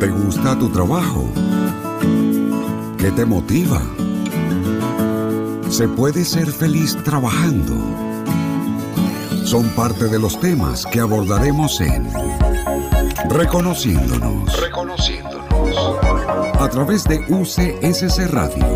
¿Te 0.00 0.08
gusta 0.08 0.58
tu 0.58 0.70
trabajo? 0.70 1.28
¿Qué 2.96 3.10
te 3.10 3.26
motiva? 3.26 3.82
¿Se 5.68 5.86
puede 5.88 6.24
ser 6.24 6.50
feliz 6.50 6.96
trabajando? 7.04 7.74
Son 9.44 9.68
parte 9.76 10.06
de 10.06 10.18
los 10.18 10.40
temas 10.40 10.86
que 10.86 11.00
abordaremos 11.00 11.82
en 11.82 12.08
Reconociéndonos. 13.28 14.58
Reconociéndonos. 14.58 15.98
A 16.58 16.68
través 16.70 17.04
de 17.04 17.18
UCSC 17.28 18.26
Radio. 18.30 18.66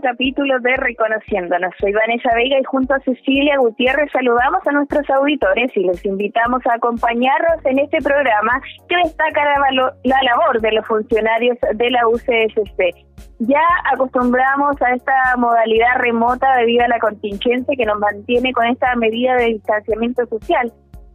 Capítulo 0.00 0.58
de 0.60 0.76
Reconociéndonos. 0.76 1.74
Soy 1.80 1.92
Vanessa 1.92 2.30
Vega 2.34 2.58
y 2.58 2.64
junto 2.64 2.94
a 2.94 3.00
Cecilia 3.00 3.58
Gutiérrez 3.58 4.10
saludamos 4.12 4.66
a 4.66 4.72
nuestros 4.72 5.08
auditores 5.10 5.70
y 5.76 5.84
les 5.84 6.04
invitamos 6.04 6.60
a 6.66 6.74
acompañarnos 6.74 7.64
en 7.64 7.78
este 7.78 7.98
programa 7.98 8.60
que 8.88 8.96
destaca 8.96 9.44
la, 9.44 9.92
la 10.04 10.22
labor 10.22 10.60
de 10.60 10.72
los 10.72 10.86
funcionarios 10.86 11.56
de 11.74 11.90
la 11.90 12.08
UCSC. 12.08 13.06
Ya 13.40 13.62
acostumbramos 13.92 14.80
a 14.82 14.94
esta 14.94 15.36
modalidad 15.36 15.98
remota 15.98 16.56
debido 16.56 16.84
a 16.84 16.88
la 16.88 16.98
contingencia 16.98 17.76
que 17.76 17.84
nos 17.84 17.98
mantiene 17.98 18.52
con 18.52 18.66
esta 18.66 18.94
medida 18.96 19.36
de 19.36 19.46
distanciamiento 19.46 20.26
social. 20.26 20.72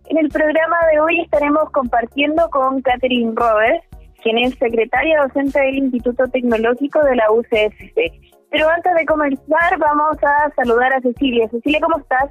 En 0.09 0.17
el 0.17 0.29
programa 0.29 0.77
de 0.91 0.99
hoy 0.99 1.21
estaremos 1.21 1.69
compartiendo 1.71 2.49
con 2.49 2.81
Catherine 2.81 3.33
Roberts, 3.35 3.85
quien 4.21 4.37
es 4.37 4.55
secretaria 4.55 5.21
docente 5.23 5.59
del 5.59 5.77
Instituto 5.77 6.27
Tecnológico 6.27 7.01
de 7.03 7.15
la 7.15 7.31
UCSC. 7.31 8.30
Pero 8.51 8.69
antes 8.69 8.93
de 8.93 9.05
comenzar, 9.05 9.77
vamos 9.79 10.17
a 10.23 10.51
saludar 10.55 10.93
a 10.93 11.01
Cecilia. 11.01 11.47
Cecilia, 11.49 11.79
¿cómo 11.81 11.97
estás? 11.97 12.29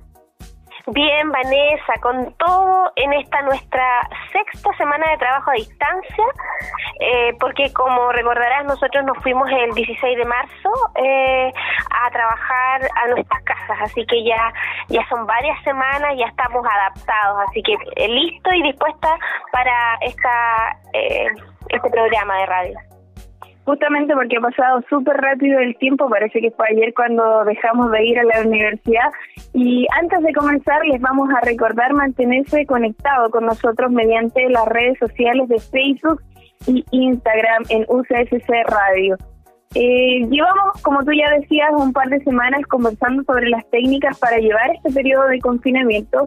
Bien, 0.86 1.30
Vanessa, 1.30 1.94
con 2.00 2.34
todo 2.34 2.92
en 2.96 3.12
esta 3.12 3.42
nuestra 3.42 4.08
sexta 4.32 4.70
semana 4.76 5.10
de 5.10 5.18
trabajo 5.18 5.50
a 5.50 5.54
distancia, 5.54 6.24
eh, 7.00 7.36
porque 7.38 7.72
como 7.72 8.10
recordarás, 8.12 8.64
nosotros 8.64 9.04
nos 9.04 9.16
fuimos 9.22 9.48
el 9.50 9.72
16 9.72 10.16
de 10.16 10.24
marzo 10.24 10.70
eh, 10.96 11.52
a 11.90 12.10
trabajar 12.10 12.88
a 12.96 13.08
nuestras 13.08 13.42
casas, 13.42 13.78
así 13.82 14.04
que 14.06 14.24
ya, 14.24 14.52
ya 14.88 15.06
son 15.08 15.26
varias 15.26 15.62
semanas, 15.64 16.14
ya 16.18 16.26
estamos 16.26 16.64
adaptados, 16.64 17.48
así 17.48 17.62
que 17.62 17.74
eh, 17.96 18.08
listo 18.08 18.52
y 18.52 18.62
dispuesta 18.62 19.18
para 19.52 19.96
esta 20.00 20.76
este 21.68 21.90
programa 21.90 22.36
de 22.38 22.46
radio. 22.46 22.99
Justamente 23.70 24.14
porque 24.14 24.36
ha 24.36 24.40
pasado 24.40 24.82
súper 24.88 25.16
rápido 25.18 25.60
el 25.60 25.76
tiempo, 25.76 26.10
parece 26.10 26.40
que 26.40 26.50
fue 26.50 26.66
ayer 26.70 26.92
cuando 26.92 27.44
dejamos 27.44 27.92
de 27.92 28.04
ir 28.04 28.18
a 28.18 28.24
la 28.24 28.40
universidad. 28.44 29.12
Y 29.54 29.86
antes 29.96 30.20
de 30.24 30.32
comenzar, 30.32 30.84
les 30.86 31.00
vamos 31.00 31.28
a 31.30 31.40
recordar 31.46 31.94
mantenerse 31.94 32.66
conectado 32.66 33.30
con 33.30 33.46
nosotros 33.46 33.92
mediante 33.92 34.48
las 34.48 34.66
redes 34.66 34.98
sociales 34.98 35.48
de 35.48 35.60
Facebook 35.60 36.20
y 36.66 36.84
Instagram 36.90 37.62
en 37.68 37.86
UCSC 37.86 38.50
Radio. 38.66 39.16
Eh, 39.76 40.26
llevamos, 40.28 40.82
como 40.82 41.04
tú 41.04 41.12
ya 41.12 41.30
decías, 41.38 41.70
un 41.76 41.92
par 41.92 42.08
de 42.08 42.18
semanas 42.24 42.62
conversando 42.66 43.22
sobre 43.22 43.50
las 43.50 43.64
técnicas 43.70 44.18
para 44.18 44.38
llevar 44.38 44.68
este 44.74 44.90
periodo 44.90 45.28
de 45.28 45.38
confinamiento 45.38 46.26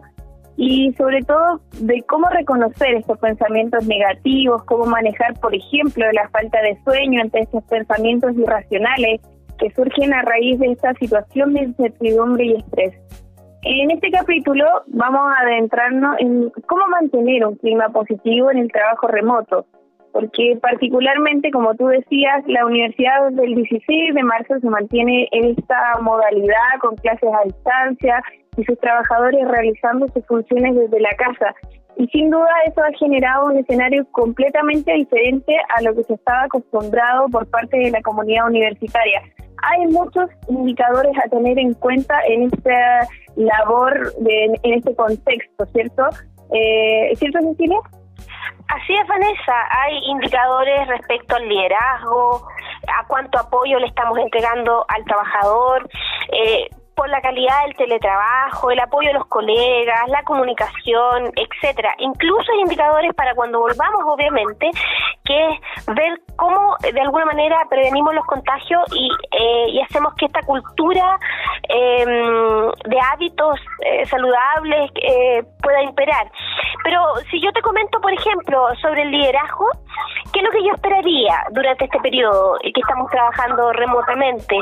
y 0.56 0.92
sobre 0.94 1.22
todo 1.22 1.60
de 1.80 2.02
cómo 2.02 2.28
reconocer 2.28 2.94
estos 2.94 3.18
pensamientos 3.18 3.86
negativos, 3.86 4.62
cómo 4.64 4.86
manejar, 4.86 5.34
por 5.40 5.54
ejemplo, 5.54 6.04
la 6.12 6.28
falta 6.28 6.60
de 6.62 6.78
sueño 6.84 7.22
ante 7.22 7.40
estos 7.40 7.64
pensamientos 7.64 8.36
irracionales 8.36 9.20
que 9.58 9.70
surgen 9.70 10.12
a 10.14 10.22
raíz 10.22 10.58
de 10.58 10.72
esta 10.72 10.94
situación 10.94 11.54
de 11.54 11.64
incertidumbre 11.64 12.44
y 12.44 12.56
estrés. 12.56 12.94
En 13.62 13.90
este 13.90 14.10
capítulo 14.10 14.66
vamos 14.88 15.22
a 15.22 15.42
adentrarnos 15.42 16.16
en 16.18 16.50
cómo 16.66 16.86
mantener 16.88 17.46
un 17.46 17.56
clima 17.56 17.88
positivo 17.88 18.50
en 18.50 18.58
el 18.58 18.70
trabajo 18.70 19.06
remoto, 19.08 19.66
porque 20.14 20.56
particularmente, 20.62 21.50
como 21.50 21.74
tú 21.74 21.88
decías, 21.88 22.44
la 22.46 22.64
universidad 22.64 23.30
desde 23.30 23.46
el 23.46 23.54
16 23.56 24.14
de 24.14 24.22
marzo 24.22 24.60
se 24.60 24.70
mantiene 24.70 25.28
en 25.32 25.56
esta 25.58 25.76
modalidad 26.00 26.78
con 26.80 26.94
clases 26.94 27.28
a 27.34 27.44
distancia 27.44 28.22
y 28.56 28.62
sus 28.62 28.78
trabajadores 28.78 29.44
realizando 29.48 30.06
sus 30.14 30.24
funciones 30.26 30.76
desde 30.76 31.00
la 31.00 31.10
casa. 31.16 31.52
Y 31.96 32.06
sin 32.08 32.30
duda 32.30 32.46
eso 32.64 32.80
ha 32.84 32.96
generado 32.96 33.46
un 33.46 33.58
escenario 33.58 34.06
completamente 34.12 34.92
diferente 34.92 35.56
a 35.76 35.82
lo 35.82 35.96
que 35.96 36.04
se 36.04 36.14
estaba 36.14 36.44
acostumbrado 36.44 37.26
por 37.28 37.50
parte 37.50 37.76
de 37.76 37.90
la 37.90 38.00
comunidad 38.02 38.46
universitaria. 38.46 39.20
Hay 39.64 39.86
muchos 39.88 40.30
indicadores 40.48 41.12
a 41.24 41.28
tener 41.28 41.58
en 41.58 41.74
cuenta 41.74 42.14
en 42.28 42.44
esta 42.52 43.08
labor, 43.34 44.14
de, 44.20 44.44
en 44.62 44.74
este 44.74 44.94
contexto, 44.94 45.66
¿cierto? 45.72 46.04
Eh, 46.52 47.10
¿Cierto, 47.16 47.40
Cecilia? 47.40 47.80
Así 48.68 48.94
es, 48.94 49.06
Vanessa. 49.06 49.54
Hay 49.70 49.98
indicadores 50.06 50.86
respecto 50.88 51.36
al 51.36 51.48
liderazgo, 51.48 52.48
a 52.88 53.06
cuánto 53.06 53.38
apoyo 53.38 53.78
le 53.78 53.86
estamos 53.86 54.18
entregando 54.18 54.84
al 54.88 55.04
trabajador. 55.04 55.88
Eh, 56.32 56.68
por 56.94 57.08
la 57.08 57.20
calidad 57.20 57.64
del 57.64 57.76
teletrabajo, 57.76 58.70
el 58.70 58.80
apoyo 58.80 59.08
de 59.08 59.14
los 59.14 59.26
colegas, 59.26 60.08
la 60.08 60.22
comunicación, 60.22 61.32
etcétera. 61.36 61.94
Incluso 61.98 62.52
hay 62.52 62.60
indicadores 62.60 63.14
para 63.14 63.34
cuando 63.34 63.60
volvamos, 63.60 64.02
obviamente, 64.06 64.70
que 65.24 65.48
es 65.48 65.86
ver 65.86 66.20
cómo 66.36 66.76
de 66.80 67.00
alguna 67.00 67.24
manera 67.24 67.56
prevenimos 67.68 68.14
los 68.14 68.24
contagios 68.26 68.82
y, 68.94 69.08
eh, 69.32 69.66
y 69.70 69.80
hacemos 69.80 70.14
que 70.14 70.26
esta 70.26 70.40
cultura 70.42 71.18
em, 71.68 72.70
de 72.84 73.00
hábitos 73.12 73.58
eh, 73.84 74.04
saludables 74.06 74.90
eh, 74.94 75.42
pueda 75.62 75.82
imperar. 75.82 76.30
Pero 76.82 77.00
si 77.30 77.40
yo 77.40 77.50
te 77.52 77.62
comento, 77.62 78.00
por 78.00 78.12
ejemplo, 78.12 78.68
sobre 78.82 79.02
el 79.02 79.10
liderazgo, 79.10 79.66
¿qué 80.32 80.40
es 80.40 80.44
lo 80.44 80.50
que 80.50 80.64
yo 80.64 80.74
esperaría 80.74 81.44
durante 81.52 81.84
este 81.84 81.98
periodo 82.00 82.58
que 82.62 82.80
estamos 82.80 83.10
trabajando 83.10 83.72
remotamente? 83.72 84.56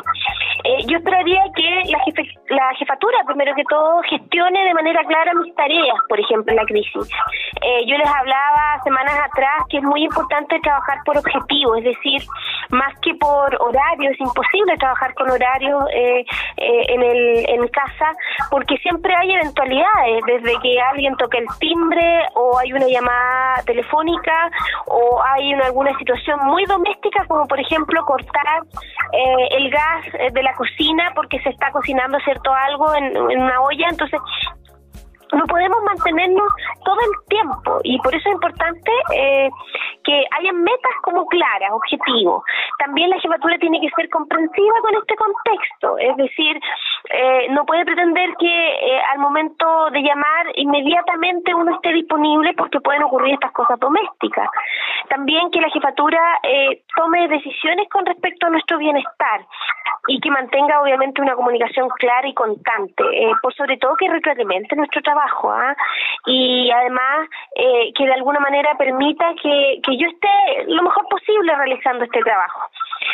yo 0.86 0.98
esperaría 0.98 1.42
que 1.56 1.90
la 1.90 1.98
jefe 2.04 2.21
la 2.48 2.74
jefatura, 2.76 3.18
primero 3.26 3.54
que 3.54 3.64
todo, 3.64 4.02
gestione 4.02 4.64
de 4.64 4.74
manera 4.74 5.02
clara 5.04 5.32
mis 5.34 5.54
tareas, 5.54 5.96
por 6.08 6.18
ejemplo, 6.18 6.52
en 6.52 6.56
la 6.56 6.64
crisis. 6.64 7.08
Eh, 7.60 7.86
yo 7.86 7.96
les 7.96 8.08
hablaba 8.08 8.80
semanas 8.84 9.14
atrás 9.30 9.64
que 9.68 9.78
es 9.78 9.82
muy 9.82 10.04
importante 10.04 10.58
trabajar 10.60 10.98
por 11.04 11.16
objetivos, 11.16 11.78
es 11.78 11.84
decir, 11.84 12.22
más 12.70 12.92
que 13.00 13.14
por 13.14 13.54
horario, 13.60 14.10
es 14.10 14.20
imposible 14.20 14.76
trabajar 14.78 15.14
con 15.14 15.30
horario 15.30 15.78
eh, 15.94 16.24
eh, 16.56 16.84
en, 16.88 17.02
el, 17.02 17.48
en 17.48 17.68
casa, 17.68 18.12
porque 18.50 18.76
siempre 18.78 19.14
hay 19.14 19.32
eventualidades, 19.32 20.22
desde 20.26 20.58
que 20.60 20.80
alguien 20.80 21.16
toca 21.16 21.38
el 21.38 21.46
timbre 21.58 22.26
o 22.34 22.58
hay 22.58 22.72
una 22.72 22.86
llamada 22.86 23.62
telefónica 23.64 24.50
o 24.86 25.22
hay 25.22 25.54
una, 25.54 25.66
alguna 25.66 25.96
situación 25.98 26.40
muy 26.44 26.64
doméstica, 26.64 27.24
como 27.26 27.46
por 27.46 27.60
ejemplo 27.60 28.04
cortar 28.04 28.62
el 29.50 29.70
gas 29.70 30.32
de 30.32 30.42
la 30.42 30.54
cocina 30.54 31.12
porque 31.14 31.38
se 31.40 31.50
está 31.50 31.70
cocinando 31.70 32.11
cierto 32.20 32.52
algo 32.52 32.94
en, 32.94 33.16
una 33.16 33.60
olla, 33.60 33.88
entonces 33.88 34.20
no 35.32 35.46
podemos 35.46 35.82
mantenernos 35.82 36.52
todo 36.84 36.96
el 37.00 37.28
tiempo 37.28 37.80
y 37.84 37.98
por 38.00 38.14
eso 38.14 38.28
es 38.28 38.34
importante 38.34 38.90
eh, 39.14 39.50
que 40.04 40.24
haya 40.30 40.52
metas 40.52 40.92
como 41.02 41.26
claras, 41.26 41.70
objetivos. 41.72 42.42
También 42.78 43.10
la 43.10 43.20
jefatura 43.20 43.56
tiene 43.58 43.80
que 43.80 43.88
ser 43.96 44.08
comprensiva 44.10 44.80
con 44.80 44.94
este 44.96 45.14
contexto, 45.16 45.98
es 45.98 46.16
decir, 46.16 46.60
eh, 47.10 47.48
no 47.50 47.64
puede 47.64 47.84
pretender 47.84 48.30
que 48.38 48.46
eh, 48.46 49.00
al 49.12 49.18
momento 49.18 49.90
de 49.90 50.02
llamar 50.02 50.46
inmediatamente 50.56 51.54
uno 51.54 51.74
esté 51.76 51.92
disponible 51.92 52.52
porque 52.54 52.80
pueden 52.80 53.04
ocurrir 53.04 53.34
estas 53.34 53.52
cosas 53.52 53.78
domésticas. 53.78 54.48
También 55.08 55.50
que 55.50 55.60
la 55.60 55.70
jefatura 55.70 56.40
tome 56.96 57.28
decisiones 57.28 57.88
con 57.88 58.06
respecto 58.06 58.46
a 58.46 58.50
nuestro 58.50 58.78
bienestar 58.78 59.44
y 60.06 60.20
que 60.20 60.30
mantenga 60.30 60.80
obviamente 60.80 61.20
una 61.20 61.34
comunicación 61.34 61.88
clara 61.90 62.26
y 62.26 62.34
constante, 62.34 63.04
por 63.42 63.54
sobre 63.54 63.76
todo 63.76 63.96
que 63.96 64.08
retroalimente 64.08 64.74
nuestro 64.74 65.02
trabajo 65.02 65.21
¿ah? 65.50 65.76
y 66.26 66.70
además 66.70 67.28
eh, 67.56 67.92
que 67.94 68.04
de 68.04 68.14
alguna 68.14 68.40
manera 68.40 68.74
permita 68.76 69.34
que, 69.42 69.80
que 69.82 69.96
yo 69.96 70.08
esté 70.08 70.64
lo 70.66 70.82
mejor 70.82 71.06
posible 71.08 71.54
realizando 71.54 72.04
este 72.04 72.20
trabajo. 72.20 72.68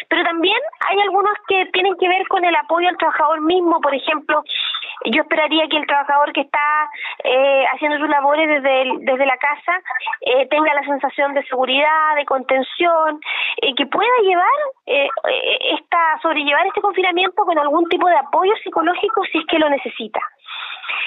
Pero 0.08 0.22
también 0.24 0.58
hay 0.88 1.00
algunos 1.00 1.32
que 1.48 1.66
tienen 1.72 1.96
que 1.96 2.08
ver 2.08 2.26
con 2.28 2.44
el 2.44 2.54
apoyo 2.54 2.88
al 2.88 2.96
trabajador 2.96 3.40
mismo, 3.40 3.80
por 3.80 3.94
ejemplo, 3.94 4.42
yo 5.04 5.22
esperaría 5.22 5.68
que 5.68 5.76
el 5.76 5.86
trabajador 5.86 6.32
que 6.32 6.40
está 6.40 6.90
eh, 7.24 7.64
haciendo 7.72 7.98
sus 7.98 8.08
labores 8.08 8.48
desde, 8.48 8.84
desde 9.00 9.26
la 9.26 9.36
casa 9.36 9.80
eh, 10.20 10.46
tenga 10.48 10.74
la 10.74 10.82
sensación 10.82 11.34
de 11.34 11.44
seguridad, 11.44 12.16
de 12.16 12.24
contención, 12.24 13.20
eh, 13.62 13.74
que 13.76 13.86
pueda 13.86 14.10
llevar 14.22 14.58
eh, 14.86 15.08
esta, 15.78 16.18
sobrellevar 16.20 16.66
este 16.66 16.80
confinamiento 16.80 17.44
con 17.44 17.58
algún 17.58 17.88
tipo 17.88 18.08
de 18.08 18.16
apoyo 18.16 18.52
psicológico 18.62 19.22
si 19.30 19.38
es 19.38 19.46
que 19.46 19.58
lo 19.58 19.68
necesita. 19.68 20.20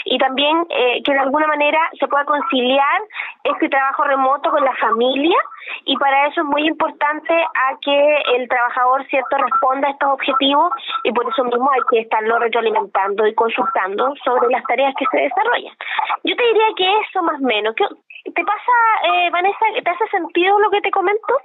Y 0.05 0.17
también 0.17 0.65
eh, 0.69 1.01
que 1.03 1.13
de 1.13 1.19
alguna 1.19 1.47
manera 1.47 1.79
se 1.99 2.07
pueda 2.07 2.25
conciliar 2.25 3.01
este 3.43 3.69
trabajo 3.69 4.03
remoto 4.03 4.51
con 4.51 4.63
la 4.63 4.75
familia 4.75 5.37
y 5.85 5.97
para 5.97 6.27
eso 6.27 6.41
es 6.41 6.47
muy 6.47 6.67
importante 6.67 7.33
a 7.33 7.77
que 7.81 8.23
el 8.35 8.47
trabajador 8.47 9.05
cierto 9.07 9.37
responda 9.37 9.87
a 9.87 9.91
estos 9.91 10.09
objetivos 10.09 10.71
y 11.03 11.11
por 11.11 11.27
eso 11.27 11.43
mismo 11.43 11.69
hay 11.71 11.81
que 11.89 11.99
estarlo 11.99 12.39
retroalimentando 12.39 13.27
y 13.27 13.35
consultando 13.35 14.13
sobre 14.23 14.49
las 14.49 14.63
tareas 14.63 14.93
que 14.97 15.05
se 15.11 15.23
desarrollan. 15.23 15.75
Yo 16.23 16.35
te 16.35 16.43
diría 16.43 16.67
que 16.75 16.99
eso 17.07 17.23
más 17.23 17.39
o 17.39 17.45
menos. 17.45 17.75
¿Te 17.75 18.43
pasa, 18.43 18.71
eh, 19.03 19.29
Vanessa, 19.31 19.65
te 19.83 19.89
hace 19.89 20.07
sentido 20.07 20.59
lo 20.59 20.69
que 20.69 20.81
te 20.81 20.91
comento? 20.91 21.37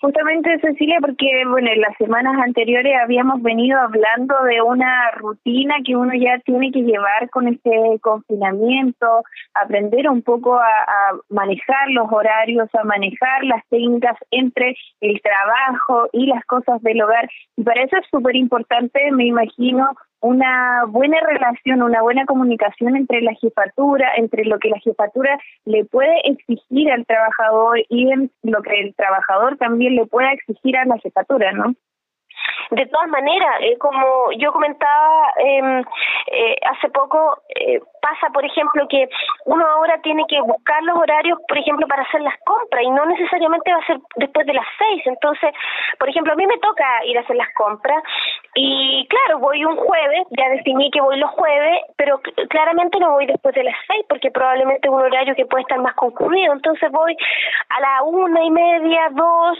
Justamente, 0.00 0.58
Cecilia, 0.60 0.96
porque 0.98 1.26
bueno, 1.46 1.70
en 1.70 1.82
las 1.82 1.94
semanas 1.98 2.34
anteriores 2.42 2.94
habíamos 3.02 3.42
venido 3.42 3.78
hablando 3.78 4.34
de 4.44 4.62
una 4.62 5.10
rutina 5.10 5.74
que 5.84 5.94
uno 5.94 6.12
ya 6.14 6.38
tiene 6.38 6.72
que 6.72 6.80
llevar 6.80 7.28
con 7.28 7.48
este 7.48 7.70
confinamiento, 8.00 9.22
aprender 9.52 10.08
un 10.08 10.22
poco 10.22 10.54
a, 10.54 10.64
a 10.64 11.18
manejar 11.28 11.90
los 11.90 12.10
horarios, 12.10 12.70
a 12.74 12.84
manejar 12.84 13.44
las 13.44 13.62
técnicas 13.68 14.16
entre 14.30 14.74
el 15.02 15.20
trabajo 15.20 16.08
y 16.12 16.26
las 16.28 16.46
cosas 16.46 16.80
del 16.80 17.02
hogar. 17.02 17.28
Y 17.58 17.62
para 17.62 17.82
eso 17.82 17.98
es 17.98 18.06
súper 18.10 18.36
importante, 18.36 19.12
me 19.12 19.26
imagino, 19.26 19.86
una 20.20 20.84
buena 20.88 21.18
relación, 21.20 21.82
una 21.82 22.02
buena 22.02 22.26
comunicación 22.26 22.96
entre 22.96 23.22
la 23.22 23.34
jefatura, 23.34 24.10
entre 24.16 24.44
lo 24.44 24.58
que 24.58 24.68
la 24.68 24.78
jefatura 24.80 25.38
le 25.64 25.84
puede 25.84 26.14
exigir 26.24 26.90
al 26.92 27.06
trabajador 27.06 27.80
y 27.88 28.06
lo 28.42 28.62
que 28.62 28.80
el 28.80 28.94
trabajador 28.94 29.56
también 29.56 29.94
le 29.94 30.06
pueda 30.06 30.32
exigir 30.32 30.76
a 30.76 30.84
la 30.84 30.98
jefatura, 30.98 31.52
¿no? 31.52 31.74
De 32.70 32.86
todas 32.86 33.08
maneras, 33.08 33.60
eh, 33.60 33.76
como 33.78 34.30
yo 34.38 34.52
comentaba 34.52 35.32
eh, 35.38 35.82
eh, 36.32 36.56
hace 36.70 36.88
poco, 36.90 37.42
eh, 37.48 37.80
pasa, 38.00 38.32
por 38.32 38.44
ejemplo, 38.44 38.86
que 38.88 39.08
uno 39.46 39.66
ahora 39.66 40.00
tiene 40.02 40.24
que 40.28 40.40
buscar 40.40 40.82
los 40.84 40.96
horarios, 40.96 41.38
por 41.48 41.58
ejemplo, 41.58 41.86
para 41.88 42.02
hacer 42.02 42.20
las 42.20 42.38
compras 42.44 42.82
y 42.82 42.90
no 42.90 43.04
necesariamente 43.06 43.72
va 43.72 43.78
a 43.78 43.86
ser 43.86 43.98
después 44.16 44.46
de 44.46 44.54
las 44.54 44.66
seis. 44.78 45.02
Entonces, 45.06 45.50
por 45.98 46.08
ejemplo, 46.08 46.32
a 46.32 46.36
mí 46.36 46.46
me 46.46 46.58
toca 46.58 47.04
ir 47.04 47.18
a 47.18 47.22
hacer 47.22 47.36
las 47.36 47.52
compras 47.54 48.02
y 48.54 49.06
claro, 49.08 49.38
voy 49.38 49.64
un 49.64 49.76
jueves, 49.76 50.26
ya 50.30 50.48
definí 50.50 50.90
que 50.90 51.00
voy 51.00 51.18
los 51.18 51.30
jueves, 51.30 51.80
pero 51.96 52.20
claramente 52.48 52.98
no 52.98 53.12
voy 53.12 53.26
después 53.26 53.54
de 53.54 53.64
las 53.64 53.76
seis 53.86 54.04
porque 54.08 54.30
probablemente 54.30 54.88
es 54.88 54.92
un 54.94 55.00
horario 55.00 55.34
que 55.34 55.46
puede 55.46 55.62
estar 55.62 55.78
más 55.80 55.94
concurrido. 55.94 56.52
Entonces 56.52 56.90
voy 56.90 57.16
a 57.68 57.80
la 57.80 58.02
una 58.02 58.42
y 58.44 58.50
media, 58.50 59.08
dos, 59.12 59.58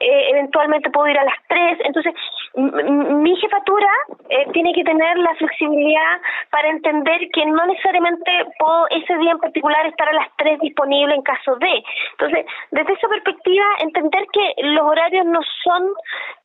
eh, 0.00 0.30
eventualmente 0.30 0.90
puedo 0.90 1.08
ir 1.08 1.18
a 1.18 1.24
las 1.24 1.36
tres. 1.48 1.78
Entonces, 1.84 2.14
mi 2.54 3.36
jefatura 3.36 3.88
eh, 4.28 4.46
tiene 4.52 4.72
que 4.72 4.82
tener 4.82 5.18
la 5.18 5.34
flexibilidad 5.36 6.20
para 6.50 6.68
entender 6.68 7.28
que 7.32 7.46
no 7.46 7.64
necesariamente 7.66 8.30
puedo 8.58 8.88
ese 8.90 9.16
día 9.18 9.32
en 9.32 9.38
particular 9.38 9.86
estar 9.86 10.08
a 10.08 10.12
las 10.12 10.28
tres 10.36 10.58
disponible 10.60 11.14
en 11.14 11.22
caso 11.22 11.56
de. 11.56 11.82
Entonces, 12.12 12.46
desde 12.72 12.92
esa 12.92 13.08
perspectiva, 13.08 13.64
entender 13.78 14.26
que 14.32 14.62
los 14.64 14.82
horarios 14.82 15.26
no 15.26 15.40
son 15.62 15.92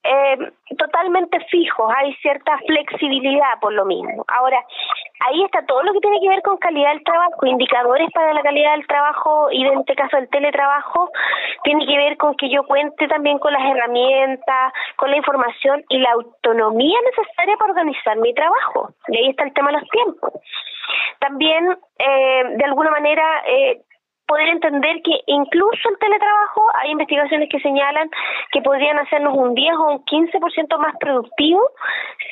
eh, 0.03 0.51
totalmente 0.77 1.39
fijos, 1.49 1.91
hay 1.95 2.13
cierta 2.15 2.57
flexibilidad 2.67 3.59
por 3.59 3.73
lo 3.73 3.85
mismo. 3.85 4.23
Ahora, 4.27 4.63
ahí 5.21 5.43
está 5.43 5.65
todo 5.65 5.81
lo 5.83 5.93
que 5.93 5.99
tiene 5.99 6.21
que 6.21 6.29
ver 6.29 6.41
con 6.43 6.57
calidad 6.57 6.91
del 6.91 7.03
trabajo, 7.03 7.45
indicadores 7.45 8.11
para 8.11 8.33
la 8.33 8.41
calidad 8.41 8.73
del 8.73 8.87
trabajo 8.87 9.49
y 9.51 9.65
en 9.65 9.79
este 9.79 9.95
caso 9.95 10.17
el 10.17 10.29
teletrabajo, 10.29 11.09
tiene 11.63 11.85
que 11.87 11.97
ver 11.97 12.17
con 12.17 12.35
que 12.35 12.49
yo 12.49 12.63
cuente 12.63 13.07
también 13.07 13.39
con 13.39 13.53
las 13.53 13.63
herramientas, 13.63 14.73
con 14.97 15.09
la 15.09 15.17
información 15.17 15.83
la 15.99 16.11
autonomía 16.11 16.99
necesaria 17.05 17.57
para 17.57 17.71
organizar 17.71 18.17
mi 18.17 18.33
trabajo. 18.33 18.89
Y 19.07 19.17
ahí 19.17 19.29
está 19.29 19.43
el 19.43 19.53
tema 19.53 19.71
de 19.71 19.79
los 19.79 19.89
tiempos. 19.89 20.31
También, 21.19 21.77
eh, 21.99 22.43
de 22.57 22.65
alguna 22.65 22.91
manera, 22.91 23.43
eh, 23.47 23.81
poder 24.27 24.49
entender 24.49 25.01
que 25.03 25.19
incluso 25.27 25.89
el 25.89 25.97
teletrabajo 25.99 26.67
hay 26.75 26.91
investigaciones 26.91 27.49
que 27.49 27.59
señalan 27.59 28.09
que 28.51 28.61
podrían 28.61 28.97
hacernos 28.99 29.35
un 29.35 29.53
10 29.53 29.73
o 29.75 29.91
un 29.91 30.05
15% 30.05 30.77
más 30.79 30.95
productivo 30.99 31.61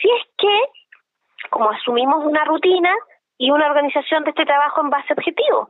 si 0.02 0.10
es 0.10 0.28
que, 0.38 0.62
como 1.50 1.70
asumimos 1.70 2.26
una 2.26 2.44
rutina, 2.46 2.94
y 3.44 3.52
una 3.52 3.68
organización 3.68 4.24
de 4.24 4.30
este 4.30 4.46
trabajo 4.46 4.80
en 4.80 4.90
base 4.90 5.12
a 5.12 5.16
objetivos. 5.16 5.68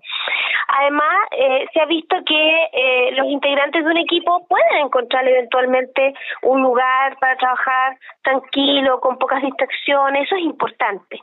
Además, 0.67 1.17
eh, 1.31 1.65
se 1.73 1.81
ha 1.81 1.85
visto 1.85 2.15
que 2.23 2.69
eh, 2.71 3.11
los 3.13 3.25
integrantes 3.25 3.83
de 3.83 3.89
un 3.89 3.97
equipo 3.97 4.45
pueden 4.47 4.85
encontrar 4.85 5.27
eventualmente 5.27 6.13
un 6.43 6.61
lugar 6.61 7.17
para 7.19 7.35
trabajar 7.37 7.97
tranquilo, 8.21 8.99
con 8.99 9.17
pocas 9.17 9.41
distracciones, 9.41 10.25
eso 10.25 10.35
es 10.35 10.43
importante. 10.43 11.19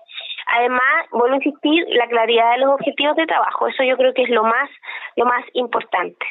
Además, 0.59 1.07
vuelvo 1.13 1.35
a 1.35 1.37
insistir, 1.37 1.87
la 1.91 2.09
claridad 2.09 2.51
de 2.53 2.59
los 2.59 2.75
objetivos 2.75 3.15
de 3.15 3.27
trabajo, 3.27 3.69
eso 3.69 3.85
yo 3.85 3.97
creo 3.97 4.13
que 4.13 4.23
es 4.23 4.31
lo 4.31 4.43
más, 4.43 4.69
lo 5.15 5.27
más 5.27 5.45
importante 5.53 6.27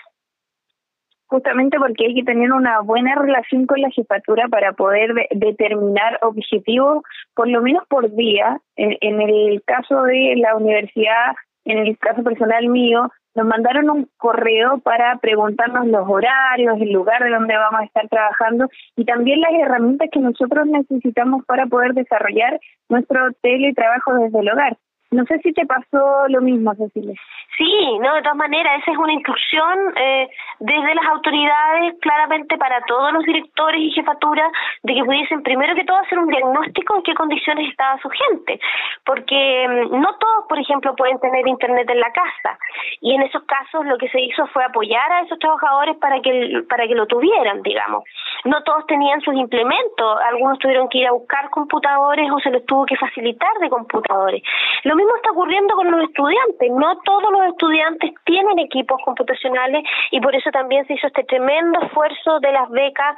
justamente 1.30 1.78
porque 1.78 2.08
hay 2.08 2.16
que 2.16 2.24
tener 2.24 2.52
una 2.52 2.82
buena 2.82 3.16
relación 3.16 3.68
con 3.68 3.82
la 3.82 3.92
jefatura 3.92 4.48
para 4.48 4.74
poder 4.74 5.14
determinar 5.32 6.18
objetivos, 6.22 7.04
por 7.36 7.48
lo 7.48 7.62
menos 7.62 7.84
por 7.88 8.14
día. 8.16 8.60
En, 8.76 9.22
el 9.22 9.62
caso 9.64 10.04
de 10.04 10.36
la 10.38 10.56
universidad, 10.56 11.36
en 11.66 11.78
el 11.80 11.98
caso 12.00 12.24
personal 12.24 12.68
mío, 12.68 13.12
nos 13.36 13.46
mandaron 13.46 13.90
un 13.90 14.10
correo 14.18 14.80
para 14.80 15.18
preguntarnos 15.18 15.86
los 15.88 16.10
horarios, 16.10 16.82
el 16.82 16.92
lugar 16.92 17.24
de 17.24 17.30
donde 17.30 17.56
vamos 17.56 17.82
a 17.82 17.86
estar 17.86 18.10
trabajando 18.10 18.68
y 18.96 19.06
también 19.06 19.40
las 19.40 19.54
herramientas 19.54 20.10
que 20.12 20.20
nosotros 20.20 20.66
necesitamos 20.66 21.46
para 21.46 21.68
poder 21.68 21.94
desarrollar 21.94 22.60
nuestro 22.90 23.32
teletrabajo 23.42 24.16
desde 24.16 24.40
el 24.40 24.50
hogar. 24.50 24.78
No 25.12 25.26
sé 25.26 25.40
si 25.40 25.54
te 25.54 25.66
pasó 25.66 26.28
lo 26.28 26.42
mismo, 26.42 26.74
Cecilia. 26.76 27.16
Sí, 27.60 28.00
no, 28.00 28.16
de 28.16 28.22
todas 28.22 28.38
maneras, 28.38 28.80
esa 28.82 28.92
es 28.92 28.98
una 28.98 29.12
instrucción 29.12 29.94
eh, 29.98 30.30
desde 30.60 30.96
las 30.96 31.06
autoridades, 31.08 31.94
claramente 32.00 32.58
para 32.58 32.80
todos 32.84 33.12
los 33.12 33.26
directores 33.26 33.82
y 33.82 33.92
jefaturas, 33.92 34.50
de 34.84 34.94
que 34.96 35.04
pudiesen 35.04 35.44
primero 35.44 35.76
que 35.76 35.84
todo 35.84 35.98
hacer 35.98 36.20
un 36.20 36.30
diagnóstico 36.30 36.96
en 36.96 37.04
qué 37.04 37.14
condiciones 37.14 37.70
estaba 37.70 38.00
su 38.00 38.08
gente, 38.08 38.62
porque 39.06 39.68
mm, 39.68 40.00
no 40.00 40.16
todos, 40.20 40.46
por 40.48 40.58
ejemplo, 40.58 40.96
pueden 40.96 41.20
tener 41.20 41.46
internet 41.50 41.90
en 41.90 42.00
la 42.00 42.14
casa, 42.14 42.58
y 43.02 43.14
en 43.14 43.24
esos 43.24 43.44
casos 43.44 43.86
lo 43.86 43.98
que 43.98 44.08
se 44.08 44.22
hizo 44.22 44.48
fue 44.48 44.64
apoyar 44.64 45.12
a 45.12 45.22
esos 45.24 45.38
trabajadores 45.40 45.98
para 45.98 46.22
que 46.22 46.64
para 46.70 46.88
que 46.88 46.96
lo 46.96 47.08
tuvieran, 47.08 47.62
digamos. 47.62 48.06
No 48.46 48.64
todos 48.64 48.86
tenían 48.86 49.20
sus 49.20 49.36
implementos, 49.36 50.20
algunos 50.30 50.60
tuvieron 50.60 50.88
que 50.88 51.00
ir 51.00 51.08
a 51.08 51.12
buscar 51.12 51.50
computadores 51.50 52.32
o 52.32 52.40
se 52.40 52.52
les 52.52 52.66
tuvo 52.66 52.86
que 52.86 52.96
facilitar 52.96 53.52
de 53.60 53.70
computadores. 53.70 54.42
Lo 54.86 54.96
mismo 54.96 55.14
está 55.18 55.32
ocurriendo 55.32 55.76
con 55.76 55.92
los 55.92 56.04
estudiantes, 56.08 56.72
no 56.72 56.98
todos 57.00 57.30
los 57.32 57.49
estudiantes 57.50 58.12
tienen 58.26 58.60
equipos 58.60 59.00
computacionales 59.04 59.84
y 60.12 60.20
por 60.22 60.36
eso 60.36 60.50
también 60.52 60.86
se 60.88 60.94
hizo 60.94 61.08
este 61.08 61.24
tremendo 61.24 61.80
esfuerzo 61.82 62.40
de 62.40 62.52
las 62.52 62.70
becas 62.70 63.18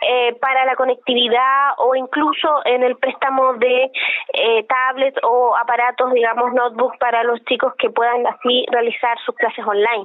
eh, 0.00 0.34
para 0.40 0.64
la 0.64 0.76
conectividad 0.76 1.74
o 1.78 1.94
incluso 1.94 2.62
en 2.64 2.82
el 2.82 2.96
préstamo 2.96 3.54
de 3.54 3.90
eh, 4.32 4.64
tablets 4.64 5.18
o 5.22 5.56
aparatos, 5.56 6.12
digamos, 6.12 6.52
notebooks 6.52 6.98
para 6.98 7.22
los 7.24 7.42
chicos 7.44 7.74
que 7.78 7.90
puedan 7.90 8.26
así 8.26 8.66
realizar 8.70 9.18
sus 9.24 9.34
clases 9.36 9.64
online. 9.66 10.04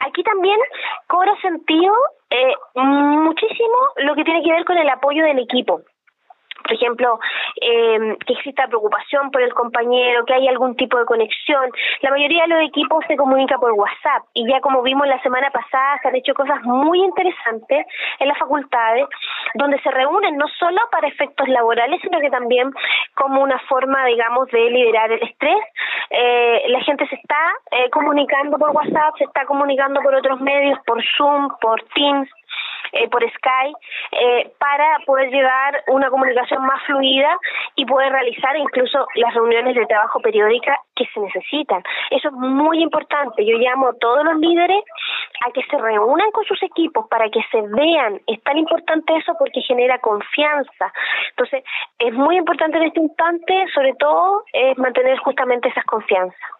Aquí 0.00 0.22
también 0.22 0.58
cobra 1.06 1.34
sentido 1.40 1.94
eh, 2.30 2.54
muchísimo 2.74 3.76
lo 3.96 4.14
que 4.14 4.24
tiene 4.24 4.42
que 4.42 4.52
ver 4.52 4.64
con 4.64 4.78
el 4.78 4.88
apoyo 4.88 5.24
del 5.24 5.38
equipo 5.38 5.82
por 6.70 6.76
ejemplo, 6.76 7.18
eh, 7.60 8.16
que 8.24 8.34
exista 8.34 8.68
preocupación 8.68 9.32
por 9.32 9.42
el 9.42 9.52
compañero, 9.54 10.24
que 10.24 10.34
haya 10.34 10.50
algún 10.50 10.76
tipo 10.76 10.98
de 10.98 11.04
conexión. 11.04 11.68
La 12.00 12.10
mayoría 12.10 12.44
de 12.44 12.54
los 12.54 12.62
equipos 12.62 13.04
se 13.08 13.16
comunica 13.16 13.58
por 13.58 13.72
WhatsApp 13.72 14.22
y 14.34 14.48
ya 14.48 14.60
como 14.60 14.80
vimos 14.82 15.08
la 15.08 15.20
semana 15.20 15.50
pasada 15.50 15.98
se 16.00 16.08
han 16.08 16.14
hecho 16.14 16.32
cosas 16.32 16.62
muy 16.62 17.00
interesantes 17.02 17.86
en 18.20 18.28
las 18.28 18.38
facultades 18.38 19.08
donde 19.54 19.80
se 19.80 19.90
reúnen 19.90 20.36
no 20.36 20.46
solo 20.60 20.80
para 20.92 21.08
efectos 21.08 21.48
laborales, 21.48 22.00
sino 22.02 22.20
que 22.20 22.30
también 22.30 22.70
como 23.16 23.42
una 23.42 23.58
forma, 23.68 24.06
digamos, 24.06 24.46
de 24.52 24.70
liderar 24.70 25.10
el 25.10 25.22
estrés. 25.24 25.58
Eh, 26.10 26.66
la 26.68 26.80
gente 26.82 27.04
se 27.08 27.16
está 27.16 27.52
eh, 27.72 27.90
comunicando 27.90 28.58
por 28.58 28.70
WhatsApp, 28.70 29.16
se 29.18 29.24
está 29.24 29.44
comunicando 29.44 30.00
por 30.02 30.14
otros 30.14 30.40
medios, 30.40 30.78
por 30.86 31.02
Zoom, 31.16 31.48
por 31.60 31.82
Teams, 31.94 32.30
eh, 32.92 33.08
por 33.08 33.22
Skype, 33.22 33.78
eh, 34.12 34.52
para 34.58 34.98
poder 35.06 35.30
llevar 35.30 35.82
una 35.88 36.10
comunicación 36.10 36.62
más 36.64 36.82
fluida 36.84 37.38
y 37.76 37.84
poder 37.86 38.12
realizar 38.12 38.56
incluso 38.56 39.06
las 39.14 39.34
reuniones 39.34 39.74
de 39.74 39.86
trabajo 39.86 40.20
periódicas 40.20 40.78
que 40.94 41.06
se 41.12 41.20
necesitan. 41.20 41.82
Eso 42.10 42.28
es 42.28 42.34
muy 42.34 42.82
importante. 42.82 43.44
Yo 43.44 43.56
llamo 43.58 43.88
a 43.88 43.98
todos 43.98 44.24
los 44.24 44.36
líderes 44.38 44.82
a 45.46 45.50
que 45.52 45.62
se 45.70 45.78
reúnan 45.78 46.30
con 46.32 46.44
sus 46.44 46.62
equipos 46.62 47.06
para 47.08 47.28
que 47.30 47.40
se 47.50 47.62
vean. 47.62 48.20
Es 48.26 48.42
tan 48.42 48.58
importante 48.58 49.16
eso 49.16 49.34
porque 49.38 49.60
genera 49.62 49.98
confianza. 49.98 50.92
Entonces, 51.30 51.64
es 51.98 52.12
muy 52.12 52.36
importante 52.36 52.78
en 52.78 52.84
este 52.84 53.00
instante, 53.00 53.66
sobre 53.74 53.94
todo, 53.94 54.44
es 54.52 54.76
mantener 54.78 55.18
justamente 55.18 55.68
esas 55.68 55.84
confianzas. 55.84 56.59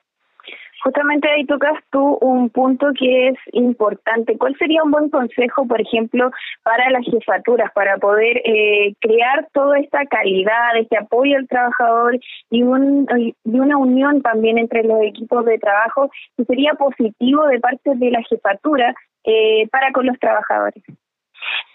Justamente 0.83 1.29
ahí 1.29 1.45
tocas 1.45 1.79
tú 1.91 2.19
un 2.21 2.51
punto 2.51 2.89
que 2.99 3.29
es 3.29 3.39
importante. 3.53 4.39
¿Cuál 4.39 4.57
sería 4.57 4.83
un 4.83 4.91
buen 4.91 5.11
consejo, 5.11 5.67
por 5.67 5.81
ejemplo, 5.81 6.31
para 6.63 6.91
las 6.91 7.05
jefaturas, 7.05 7.71
para 7.73 7.99
poder 7.99 8.39
eh, 8.45 8.95
crear 9.01 9.49
toda 9.53 9.79
esta 9.79 10.07
calidad, 10.07 10.77
este 10.77 10.97
apoyo 10.99 11.37
al 11.37 11.49
trabajador 11.49 12.19
y, 12.51 12.63
un, 12.63 13.07
y 13.45 13.59
una 13.59 13.77
unión 13.77 14.23
también 14.23 14.59
entre 14.59 14.85
los 14.85 15.03
equipos 15.03 15.45
de 15.45 15.59
trabajo 15.59 16.11
que 16.37 16.45
sería 16.45 16.75
positivo 16.75 17.47
de 17.47 17.61
parte 17.61 17.91
de 17.95 18.11
la 18.11 18.23
jefatura 18.23 18.95
eh, 19.25 19.69
para 19.71 19.93
con 19.93 20.07
los 20.07 20.19
trabajadores? 20.19 20.83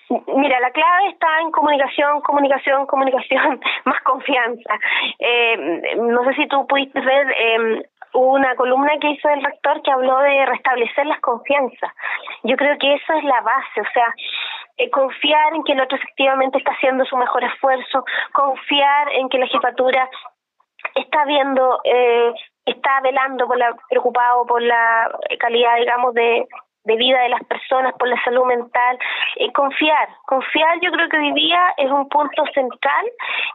Mira, 0.10 0.60
la 0.60 0.70
clave 0.70 1.10
está 1.10 1.28
en 1.42 1.52
comunicación, 1.52 2.22
comunicación, 2.22 2.86
comunicación, 2.86 3.60
más 3.86 4.02
confianza. 4.04 4.80
Eh, 5.18 5.96
no 5.98 6.24
sé 6.26 6.34
si 6.36 6.48
tú 6.48 6.68
pudiste 6.68 7.00
ver 7.02 7.28
eh, 7.32 7.90
una 8.16 8.56
columna 8.56 8.94
que 9.00 9.12
hizo 9.12 9.30
el 9.30 9.44
rector 9.44 9.82
que 9.82 9.92
habló 9.92 10.20
de 10.20 10.46
restablecer 10.46 11.06
las 11.06 11.20
confianzas. 11.20 11.92
Yo 12.44 12.56
creo 12.56 12.78
que 12.78 12.94
eso 12.94 13.14
es 13.14 13.24
la 13.24 13.42
base, 13.42 13.82
o 13.82 13.92
sea, 13.94 14.14
eh, 14.78 14.90
confiar 14.90 15.54
en 15.54 15.64
que 15.64 15.74
el 15.74 15.82
otro 15.82 15.98
efectivamente 15.98 16.58
está 16.58 16.72
haciendo 16.72 17.06
su 17.06 17.18
mejor 17.18 17.44
esfuerzo, 17.44 18.06
confiar 18.34 19.12
en 19.14 19.30
que 19.30 19.38
la 19.38 19.48
jefatura 19.48 20.10
está 20.96 21.26
viendo, 21.26 21.82
eh, 21.84 22.34
está 22.66 23.02
velando 23.02 23.48
por 23.48 23.58
la, 23.58 23.76
preocupado 23.90 24.46
por 24.46 24.62
la 24.62 25.12
calidad, 25.40 25.78
digamos, 25.78 26.14
de, 26.14 26.48
de 26.86 26.96
vida 26.96 27.20
de 27.22 27.30
las 27.30 27.44
personas, 27.46 27.94
por 28.00 28.08
la 28.08 28.22
salud 28.24 28.46
mental. 28.46 28.98
Eh, 29.36 29.52
confiar, 29.52 30.08
confiar 30.26 30.80
yo 30.82 30.92
creo 30.92 31.10
que 31.10 31.18
hoy 31.18 31.34
día 31.34 31.74
es 31.78 31.92
un 31.92 32.08
punto 32.10 32.44
central 32.54 33.06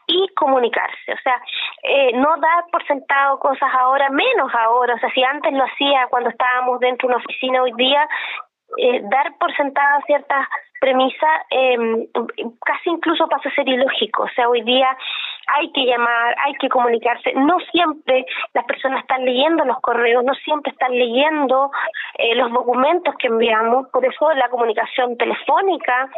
y 0.06 0.28
comunicarse, 0.34 1.12
o 1.12 1.18
sea, 1.22 1.40
eh, 1.82 2.12
no 2.14 2.36
dar 2.36 2.64
por 2.70 2.86
sentado 2.86 3.38
cosas 3.38 3.70
ahora, 3.78 4.10
menos 4.10 4.52
ahora, 4.54 4.94
o 4.94 4.98
sea, 4.98 5.10
si 5.12 5.22
antes 5.22 5.52
lo 5.52 5.64
hacía 5.64 6.06
cuando 6.10 6.30
estábamos 6.30 6.80
dentro 6.80 7.08
de 7.08 7.14
una 7.14 7.24
oficina, 7.24 7.62
hoy 7.62 7.72
día 7.76 8.06
eh, 8.78 9.00
dar 9.10 9.36
por 9.38 9.54
sentado 9.56 10.00
ciertas 10.06 10.46
premisas 10.80 11.42
eh, 11.50 11.76
casi 12.64 12.90
incluso 12.90 13.28
pasa 13.28 13.48
a 13.48 13.54
ser 13.54 13.68
ilógico, 13.68 14.22
o 14.24 14.28
sea, 14.30 14.48
hoy 14.48 14.62
día 14.62 14.96
hay 15.46 15.70
que 15.72 15.84
llamar, 15.84 16.36
hay 16.38 16.54
que 16.54 16.68
comunicarse. 16.68 17.32
No 17.34 17.58
siempre 17.72 18.24
las 18.54 18.64
personas 18.64 19.00
están 19.00 19.24
leyendo 19.24 19.64
los 19.64 19.80
correos, 19.80 20.24
no 20.24 20.34
siempre 20.34 20.72
están 20.72 20.92
leyendo 20.92 21.70
eh, 22.18 22.34
los 22.34 22.52
documentos 22.52 23.14
que 23.18 23.28
enviamos, 23.28 23.88
por 23.88 24.04
eso 24.04 24.32
la 24.32 24.48
comunicación 24.48 25.16
telefónica, 25.16 26.08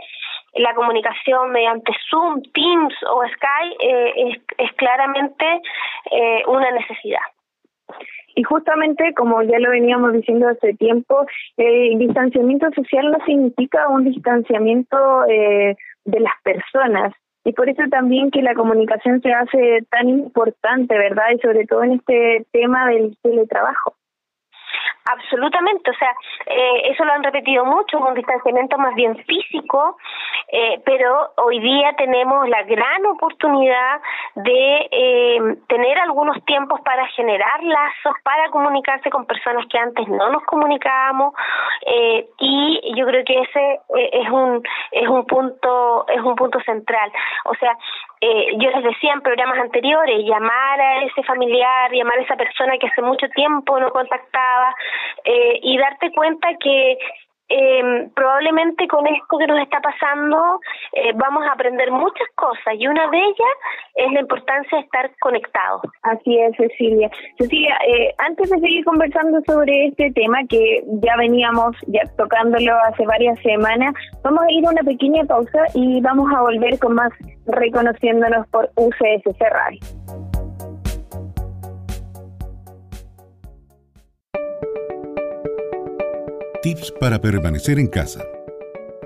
la 0.55 0.75
comunicación 0.75 1.51
mediante 1.51 1.93
Zoom, 2.11 2.43
Teams 2.53 2.95
o 3.09 3.23
Skype 3.27 3.77
eh, 3.81 4.13
es, 4.17 4.43
es, 4.59 4.73
claramente 4.75 5.63
eh, 6.11 6.43
una 6.47 6.71
necesidad. 6.73 7.23
Y 8.35 8.43
justamente, 8.45 9.13
como 9.15 9.43
ya 9.43 9.59
lo 9.59 9.71
veníamos 9.71 10.13
diciendo 10.13 10.49
hace 10.49 10.75
tiempo, 10.75 11.27
el 11.57 11.99
distanciamiento 11.99 12.67
social 12.75 13.11
no 13.11 13.19
significa 13.27 13.89
un 13.89 14.05
distanciamiento 14.05 14.97
eh, 15.29 15.77
de 16.05 16.21
las 16.21 16.33
personas, 16.43 17.13
y 17.45 17.53
por 17.53 17.69
eso 17.69 17.83
también 17.91 18.31
que 18.31 18.43
la 18.43 18.55
comunicación 18.55 19.21
se 19.21 19.33
hace 19.33 19.85
tan 19.91 20.09
importante, 20.09 20.97
¿verdad? 20.97 21.25
Y 21.35 21.39
sobre 21.41 21.67
todo 21.67 21.83
en 21.83 21.93
este 21.93 22.47
tema 22.53 22.89
del 22.89 23.17
teletrabajo. 23.23 23.97
Absolutamente, 25.05 25.91
o 25.91 25.95
sea, 25.95 26.15
eh, 26.47 26.91
eso 26.93 27.05
lo 27.05 27.13
han 27.13 27.25
repetido 27.25 27.65
mucho, 27.65 27.99
un 27.99 28.15
distanciamiento 28.15 28.79
más 28.79 28.95
bien 28.95 29.17
físico, 29.25 29.97
eh, 30.47 30.81
pero 30.85 31.33
hoy 31.39 31.59
día 31.59 31.93
tenemos 31.97 32.49
la 32.49 32.63
gran 32.63 33.05
oportunidad 33.07 34.01
de 34.37 34.89
eh, 34.93 35.57
tener 35.67 35.99
algunos 35.99 36.45
tiempos 36.45 36.81
para 36.83 37.05
generar 37.09 37.63
lazos, 37.65 38.15
para 38.23 38.49
comunicarse 38.51 39.11
con 39.11 39.27
personas 39.27 39.67
que 39.67 39.79
antes 39.79 40.07
no 40.07 40.31
nos 40.31 40.45
comunicábamos, 40.45 41.35
eh, 41.85 42.29
y 42.39 42.95
yo 42.97 43.05
creo 43.07 43.25
que 43.25 43.41
ese 43.41 43.81
eh, 43.97 44.11
es 44.13 44.31
un 44.31 44.63
es 44.93 45.09
un 45.09 45.27
punto 45.27 46.07
es 46.09 46.23
un 46.23 46.37
punto 46.37 46.61
central, 46.61 47.11
o 47.47 47.55
sea, 47.57 47.77
eh, 48.25 48.57
yo 48.57 48.71
les 48.71 48.85
decía 48.85 49.15
en 49.15 49.21
programas 49.21 49.59
anteriores, 49.59 50.25
llamar 50.25 50.81
a 50.81 51.03
ese 51.03 51.25
familiar, 51.25 51.91
llamar 51.91 52.19
a 52.19 52.23
esa 52.23 52.37
persona 52.37 52.79
que 52.79 52.87
hace 52.87 53.03
mucho 53.03 53.29
tiempo 53.31 53.81
no 53.81 53.91
contactaba 53.91 54.73
eh, 55.25 55.59
y 55.61 55.77
darte 55.77 56.13
cuenta 56.13 56.49
que 56.61 56.99
eh, 57.55 58.09
probablemente 58.15 58.89
con 58.89 59.07
esto 59.07 59.37
que 59.39 59.47
nos 59.47 59.61
está 59.61 59.79
pasando 59.81 60.61
eh, 60.93 61.13
vamos 61.15 61.45
a 61.47 61.53
aprender 61.53 61.91
muchas 61.91 62.29
cosas 62.35 62.75
y 62.79 62.87
una 62.87 63.11
de 63.11 63.19
ellas 63.19 63.55
es 63.95 64.13
la 64.13 64.21
importancia 64.21 64.79
de 64.79 64.85
estar 64.85 65.11
conectados. 65.21 65.83
Así 66.03 66.39
es, 66.39 66.57
Cecilia. 66.57 67.11
Cecilia, 67.39 67.77
eh, 67.87 68.15
antes 68.19 68.49
de 68.49 68.59
seguir 68.59 68.85
conversando 68.85 69.41
sobre 69.47 69.89
este 69.89 70.11
tema 70.13 70.39
que 70.49 70.83
ya 71.03 71.17
veníamos 71.17 71.77
ya 71.89 72.03
tocándolo 72.17 72.75
hace 72.87 73.05
varias 73.05 73.39
semanas, 73.41 73.95
vamos 74.23 74.45
a 74.45 74.51
ir 74.51 74.67
a 74.67 74.71
una 74.71 74.83
pequeña 74.83 75.25
pausa 75.25 75.65
y 75.75 76.01
vamos 76.01 76.33
a 76.35 76.41
volver 76.41 76.79
con 76.79 76.95
más 76.95 77.13
reconociéndonos 77.47 78.47
por 78.49 78.71
UCSC 78.77 79.41
Radio. 79.41 80.32
Tips 86.63 86.93
para 87.01 87.21
permanecer 87.21 87.81
en 87.81 87.89
casa. 87.89 88.23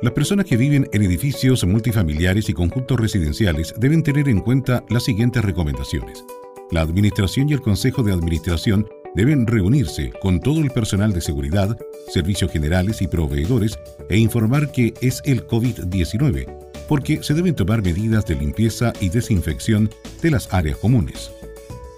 Las 0.03 0.13
personas 0.13 0.45
que 0.45 0.59
viven 0.59 0.91
en 0.93 1.03
edificios 1.03 1.65
multifamiliares 1.65 2.51
y 2.51 2.53
conjuntos 2.53 3.01
residenciales 3.01 3.73
deben 3.79 4.03
tener 4.03 4.29
en 4.29 4.41
cuenta 4.41 4.85
las 4.91 5.05
siguientes 5.05 5.43
recomendaciones. 5.43 6.23
La 6.71 6.83
Administración 6.83 7.49
y 7.49 7.55
el 7.55 7.63
Consejo 7.63 8.03
de 8.03 8.13
Administración 8.13 8.87
deben 9.15 9.47
reunirse 9.47 10.13
con 10.21 10.41
todo 10.41 10.61
el 10.61 10.71
personal 10.71 11.15
de 11.15 11.23
seguridad, 11.23 11.79
servicios 12.13 12.53
generales 12.53 13.01
y 13.01 13.07
proveedores 13.07 13.79
e 14.11 14.19
informar 14.19 14.71
que 14.71 14.93
es 15.01 15.23
el 15.25 15.47
COVID-19, 15.47 16.55
porque 16.87 17.23
se 17.23 17.33
deben 17.33 17.55
tomar 17.55 17.81
medidas 17.81 18.27
de 18.27 18.35
limpieza 18.35 18.93
y 19.01 19.09
desinfección 19.09 19.89
de 20.21 20.31
las 20.31 20.53
áreas 20.53 20.77
comunes. 20.77 21.31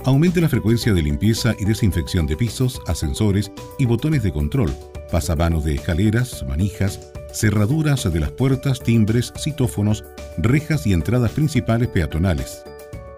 Aumente 0.04 0.40
la 0.40 0.48
frecuencia 0.48 0.94
de 0.94 1.02
limpieza 1.02 1.56
y 1.58 1.64
desinfección 1.64 2.28
de 2.28 2.36
pisos, 2.36 2.80
ascensores 2.86 3.50
y 3.76 3.86
botones 3.86 4.22
de 4.22 4.30
control 4.30 4.70
pasamanos 5.10 5.64
de 5.64 5.74
escaleras, 5.74 6.44
manijas, 6.46 7.12
cerraduras 7.32 8.10
de 8.12 8.20
las 8.20 8.30
puertas, 8.30 8.80
timbres, 8.80 9.32
citófonos, 9.38 10.04
rejas 10.38 10.86
y 10.86 10.92
entradas 10.92 11.32
principales 11.32 11.88
peatonales. 11.88 12.62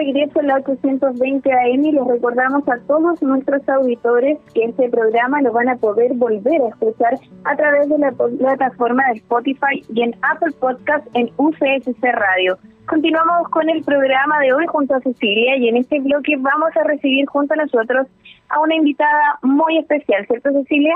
Regreso 0.00 0.40
en 0.40 0.46
la 0.46 0.56
820 0.56 1.52
AM 1.52 1.84
y 1.84 1.92
les 1.92 2.06
recordamos 2.06 2.66
a 2.68 2.78
todos 2.86 3.22
nuestros 3.22 3.68
auditores 3.68 4.38
que 4.54 4.64
este 4.64 4.88
programa 4.88 5.42
lo 5.42 5.52
van 5.52 5.68
a 5.68 5.76
poder 5.76 6.14
volver 6.14 6.62
a 6.62 6.68
escuchar 6.68 7.18
a 7.44 7.56
través 7.56 7.88
de 7.88 7.98
la 7.98 8.12
plataforma 8.12 9.02
de 9.08 9.18
Spotify 9.18 9.84
y 9.94 10.02
en 10.02 10.16
Apple 10.22 10.54
Podcast 10.58 11.06
en 11.12 11.30
UCSC 11.36 12.02
Radio. 12.02 12.56
Continuamos 12.88 13.48
con 13.50 13.68
el 13.68 13.84
programa 13.84 14.38
de 14.40 14.54
hoy 14.54 14.66
junto 14.68 14.94
a 14.94 15.00
Cecilia 15.00 15.58
y 15.58 15.68
en 15.68 15.76
este 15.76 16.00
bloque 16.00 16.34
vamos 16.38 16.74
a 16.76 16.84
recibir 16.84 17.26
junto 17.26 17.52
a 17.54 17.58
nosotros 17.58 18.06
a 18.48 18.60
una 18.60 18.74
invitada 18.74 19.38
muy 19.42 19.78
especial, 19.78 20.26
¿cierto 20.26 20.50
Cecilia? 20.52 20.94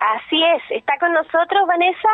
Así 0.00 0.44
es, 0.44 0.62
está 0.70 0.96
con 0.98 1.12
nosotros 1.12 1.66
Vanessa 1.66 2.08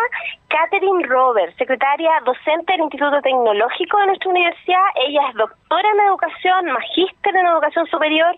Catherine 0.48 1.06
Robert, 1.06 1.54
secretaria 1.58 2.12
docente 2.24 2.72
del 2.72 2.82
Instituto 2.82 3.20
Tecnológico 3.20 3.98
de 3.98 4.06
nuestra 4.06 4.30
universidad. 4.30 4.84
Ella 5.06 5.28
es 5.28 5.34
doctora 5.34 5.88
en 5.90 6.00
educación, 6.00 6.72
magíster 6.72 7.36
en 7.36 7.46
educación 7.46 7.86
superior, 7.86 8.34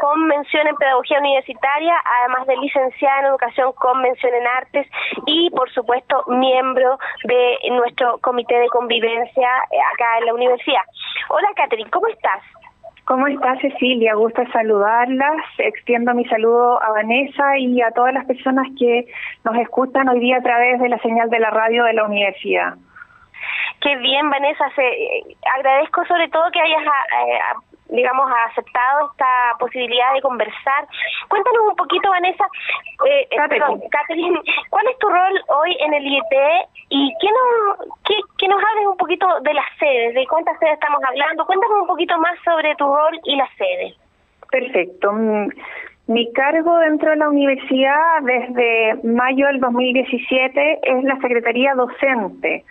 con 0.00 0.26
mención 0.26 0.68
en 0.68 0.76
pedagogía 0.76 1.18
universitaria, 1.18 1.94
además 2.20 2.46
de 2.46 2.56
licenciada 2.58 3.20
en 3.20 3.26
educación 3.26 3.72
con 3.72 4.00
mención 4.00 4.32
en 4.32 4.46
artes 4.46 4.86
y, 5.26 5.50
por 5.50 5.68
supuesto, 5.72 6.22
miembro 6.28 6.98
de 7.24 7.58
nuestro 7.70 8.18
comité 8.18 8.56
de 8.58 8.68
convivencia 8.68 9.48
eh, 9.72 9.76
acá 9.92 10.18
en 10.18 10.26
la 10.26 10.34
universidad. 10.34 10.82
Hola 11.30 11.48
Catherine, 11.56 11.90
¿cómo 11.90 12.06
estás? 12.06 12.42
¿Cómo 13.04 13.26
está 13.26 13.56
Cecilia? 13.60 14.14
Gusto 14.14 14.42
saludarlas. 14.50 15.36
Extiendo 15.58 16.14
mi 16.14 16.24
saludo 16.24 16.82
a 16.82 16.90
Vanessa 16.90 17.58
y 17.58 17.82
a 17.82 17.90
todas 17.90 18.14
las 18.14 18.24
personas 18.24 18.66
que 18.78 19.06
nos 19.44 19.56
escuchan 19.56 20.08
hoy 20.08 20.20
día 20.20 20.38
a 20.38 20.42
través 20.42 20.80
de 20.80 20.88
la 20.88 20.98
señal 20.98 21.28
de 21.28 21.38
la 21.38 21.50
radio 21.50 21.84
de 21.84 21.92
la 21.92 22.04
universidad. 22.04 22.74
Qué 23.82 23.96
bien, 23.96 24.30
Vanessa. 24.30 24.64
Se, 24.74 24.82
eh, 24.82 25.36
agradezco 25.54 26.04
sobre 26.06 26.28
todo 26.28 26.50
que 26.50 26.60
hayas 26.60 26.82
eh, 26.82 27.38
digamos, 27.94 28.30
ha 28.30 28.50
aceptado 28.50 29.10
esta 29.10 29.56
posibilidad 29.58 30.12
de 30.12 30.20
conversar. 30.20 30.86
Cuéntanos 31.28 31.62
un 31.68 31.76
poquito, 31.76 32.10
Vanessa, 32.10 32.44
eh, 33.06 33.28
eh 33.30 33.36
Catherine, 33.90 34.40
¿cuál 34.70 34.86
es 34.88 34.98
tu 34.98 35.08
rol 35.08 35.42
hoy 35.48 35.76
en 35.80 35.94
el 35.94 36.06
IET 36.06 36.68
y 36.90 37.12
qué 37.20 37.28
nos, 37.28 37.88
qué, 38.04 38.14
que 38.38 38.48
nos 38.48 38.62
hables 38.62 38.86
un 38.86 38.96
poquito 38.96 39.26
de 39.40 39.54
las 39.54 39.66
sedes, 39.78 40.14
de 40.14 40.26
cuántas 40.26 40.58
sedes 40.58 40.74
estamos 40.74 41.00
hablando? 41.06 41.46
Cuéntanos 41.46 41.80
un 41.82 41.86
poquito 41.86 42.18
más 42.18 42.38
sobre 42.44 42.74
tu 42.76 42.84
rol 42.84 43.20
y 43.24 43.36
las 43.36 43.50
sedes. 43.56 43.94
Perfecto. 44.50 45.12
Mm, 45.12 45.48
mi 46.06 46.30
cargo 46.32 46.78
dentro 46.78 47.10
de 47.10 47.16
la 47.16 47.30
universidad 47.30 48.20
desde 48.22 48.94
mayo 49.04 49.46
del 49.46 49.60
2017 49.60 50.80
es 50.82 51.04
la 51.04 51.16
Secretaría 51.16 51.74
Docente. 51.74 52.64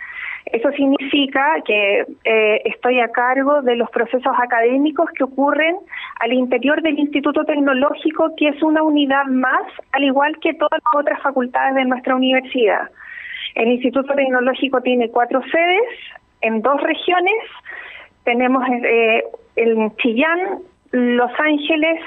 Eso 0.45 0.71
significa 0.71 1.55
que 1.65 2.05
eh, 2.25 2.61
estoy 2.65 2.99
a 2.99 3.07
cargo 3.09 3.61
de 3.61 3.75
los 3.75 3.89
procesos 3.91 4.33
académicos 4.41 5.09
que 5.17 5.23
ocurren 5.23 5.77
al 6.19 6.33
interior 6.33 6.81
del 6.81 6.99
Instituto 6.99 7.45
Tecnológico, 7.45 8.35
que 8.35 8.49
es 8.49 8.61
una 8.61 8.83
unidad 8.83 9.25
más, 9.25 9.63
al 9.93 10.03
igual 10.03 10.37
que 10.39 10.53
todas 10.53 10.79
las 10.83 11.01
otras 11.01 11.21
facultades 11.21 11.75
de 11.75 11.85
nuestra 11.85 12.15
universidad. 12.15 12.89
El 13.55 13.69
Instituto 13.69 14.13
Tecnológico 14.13 14.81
tiene 14.81 15.09
cuatro 15.09 15.41
sedes 15.49 15.83
en 16.41 16.61
dos 16.61 16.81
regiones. 16.81 17.35
Tenemos 18.23 18.63
eh, 18.69 19.23
en 19.55 19.95
Chillán, 19.97 20.59
Los 20.91 21.31
Ángeles, 21.39 22.01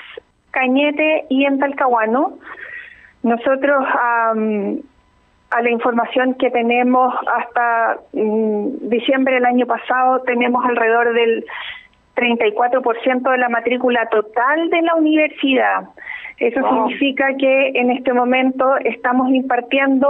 Cañete 0.51 1.25
y 1.31 1.45
en 1.47 1.59
Talcahuano. 1.59 2.39
Nosotros 3.23 3.85
a 5.51 5.63
la 5.63 5.71
información 5.71 6.35
que 6.35 6.51
tenemos 6.51 7.15
hasta 7.35 7.99
mm, 8.13 8.89
diciembre 8.89 9.35
del 9.35 9.45
año 9.45 9.67
pasado, 9.67 10.21
tenemos 10.23 10.65
alrededor 10.65 11.13
del 11.15 11.45
34% 12.17 13.31
de 13.31 13.39
la 13.39 13.49
matrícula 13.49 14.09
total 14.09 14.71
de 14.71 14.83
la 14.83 14.95
universidad. 14.95 15.85
Eso 16.39 16.61
significa 16.69 17.29
que 17.39 17.69
en 17.75 17.91
este 17.91 18.13
momento 18.13 18.77
estamos 18.85 19.31
impartiendo 19.31 20.09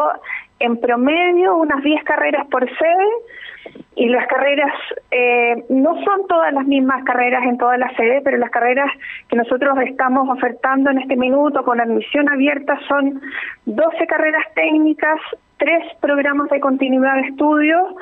en 0.59 0.79
promedio 0.79 1.57
unas 1.57 1.83
10 1.83 2.03
carreras 2.05 2.47
por 2.49 2.67
sede 2.67 3.85
y 3.97 4.09
las 4.09 4.27
carreras 4.27 4.73
eh, 5.11 5.65
no 5.71 5.95
son 6.05 6.27
todas 6.29 6.53
las 6.53 6.67
mismas 6.67 7.03
carreras 7.05 7.43
en 7.45 7.57
todas 7.57 7.79
las 7.79 7.97
sedes, 7.97 8.21
pero 8.23 8.37
las 8.37 8.51
carreras 8.51 8.91
que 9.29 9.37
nosotros 9.37 9.75
estamos 9.87 10.29
ofertando 10.29 10.91
en 10.91 10.99
este 10.99 11.17
minuto 11.17 11.65
con 11.65 11.81
admisión 11.81 12.31
abierta 12.31 12.79
son 12.89 13.23
12 13.65 14.07
carreras 14.07 14.45
técnicas, 14.55 15.19
tres 15.57 15.83
programas 16.03 16.51
de 16.51 16.61
continuidad 16.61 17.15
de 17.15 17.29
estudio. 17.29 17.97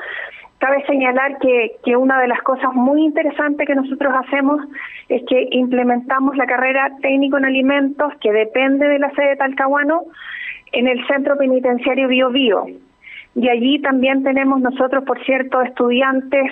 Cabe 0.57 0.85
señalar 0.85 1.37
que, 1.39 1.77
que 1.85 1.95
una 1.95 2.19
de 2.19 2.27
las 2.27 2.41
cosas 2.41 2.73
muy 2.73 3.05
interesantes 3.05 3.65
que 3.65 3.75
nosotros 3.75 4.13
hacemos 4.17 4.59
es 5.07 5.23
que 5.29 5.47
implementamos 5.51 6.35
la 6.35 6.45
carrera 6.45 6.91
técnico 7.01 7.37
en 7.37 7.45
alimentos, 7.45 8.11
que 8.19 8.33
depende 8.33 8.85
de 8.89 8.99
la 8.99 9.11
sede 9.11 9.29
de 9.29 9.35
Talcahuano, 9.37 10.01
en 10.73 10.89
el 10.89 11.07
centro 11.07 11.37
penitenciario 11.37 12.09
Bio 12.09 12.31
Bio 12.31 12.65
y 13.35 13.49
allí 13.49 13.81
también 13.81 14.23
tenemos 14.23 14.61
nosotros, 14.61 15.03
por 15.03 15.23
cierto, 15.25 15.61
estudiantes 15.61 16.51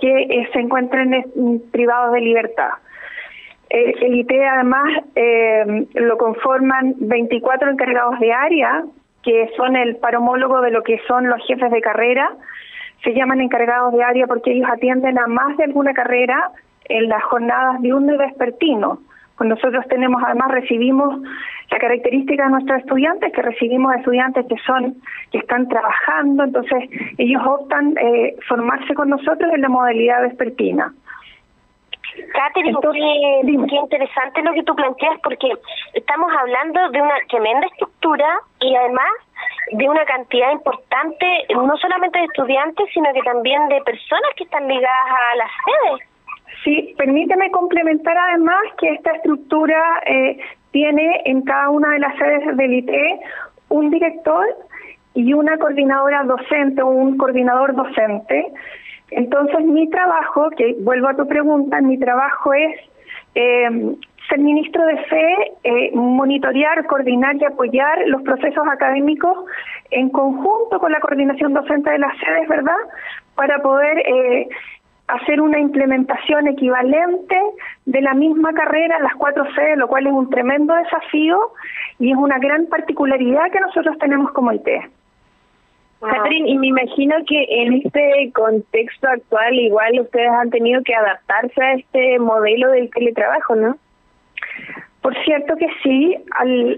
que 0.00 0.22
eh, 0.22 0.48
se 0.52 0.60
encuentran 0.60 1.24
privados 1.70 2.14
de 2.14 2.20
libertad. 2.20 2.70
Eh, 3.68 3.94
el 4.00 4.14
ITE 4.16 4.46
además 4.46 4.88
eh, 5.14 5.86
lo 5.94 6.16
conforman 6.16 6.94
24 6.98 7.70
encargados 7.70 8.18
de 8.18 8.32
área, 8.32 8.84
que 9.22 9.50
son 9.56 9.76
el 9.76 9.96
paromólogo 9.96 10.60
de 10.62 10.70
lo 10.70 10.82
que 10.82 10.98
son 11.06 11.28
los 11.28 11.40
jefes 11.46 11.70
de 11.70 11.80
carrera. 11.80 12.30
Se 13.04 13.14
llaman 13.14 13.40
encargados 13.40 13.92
de 13.92 14.02
área 14.02 14.26
porque 14.26 14.52
ellos 14.52 14.68
atienden 14.70 15.18
a 15.18 15.26
más 15.26 15.56
de 15.58 15.64
alguna 15.64 15.92
carrera 15.92 16.50
en 16.86 17.08
las 17.08 17.22
jornadas 17.24 17.80
de 17.82 17.92
un 17.92 18.06
vespertino. 18.06 18.98
Nosotros 19.38 19.84
tenemos, 19.88 20.22
además, 20.24 20.50
recibimos 20.52 21.20
la 21.72 21.78
característica 21.78 22.44
de 22.44 22.50
nuestros 22.50 22.80
estudiantes, 22.80 23.32
que 23.32 23.42
recibimos 23.42 23.94
estudiantes 23.96 24.46
que 24.46 24.56
son, 24.66 24.94
que 25.30 25.38
están 25.38 25.68
trabajando, 25.68 26.44
entonces 26.44 26.90
ellos 27.16 27.42
optan 27.46 27.94
eh, 27.96 28.36
formarse 28.46 28.94
con 28.94 29.08
nosotros 29.08 29.50
en 29.54 29.62
la 29.62 29.68
modalidad 29.68 30.22
vespertina. 30.22 30.92
Catherine, 32.34 32.76
qué, 33.68 33.76
interesante 33.76 34.42
lo 34.42 34.52
que 34.52 34.62
tú 34.64 34.74
planteas, 34.76 35.18
porque 35.22 35.50
estamos 35.94 36.30
hablando 36.38 36.90
de 36.90 37.00
una 37.00 37.14
tremenda 37.30 37.66
estructura 37.68 38.38
y 38.60 38.76
además 38.76 39.08
de 39.72 39.88
una 39.88 40.04
cantidad 40.04 40.52
importante, 40.52 41.26
no 41.54 41.74
solamente 41.78 42.18
de 42.18 42.26
estudiantes, 42.26 42.86
sino 42.92 43.10
que 43.14 43.22
también 43.22 43.66
de 43.68 43.80
personas 43.80 44.30
que 44.36 44.44
están 44.44 44.68
ligadas 44.68 45.06
a 45.32 45.36
las 45.36 45.50
sedes. 45.64 46.11
Sí, 46.64 46.94
permíteme 46.96 47.50
complementar 47.50 48.16
además 48.16 48.62
que 48.78 48.88
esta 48.90 49.12
estructura 49.12 49.82
eh, 50.06 50.38
tiene 50.70 51.22
en 51.24 51.42
cada 51.42 51.70
una 51.70 51.90
de 51.90 51.98
las 51.98 52.16
sedes 52.16 52.56
del 52.56 52.74
ITE 52.74 53.20
un 53.68 53.90
director 53.90 54.46
y 55.14 55.32
una 55.32 55.58
coordinadora 55.58 56.22
docente 56.24 56.82
o 56.82 56.88
un 56.88 57.16
coordinador 57.16 57.74
docente. 57.74 58.52
Entonces 59.10 59.64
mi 59.64 59.88
trabajo, 59.90 60.50
que 60.50 60.76
vuelvo 60.80 61.08
a 61.08 61.16
tu 61.16 61.26
pregunta, 61.26 61.80
mi 61.80 61.98
trabajo 61.98 62.54
es 62.54 62.80
eh, 63.34 63.96
ser 64.28 64.38
ministro 64.38 64.84
de 64.86 64.96
fe, 65.04 65.52
eh, 65.64 65.90
monitorear, 65.94 66.86
coordinar 66.86 67.36
y 67.36 67.44
apoyar 67.44 68.06
los 68.06 68.22
procesos 68.22 68.66
académicos 68.70 69.36
en 69.90 70.08
conjunto 70.10 70.78
con 70.78 70.92
la 70.92 71.00
coordinación 71.00 71.52
docente 71.52 71.90
de 71.90 71.98
las 71.98 72.16
sedes, 72.18 72.48
¿verdad? 72.48 72.76
Para 73.34 73.60
poder 73.60 73.98
eh, 73.98 74.48
hacer 75.08 75.40
una 75.40 75.58
implementación 75.58 76.46
equivalente 76.48 77.36
de 77.86 78.00
la 78.00 78.14
misma 78.14 78.52
carrera 78.52 78.96
en 78.96 79.02
las 79.02 79.14
cuatro 79.14 79.44
sedes, 79.54 79.76
lo 79.76 79.88
cual 79.88 80.06
es 80.06 80.12
un 80.12 80.30
tremendo 80.30 80.74
desafío 80.74 81.52
y 81.98 82.12
es 82.12 82.16
una 82.16 82.38
gran 82.38 82.66
particularidad 82.66 83.50
que 83.50 83.60
nosotros 83.60 83.98
tenemos 83.98 84.32
como 84.32 84.52
IT. 84.52 84.68
Catherine, 86.00 86.50
y 86.50 86.58
me 86.58 86.66
imagino 86.68 87.14
que 87.28 87.46
en 87.48 87.74
este 87.74 88.32
contexto 88.34 89.08
actual 89.08 89.54
igual 89.54 90.00
ustedes 90.00 90.30
han 90.30 90.50
tenido 90.50 90.82
que 90.82 90.94
adaptarse 90.94 91.62
a 91.62 91.74
este 91.74 92.18
modelo 92.18 92.70
del 92.70 92.90
teletrabajo, 92.90 93.54
¿no? 93.54 93.76
Por 95.00 95.16
cierto 95.24 95.56
que 95.56 95.68
sí, 95.82 96.16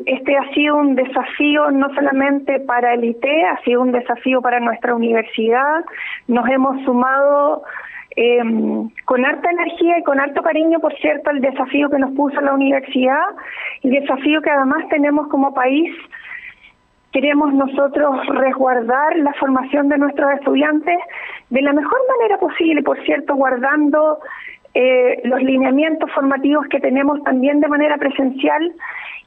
este 0.07 0.37
ha 0.37 0.55
sido 0.55 0.77
un 0.77 0.95
desafío 0.95 1.71
no 1.71 1.95
solamente 1.95 2.59
para 2.61 2.95
el 2.95 3.05
IT, 3.05 3.25
ha 3.51 3.63
sido 3.63 3.83
un 3.83 3.93
desafío 3.93 4.41
para 4.41 4.61
nuestra 4.61 4.95
universidad. 4.95 5.85
Nos 6.27 6.49
hemos 6.49 6.83
sumado 6.85 7.65
eh, 8.17 8.43
con 9.05 9.25
harta 9.25 9.51
energía 9.51 9.99
y 9.99 10.03
con 10.05 10.21
harto 10.21 10.43
cariño, 10.43 10.79
por 10.79 10.95
cierto, 10.99 11.31
el 11.31 11.41
desafío 11.41 11.91
que 11.91 11.99
nos 11.99 12.13
puso 12.13 12.41
la 12.41 12.55
universidad 12.55 13.25
y 13.83 13.91
desafío 13.91 14.41
que 14.41 14.51
además 14.51 14.89
tenemos 14.89 15.29
como 15.29 15.53
país. 15.53 15.93
Queremos 17.13 17.53
nosotros 17.55 18.27
resguardar 18.27 19.17
la 19.19 19.33
formación 19.35 19.89
de 19.89 19.99
nuestros 19.99 20.31
estudiantes 20.33 20.99
de 21.51 21.63
la 21.63 21.73
mejor 21.73 21.99
manera 22.19 22.39
posible, 22.39 22.83
por 22.83 23.03
cierto, 23.05 23.35
guardando 23.35 24.19
eh, 24.75 25.21
los 25.25 25.43
lineamientos 25.43 26.11
formativos 26.13 26.67
que 26.69 26.81
tenemos 26.81 27.23
también 27.25 27.61
de 27.61 27.69
manera 27.69 27.97
presencial 27.97 28.73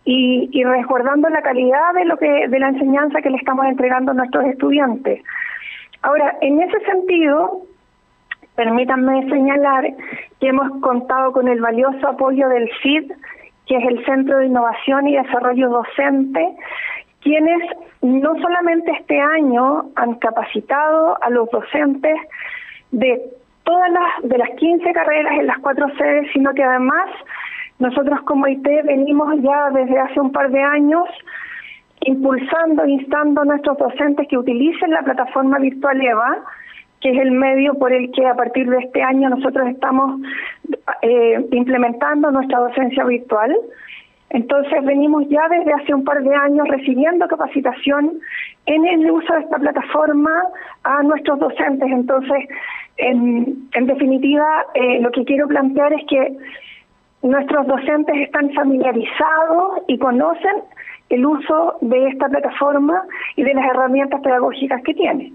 y, 0.04 0.50
y 0.52 0.64
resguardando 0.64 1.30
la 1.30 1.42
calidad 1.42 1.94
de 1.94 2.06
lo 2.06 2.18
que 2.18 2.48
de 2.48 2.60
la 2.60 2.70
enseñanza 2.70 3.22
que 3.22 3.30
le 3.30 3.38
estamos 3.38 3.66
entregando 3.66 4.12
a 4.12 4.16
nuestros 4.16 4.46
estudiantes. 4.46 5.22
Ahora, 6.02 6.38
en 6.42 6.62
ese 6.62 6.80
sentido, 6.86 7.64
Permítanme 8.58 9.30
señalar 9.30 9.86
que 10.40 10.48
hemos 10.48 10.82
contado 10.82 11.32
con 11.32 11.48
el 11.48 11.62
valioso 11.62 12.08
apoyo 12.08 12.50
del 12.50 12.68
CID, 12.82 13.12
que 13.68 13.78
es 13.78 13.86
el 13.88 14.04
Centro 14.04 14.40
de 14.40 14.48
Innovación 14.48 15.08
y 15.08 15.16
Desarrollo 15.16 15.70
Docente, 15.70 16.56
quienes 17.22 17.62
no 18.02 18.34
solamente 18.42 18.92
este 18.94 19.20
año 19.20 19.92
han 19.96 20.16
capacitado 20.16 21.22
a 21.22 21.30
los 21.30 21.48
docentes 21.52 22.16
de 22.90 23.22
todas 23.64 23.92
las 23.92 24.28
de 24.28 24.40
las 24.40 24.50
15 24.50 24.92
carreras 24.92 25.34
en 25.40 25.46
las 25.46 25.60
cuatro 25.60 25.88
sedes, 25.96 26.28
sino 26.34 26.52
que 26.56 26.64
además 26.64 27.12
nosotros 27.78 28.22
como 28.22 28.48
IT 28.48 28.68
venimos 28.86 29.36
ya 29.40 29.70
desde 29.70 30.00
hace 30.00 30.20
un 30.20 30.32
par 30.32 30.50
de 30.50 30.64
años 30.64 31.08
impulsando, 32.02 32.88
instando 32.88 33.42
a 33.42 33.46
nuestros 33.46 33.78
docentes 33.78 34.28
que 34.28 34.38
utilicen 34.40 34.90
la 34.90 35.04
plataforma 35.04 35.60
virtual 35.60 36.02
EVA, 36.02 36.44
que 37.02 37.12
es 37.12 37.20
el 37.20 37.32
medio 37.32 37.76
por 37.76 37.94
el 37.94 38.12
que 38.12 38.26
a 38.26 38.36
partir 38.36 38.70
de 38.70 38.80
este 38.80 39.04
año 39.04 39.30
nosotros 39.30 39.68
estamos 39.68 40.22
eh, 41.02 41.46
implementando 41.52 42.32
nuestra 42.32 42.60
docencia 42.60 43.04
virtual. 43.04 43.56
Entonces 44.30 44.84
venimos 44.84 45.28
ya 45.30 45.48
desde 45.50 45.74
hace 45.74 45.94
un 45.94 46.04
par 46.04 46.22
de 46.22 46.36
años 46.36 46.68
recibiendo 46.68 47.28
capacitación 47.28 48.20
en 48.66 48.86
el 48.86 49.10
uso 49.10 49.34
de 49.34 49.42
esta 49.42 49.58
plataforma 49.58 50.44
a 50.84 51.04
nuestros 51.04 51.40
docentes. 51.40 51.90
Entonces, 51.90 52.50
en, 52.98 53.70
definitiva, 53.86 54.66
eh, 54.74 55.00
lo 55.00 55.12
que 55.12 55.24
quiero 55.24 55.48
plantear 55.48 55.94
es 55.94 56.06
que 56.08 56.38
nuestros 57.22 57.68
docentes 57.68 58.16
están 58.18 58.52
familiarizados 58.52 59.84
y 59.88 59.98
conocen 59.98 60.64
el 61.10 61.26
uso 61.26 61.78
de 61.82 62.10
esta 62.10 62.28
plataforma 62.28 63.04
y 63.36 63.44
de 63.44 63.54
las 63.54 63.66
herramientas 63.66 64.20
pedagógicas 64.22 64.82
que 64.84 64.94
tiene. 64.94 65.34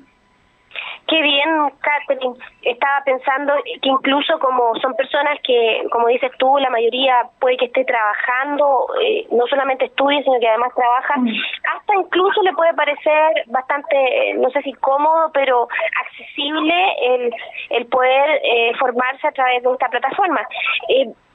Qué 1.09 1.21
bien, 1.21 1.71
Catherine. 1.81 2.35
Estaba 2.63 3.03
pensando 3.05 3.53
que 3.65 3.89
incluso 3.89 4.39
como 4.39 4.75
son 4.77 4.95
personas 4.95 5.39
que, 5.43 5.83
como 5.91 6.09
dices 6.09 6.31
tú, 6.39 6.57
la 6.59 6.71
mayoría 6.71 7.27
puede 7.41 7.57
que 7.57 7.67
esté 7.67 7.85
trabajando, 7.85 8.87
eh, 9.03 9.27
no 9.31 9.47
solamente 9.49 9.87
estudie, 9.87 10.23
sino 10.23 10.39
que 10.39 10.49
además 10.49 10.73
trabaja, 10.75 11.19
mm. 11.19 11.29
hasta 11.75 11.95
incluso 11.97 12.43
le 12.43 12.53
puede 12.53 12.73
parecer 12.75 13.45
bastante, 13.47 13.97
eh, 14.31 14.35
no 14.35 14.49
sé 14.51 14.63
si 14.63 14.73
cómodo, 14.75 15.31
pero 15.35 15.69
accesible 16.07 16.75
el, 17.03 17.35
el 17.71 17.87
poder 17.87 18.41
eh, 18.45 18.73
formarse 18.79 19.27
a 19.27 19.33
través 19.33 19.63
de 19.63 19.73
esta 19.73 19.89
plataforma. 19.89 20.47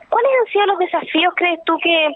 ¿Cuáles 0.10 0.32
han 0.40 0.52
sido 0.52 0.66
los 0.68 0.80
desafíos, 0.80 1.34
crees 1.36 1.60
tú, 1.66 1.78
que, 1.80 2.10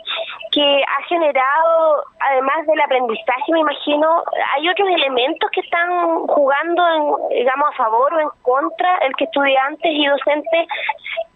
que 0.52 0.84
ha 0.84 1.04
generado, 1.08 2.04
además 2.20 2.66
del 2.66 2.80
aprendizaje, 2.80 3.52
me 3.52 3.60
imagino, 3.60 4.24
hay 4.56 4.70
otros 4.70 4.88
elementos 4.90 5.50
que 5.52 5.60
están 5.60 6.26
jugando, 6.28 6.84
en, 6.88 7.38
digamos, 7.38 7.70
a 7.74 7.78
favor 7.78 8.14
o 8.14 8.20
en 8.22 8.30
contra, 8.42 8.98
el 9.00 9.16
que 9.18 9.26
estudiantes 9.26 9.92
y 9.92 10.06
docentes 10.06 10.68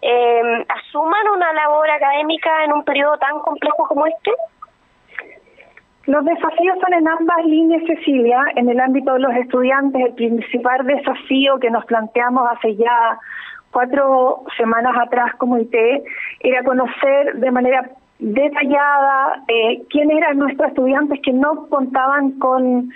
eh, 0.00 0.66
asuman 0.68 1.28
una 1.34 1.52
labor 1.52 1.90
académica 1.90 2.64
en 2.64 2.72
un 2.72 2.84
periodo 2.84 3.18
tan 3.18 3.38
complejo 3.40 3.86
como 3.88 4.06
este? 4.06 4.32
Los 6.06 6.24
desafíos 6.24 6.78
son 6.80 6.94
en 6.94 7.08
ambas 7.08 7.44
líneas, 7.44 7.82
Cecilia. 7.84 8.40
En 8.54 8.68
el 8.68 8.78
ámbito 8.78 9.14
de 9.14 9.18
los 9.18 9.34
estudiantes, 9.34 10.06
el 10.06 10.14
principal 10.14 10.86
desafío 10.86 11.58
que 11.58 11.68
nos 11.68 11.84
planteamos 11.84 12.48
hace 12.48 12.76
ya 12.76 13.18
cuatro 13.76 14.44
semanas 14.56 14.96
atrás 14.98 15.34
como 15.36 15.58
IT 15.58 15.74
era 16.40 16.64
conocer 16.64 17.34
de 17.34 17.50
manera 17.50 17.90
detallada 18.18 19.44
eh, 19.48 19.82
quiénes 19.90 20.16
eran 20.16 20.38
nuestros 20.38 20.70
estudiantes 20.70 21.20
que 21.22 21.34
no 21.34 21.66
contaban 21.68 22.38
con, 22.38 22.90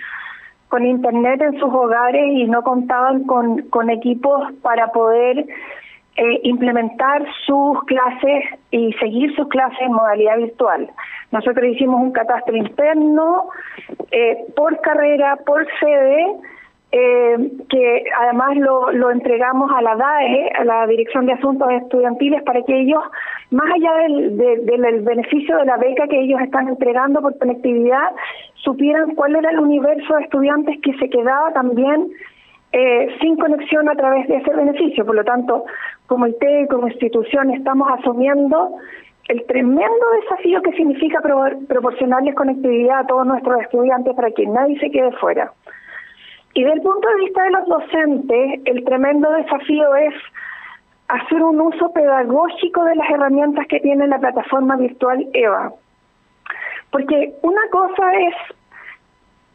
con 0.69 0.83
internet 0.83 1.39
en 1.39 1.59
sus 1.59 1.71
hogares 1.71 2.25
y 2.31 2.45
no 2.45 2.63
contaban 2.63 3.25
con, 3.25 3.61
con 3.69 3.91
equipos 3.91 4.53
para 4.63 4.87
poder 4.87 5.45
eh, 6.15 6.39
implementar 6.45 7.27
sus 7.45 7.83
clases 7.83 8.43
y 8.71 8.91
seguir 8.93 9.35
sus 9.35 9.47
clases 9.49 9.81
en 9.81 9.93
modalidad 9.93 10.37
virtual. 10.37 10.89
Nosotros 11.31 11.63
hicimos 11.67 12.01
un 12.01 12.11
catastro 12.11 12.55
interno 12.55 13.49
eh, 14.09 14.45
por 14.55 14.81
carrera, 14.81 15.37
por 15.45 15.63
sede, 15.79 16.25
eh, 16.91 17.51
que 17.69 18.03
además 18.19 18.57
lo, 18.57 18.91
lo 18.91 19.11
entregamos 19.11 19.71
a 19.73 19.81
la 19.81 19.95
DAE, 19.95 20.49
a 20.59 20.65
la 20.65 20.87
Dirección 20.87 21.25
de 21.25 21.33
Asuntos 21.33 21.71
Estudiantiles, 21.71 22.43
para 22.43 22.61
que 22.63 22.81
ellos, 22.81 23.01
más 23.49 23.71
allá 23.73 23.93
del, 24.03 24.37
del, 24.37 25.01
beneficio 25.01 25.57
de 25.57 25.65
la 25.65 25.77
beca 25.77 26.07
que 26.07 26.19
ellos 26.19 26.41
están 26.41 26.67
entregando 26.67 27.21
por 27.21 27.37
conectividad, 27.37 28.11
supieran 28.55 29.15
cuál 29.15 29.37
era 29.37 29.51
el 29.51 29.59
universo 29.59 30.15
de 30.15 30.23
estudiantes 30.23 30.79
que 30.81 30.93
se 30.97 31.09
quedaba 31.09 31.53
también 31.53 32.09
eh, 32.73 33.07
sin 33.21 33.37
conexión 33.37 33.87
a 33.87 33.95
través 33.95 34.27
de 34.27 34.37
ese 34.37 34.53
beneficio. 34.53 35.05
Por 35.05 35.15
lo 35.15 35.23
tanto, 35.23 35.63
como 36.07 36.27
IT, 36.27 36.43
como 36.69 36.89
institución, 36.89 37.51
estamos 37.51 37.87
asumiendo 37.89 38.75
el 39.29 39.45
tremendo 39.45 40.05
desafío 40.21 40.61
que 40.61 40.73
significa 40.73 41.21
proporcionarles 41.69 42.35
conectividad 42.35 42.99
a 42.99 43.07
todos 43.07 43.25
nuestros 43.25 43.61
estudiantes 43.61 44.13
para 44.13 44.31
que 44.31 44.45
nadie 44.45 44.77
se 44.79 44.91
quede 44.91 45.11
fuera. 45.13 45.53
Y 46.53 46.63
del 46.63 46.81
punto 46.81 47.07
de 47.07 47.15
vista 47.25 47.43
de 47.43 47.51
los 47.51 47.67
docentes, 47.67 48.61
el 48.65 48.83
tremendo 48.83 49.31
desafío 49.31 49.95
es 49.95 50.13
hacer 51.07 51.43
un 51.43 51.59
uso 51.61 51.91
pedagógico 51.93 52.83
de 52.83 52.95
las 52.95 53.09
herramientas 53.09 53.67
que 53.67 53.79
tiene 53.79 54.07
la 54.07 54.19
plataforma 54.19 54.75
virtual 54.77 55.27
EVA. 55.33 55.73
Porque 56.89 57.33
una 57.41 57.61
cosa 57.69 58.13
es 58.19 58.35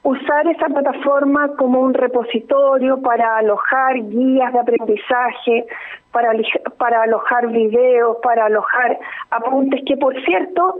usar 0.03 0.47
esa 0.47 0.67
plataforma 0.67 1.49
como 1.57 1.81
un 1.81 1.93
repositorio 1.93 3.03
para 3.03 3.39
alojar 3.39 3.97
guías 4.09 4.53
de 4.53 4.59
aprendizaje, 4.61 5.67
para, 6.13 6.31
para 6.79 7.03
alojar 7.03 7.49
videos, 7.49 8.17
para 8.23 8.47
alojar 8.47 8.99
apuntes 9.31 9.83
que, 9.85 9.97
por 9.97 10.15
cierto, 10.25 10.77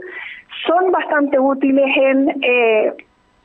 son 0.65 0.91
bastante 0.91 1.37
útiles 1.39 1.85
en 1.97 2.29
eh, 2.41 2.93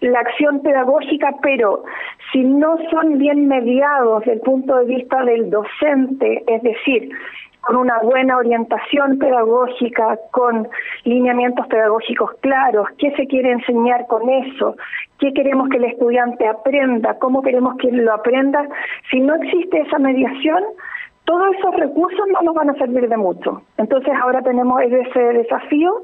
la 0.03 0.21
acción 0.21 0.61
pedagógica, 0.61 1.35
pero 1.43 1.85
si 2.33 2.45
no 2.45 2.77
son 2.91 3.19
bien 3.19 3.47
mediados 3.49 4.21
desde 4.21 4.35
el 4.35 4.41
punto 4.41 4.77
de 4.77 4.85
vista 4.85 5.25
del 5.25 5.49
docente, 5.51 6.43
es 6.47 6.63
decir, 6.63 7.11
con 7.61 7.77
una 7.77 8.01
buena 8.01 8.37
orientación 8.37 9.19
pedagógica, 9.19 10.19
con 10.33 10.69
lineamientos 11.05 11.67
pedagógicos 11.69 12.33
claros, 12.41 12.89
qué 12.99 13.13
se 13.13 13.29
quiere 13.29 13.53
enseñar 13.53 14.07
con 14.09 14.29
eso, 14.29 14.77
qué 15.21 15.33
queremos 15.33 15.69
que 15.69 15.77
el 15.77 15.85
estudiante 15.85 16.49
aprenda, 16.49 17.19
cómo 17.21 17.41
queremos 17.41 17.77
que 17.77 17.93
lo 17.93 18.13
aprenda, 18.13 18.67
si 19.11 19.21
no 19.21 19.37
existe 19.37 19.81
esa 19.81 20.01
mediación, 20.01 20.65
todos 21.25 21.55
esos 21.57 21.77
recursos 21.77 22.27
no 22.33 22.43
nos 22.43 22.55
van 22.55 22.71
a 22.71 22.75
servir 22.75 23.09
de 23.09 23.17
mucho. 23.17 23.63
Entonces 23.79 24.13
ahora 24.21 24.43
tenemos 24.43 24.83
ese 24.83 25.21
desafío 25.21 26.03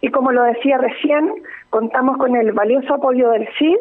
y 0.00 0.08
como 0.08 0.30
lo 0.30 0.44
decía 0.44 0.78
recién, 0.78 1.32
contamos 1.72 2.18
con 2.18 2.36
el 2.36 2.52
valioso 2.52 2.94
apoyo 2.94 3.30
del 3.30 3.48
CID, 3.58 3.78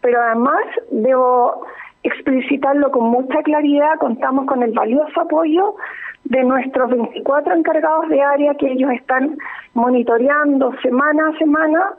pero 0.00 0.22
además 0.22 0.62
debo 0.92 1.66
explicitarlo 2.04 2.92
con 2.92 3.10
mucha 3.10 3.42
claridad, 3.42 3.98
contamos 3.98 4.46
con 4.46 4.62
el 4.62 4.72
valioso 4.72 5.20
apoyo 5.20 5.74
de 6.24 6.44
nuestros 6.44 6.88
24 6.90 7.54
encargados 7.54 8.08
de 8.10 8.22
área 8.22 8.54
que 8.54 8.70
ellos 8.70 8.92
están 8.92 9.36
monitoreando 9.74 10.72
semana 10.82 11.30
a 11.30 11.38
semana 11.38 11.94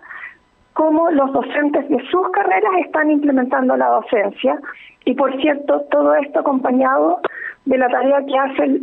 cómo 0.72 1.12
los 1.12 1.34
docentes 1.34 1.90
de 1.90 2.00
sus 2.10 2.30
carreras 2.30 2.72
están 2.86 3.12
implementando 3.12 3.76
la 3.76 3.88
docencia 3.88 4.58
y 5.04 5.14
por 5.14 5.36
cierto 5.42 5.82
todo 5.92 6.16
esto 6.16 6.40
acompañado 6.40 7.20
de 7.66 7.78
la 7.78 7.90
tarea 7.90 8.26
que 8.26 8.38
hace 8.38 8.80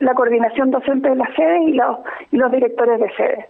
la, 0.00 0.14
coordinación 0.14 0.70
docente 0.70 1.08
de 1.08 1.16
la 1.16 1.34
sede 1.34 1.62
y 1.64 1.72
los, 1.72 1.98
y 2.30 2.36
los 2.36 2.52
directores 2.52 3.00
de 3.00 3.10
sede. 3.14 3.48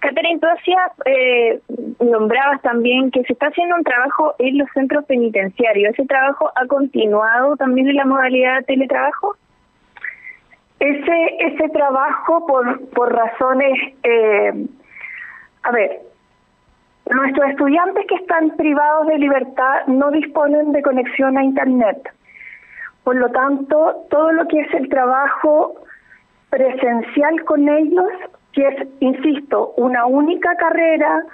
Catherine, 0.00 0.40
tú 0.40 0.46
hacías, 0.46 0.92
eh, 1.04 1.60
nombrabas 2.00 2.62
también 2.62 3.10
que 3.10 3.22
se 3.24 3.34
está 3.34 3.48
haciendo 3.48 3.76
un 3.76 3.84
trabajo 3.84 4.34
en 4.38 4.58
los 4.58 4.68
centros 4.72 5.04
penitenciarios. 5.04 5.92
¿Ese 5.92 6.06
trabajo 6.06 6.50
ha 6.54 6.66
continuado 6.66 7.56
también 7.56 7.88
en 7.88 7.96
la 7.96 8.06
modalidad 8.06 8.58
de 8.58 8.64
teletrabajo? 8.64 9.36
Ese, 10.78 11.36
ese 11.40 11.68
trabajo 11.68 12.46
por, 12.46 12.88
por 12.90 13.12
razones, 13.14 13.94
eh, 14.02 14.66
a 15.62 15.70
ver, 15.70 16.00
nuestros 17.10 17.50
estudiantes 17.50 18.06
que 18.06 18.14
están 18.14 18.56
privados 18.56 19.06
de 19.06 19.18
libertad 19.18 19.86
no 19.86 20.10
disponen 20.10 20.72
de 20.72 20.80
conexión 20.80 21.36
a 21.36 21.44
Internet. 21.44 22.10
Por 23.04 23.16
lo 23.16 23.28
tanto, 23.30 24.06
todo 24.08 24.32
lo 24.32 24.48
que 24.48 24.60
es 24.60 24.72
el 24.72 24.88
trabajo 24.88 25.74
presencial 26.48 27.44
con 27.44 27.68
ellos 27.68 28.08
que 28.52 28.66
es, 28.66 28.88
insisto, 29.00 29.72
una 29.76 30.06
única 30.06 30.56
carrera 30.56 31.24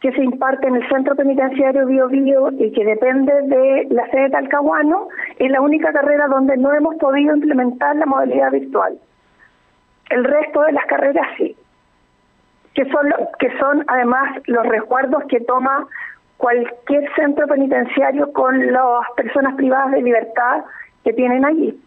que 0.00 0.12
se 0.12 0.22
imparte 0.22 0.68
en 0.68 0.76
el 0.76 0.88
Centro 0.88 1.16
Penitenciario 1.16 1.86
Bio 1.86 2.08
Bio 2.08 2.50
y 2.52 2.72
que 2.72 2.84
depende 2.84 3.32
de 3.42 3.88
la 3.90 4.08
sede 4.10 4.24
de 4.24 4.30
Talcahuano, 4.30 5.08
es 5.38 5.50
la 5.50 5.60
única 5.60 5.92
carrera 5.92 6.28
donde 6.28 6.56
no 6.56 6.72
hemos 6.72 6.94
podido 6.96 7.34
implementar 7.34 7.96
la 7.96 8.06
modalidad 8.06 8.52
virtual. 8.52 8.98
El 10.10 10.24
resto 10.24 10.62
de 10.62 10.72
las 10.72 10.86
carreras 10.86 11.26
sí, 11.36 11.56
que 12.74 12.84
son, 12.90 13.12
que 13.40 13.58
son 13.58 13.84
además 13.88 14.40
los 14.46 14.64
resguardos 14.66 15.24
que 15.28 15.40
toma 15.40 15.86
cualquier 16.36 17.12
centro 17.16 17.48
penitenciario 17.48 18.32
con 18.32 18.72
las 18.72 19.10
personas 19.16 19.56
privadas 19.56 19.90
de 19.90 20.02
libertad 20.02 20.64
que 21.02 21.12
tienen 21.12 21.44
allí. 21.44 21.78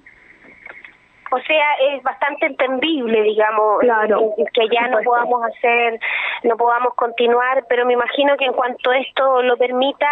O 1.31 1.39
sea, 1.39 1.65
es 1.91 2.03
bastante 2.03 2.45
entendible, 2.45 3.21
digamos, 3.23 3.81
que 3.81 4.67
ya 4.69 4.87
no 4.87 4.99
podamos 5.03 5.43
hacer 5.45 5.99
no 6.43 6.57
podamos 6.57 6.93
continuar, 6.95 7.65
pero 7.67 7.85
me 7.85 7.93
imagino 7.93 8.35
que 8.37 8.45
en 8.45 8.53
cuanto 8.53 8.91
esto 8.91 9.41
lo 9.43 9.57
permita, 9.57 10.07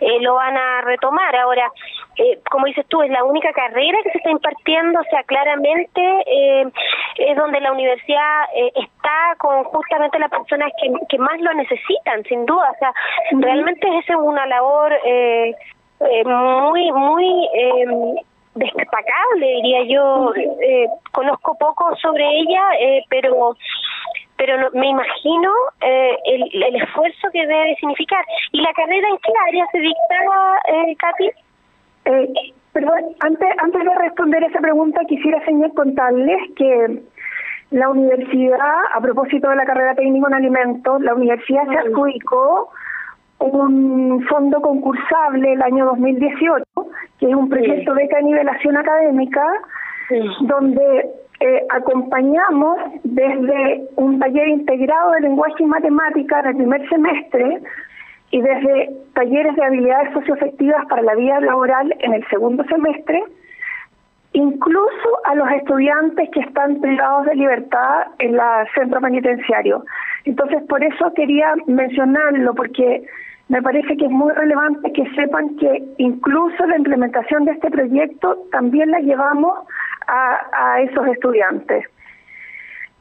eh, 0.00 0.20
lo 0.20 0.34
van 0.34 0.56
a 0.56 0.80
retomar. 0.82 1.34
Ahora, 1.36 1.70
eh, 2.16 2.40
como 2.50 2.66
dices 2.66 2.86
tú, 2.88 3.02
es 3.02 3.10
la 3.10 3.24
única 3.24 3.52
carrera 3.52 3.98
que 4.02 4.10
se 4.10 4.18
está 4.18 4.30
impartiendo, 4.30 5.00
o 5.00 5.04
sea, 5.04 5.22
claramente 5.24 6.00
eh, 6.26 6.66
es 7.18 7.36
donde 7.36 7.60
la 7.60 7.72
universidad 7.72 8.44
está 8.74 9.34
con 9.38 9.64
justamente 9.64 10.18
las 10.18 10.30
personas 10.30 10.72
que, 10.80 10.92
que 11.08 11.18
más 11.18 11.38
lo 11.40 11.52
necesitan, 11.54 12.22
sin 12.24 12.46
duda. 12.46 12.70
O 12.70 12.78
sea, 12.78 12.92
realmente 13.32 13.86
es 13.98 14.08
una 14.16 14.46
labor 14.46 14.92
muy, 16.24 16.92
muy 16.92 17.48
destacable, 18.56 19.46
diría 19.46 19.84
yo. 19.84 20.32
Eh, 20.34 20.86
conozco 21.12 21.56
poco 21.58 21.94
sobre 21.96 22.24
ella, 22.40 22.62
eh, 22.80 23.02
pero 23.08 23.56
pero 24.36 24.70
me 24.72 24.88
imagino 24.88 25.50
eh, 25.80 26.16
el, 26.26 26.62
el, 26.62 26.76
esfuerzo 26.76 27.28
que 27.32 27.46
debe 27.46 27.74
significar. 27.76 28.24
¿Y 28.52 28.60
la 28.60 28.72
carrera 28.74 29.08
en 29.08 29.16
qué 29.18 29.32
área 29.48 29.66
se 29.72 29.78
dicta, 29.78 30.16
eh, 30.68 30.96
Katy? 30.96 31.30
Eh, 32.04 32.52
perdón, 32.72 33.00
antes, 33.20 33.48
antes 33.58 33.84
de 33.84 33.94
responder 33.94 34.44
esa 34.44 34.60
pregunta, 34.60 35.00
quisiera 35.08 35.42
señalar 35.44 35.72
contarles 35.74 36.38
que 36.54 37.02
la 37.70 37.88
universidad, 37.88 38.58
a 38.92 39.00
propósito 39.00 39.48
de 39.48 39.56
la 39.56 39.64
carrera 39.64 39.94
técnico 39.94 40.28
en 40.28 40.34
alimentos, 40.34 41.00
la 41.00 41.14
universidad 41.14 41.66
se 41.66 41.78
adjudicó 41.78 42.70
un 43.38 44.24
fondo 44.28 44.60
concursable 44.60 45.52
el 45.52 45.62
año 45.62 45.84
2018, 45.86 46.64
que 47.18 47.28
es 47.28 47.34
un 47.34 47.48
proyecto 47.48 47.94
de 47.94 48.02
beca 48.02 48.16
de 48.18 48.24
nivelación 48.24 48.76
académica, 48.76 49.44
donde 50.40 51.10
eh, 51.40 51.66
acompañamos 51.70 52.78
desde 53.04 53.88
un 53.96 54.18
taller 54.18 54.48
integrado 54.48 55.12
de 55.12 55.20
lenguaje 55.20 55.62
y 55.62 55.66
matemática 55.66 56.40
en 56.40 56.46
el 56.46 56.56
primer 56.56 56.88
semestre 56.88 57.60
y 58.30 58.40
desde 58.40 58.90
talleres 59.14 59.54
de 59.54 59.64
habilidades 59.64 60.12
socioafectivas 60.14 60.86
para 60.86 61.02
la 61.02 61.14
vida 61.14 61.40
laboral 61.40 61.94
en 62.00 62.14
el 62.14 62.26
segundo 62.28 62.64
semestre, 62.64 63.22
incluso 64.32 65.20
a 65.24 65.34
los 65.34 65.50
estudiantes 65.52 66.28
que 66.30 66.40
están 66.40 66.80
privados 66.80 67.26
de 67.26 67.34
libertad 67.34 68.06
en 68.18 68.34
el 68.34 68.40
centro 68.74 69.00
penitenciario. 69.00 69.84
Entonces, 70.24 70.62
por 70.68 70.82
eso 70.82 71.12
quería 71.14 71.54
mencionarlo, 71.66 72.54
porque 72.54 73.04
me 73.48 73.62
parece 73.62 73.96
que 73.96 74.06
es 74.06 74.10
muy 74.10 74.32
relevante 74.32 74.92
que 74.92 75.08
sepan 75.14 75.56
que 75.56 75.84
incluso 75.98 76.66
la 76.66 76.76
implementación 76.76 77.44
de 77.44 77.52
este 77.52 77.70
proyecto 77.70 78.38
también 78.50 78.90
la 78.90 78.98
llevamos 78.98 79.58
a, 80.08 80.80
esos 80.80 81.06
estudiantes. 81.08 81.84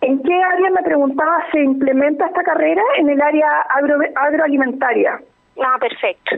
¿En 0.01 0.21
qué 0.21 0.33
área 0.33 0.69
me 0.71 0.83
preguntaba 0.83 1.43
se 1.51 1.61
implementa 1.61 2.27
esta 2.27 2.43
carrera? 2.43 2.81
En 2.97 3.09
el 3.09 3.21
área 3.21 3.47
agroalimentaria. 4.15 5.19
Ah, 5.63 5.77
perfecto. 5.79 6.37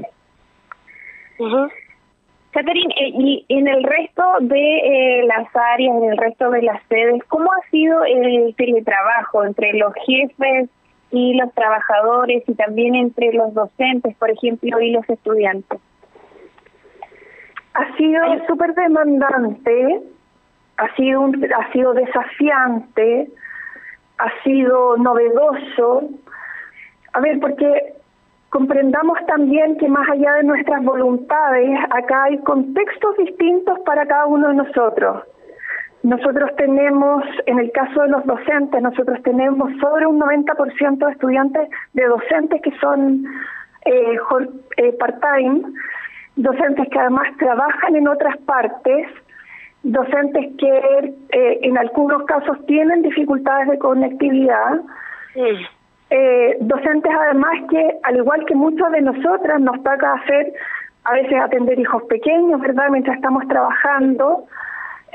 Catherine, 2.51 2.93
eh, 2.99 3.11
y 3.13 3.45
en 3.49 3.67
el 3.67 3.83
resto 3.83 4.23
de 4.41 4.77
eh, 4.77 5.23
las 5.25 5.47
áreas, 5.55 5.95
en 5.95 6.11
el 6.11 6.17
resto 6.17 6.49
de 6.49 6.61
las 6.63 6.81
sedes, 6.87 7.23
¿cómo 7.27 7.51
ha 7.51 7.69
sido 7.69 8.03
el 8.05 8.55
teletrabajo 8.55 9.45
entre 9.45 9.73
los 9.73 9.93
jefes 10.05 10.69
y 11.11 11.35
los 11.35 11.53
trabajadores 11.53 12.43
y 12.47 12.53
también 12.55 12.95
entre 12.95 13.33
los 13.33 13.53
docentes, 13.53 14.15
por 14.17 14.29
ejemplo, 14.29 14.79
y 14.79 14.91
los 14.91 15.07
estudiantes? 15.09 15.79
Ha 17.73 17.95
sido 17.95 18.21
súper 18.47 18.73
demandante, 18.73 20.01
ha 20.77 20.95
sido, 20.95 21.21
un, 21.21 21.45
ha 21.53 21.71
sido 21.71 21.93
desafiante, 21.93 23.29
ha 24.17 24.43
sido 24.43 24.97
novedoso. 24.97 26.09
A 27.13 27.19
ver, 27.19 27.39
porque 27.39 27.93
comprendamos 28.49 29.17
también 29.27 29.77
que 29.77 29.87
más 29.87 30.09
allá 30.09 30.33
de 30.33 30.43
nuestras 30.43 30.83
voluntades, 30.83 31.79
acá 31.91 32.23
hay 32.23 32.37
contextos 32.39 33.17
distintos 33.17 33.79
para 33.85 34.05
cada 34.05 34.25
uno 34.25 34.49
de 34.49 34.55
nosotros. 34.55 35.23
Nosotros 36.07 36.49
tenemos, 36.55 37.21
en 37.47 37.59
el 37.59 37.69
caso 37.73 38.03
de 38.03 38.07
los 38.07 38.25
docentes, 38.25 38.81
nosotros 38.81 39.21
tenemos 39.23 39.69
sobre 39.81 40.05
un 40.05 40.17
90% 40.17 41.05
de 41.05 41.11
estudiantes, 41.11 41.69
de 41.91 42.05
docentes 42.05 42.61
que 42.61 42.71
son 42.79 43.25
eh, 43.83 44.17
eh, 44.77 44.93
part-time, 44.97 45.63
docentes 46.37 46.87
que 46.87 46.97
además 46.97 47.27
trabajan 47.37 47.97
en 47.97 48.07
otras 48.07 48.37
partes, 48.37 49.05
docentes 49.83 50.45
que 50.57 51.13
eh, 51.33 51.59
en 51.63 51.77
algunos 51.77 52.23
casos 52.23 52.65
tienen 52.67 53.01
dificultades 53.01 53.67
de 53.67 53.77
conectividad, 53.77 54.79
eh, 56.09 56.57
docentes 56.61 57.11
además 57.19 57.69
que, 57.69 57.97
al 58.03 58.15
igual 58.15 58.45
que 58.45 58.55
muchos 58.55 58.89
de 58.93 59.01
nosotras, 59.01 59.59
nos 59.59 59.75
toca 59.83 60.13
hacer 60.13 60.53
a 61.03 61.15
veces 61.15 61.37
atender 61.37 61.77
hijos 61.77 62.01
pequeños, 62.03 62.61
¿verdad? 62.61 62.87
Mientras 62.91 63.17
estamos 63.17 63.45
trabajando, 63.49 64.45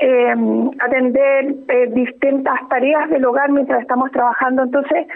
eh, 0.05 0.35
atender 0.79 1.55
eh, 1.69 1.87
distintas 1.93 2.67
tareas 2.67 3.09
del 3.09 3.23
hogar 3.23 3.49
mientras 3.51 3.81
estamos 3.81 4.11
trabajando. 4.11 4.63
Entonces, 4.63 5.07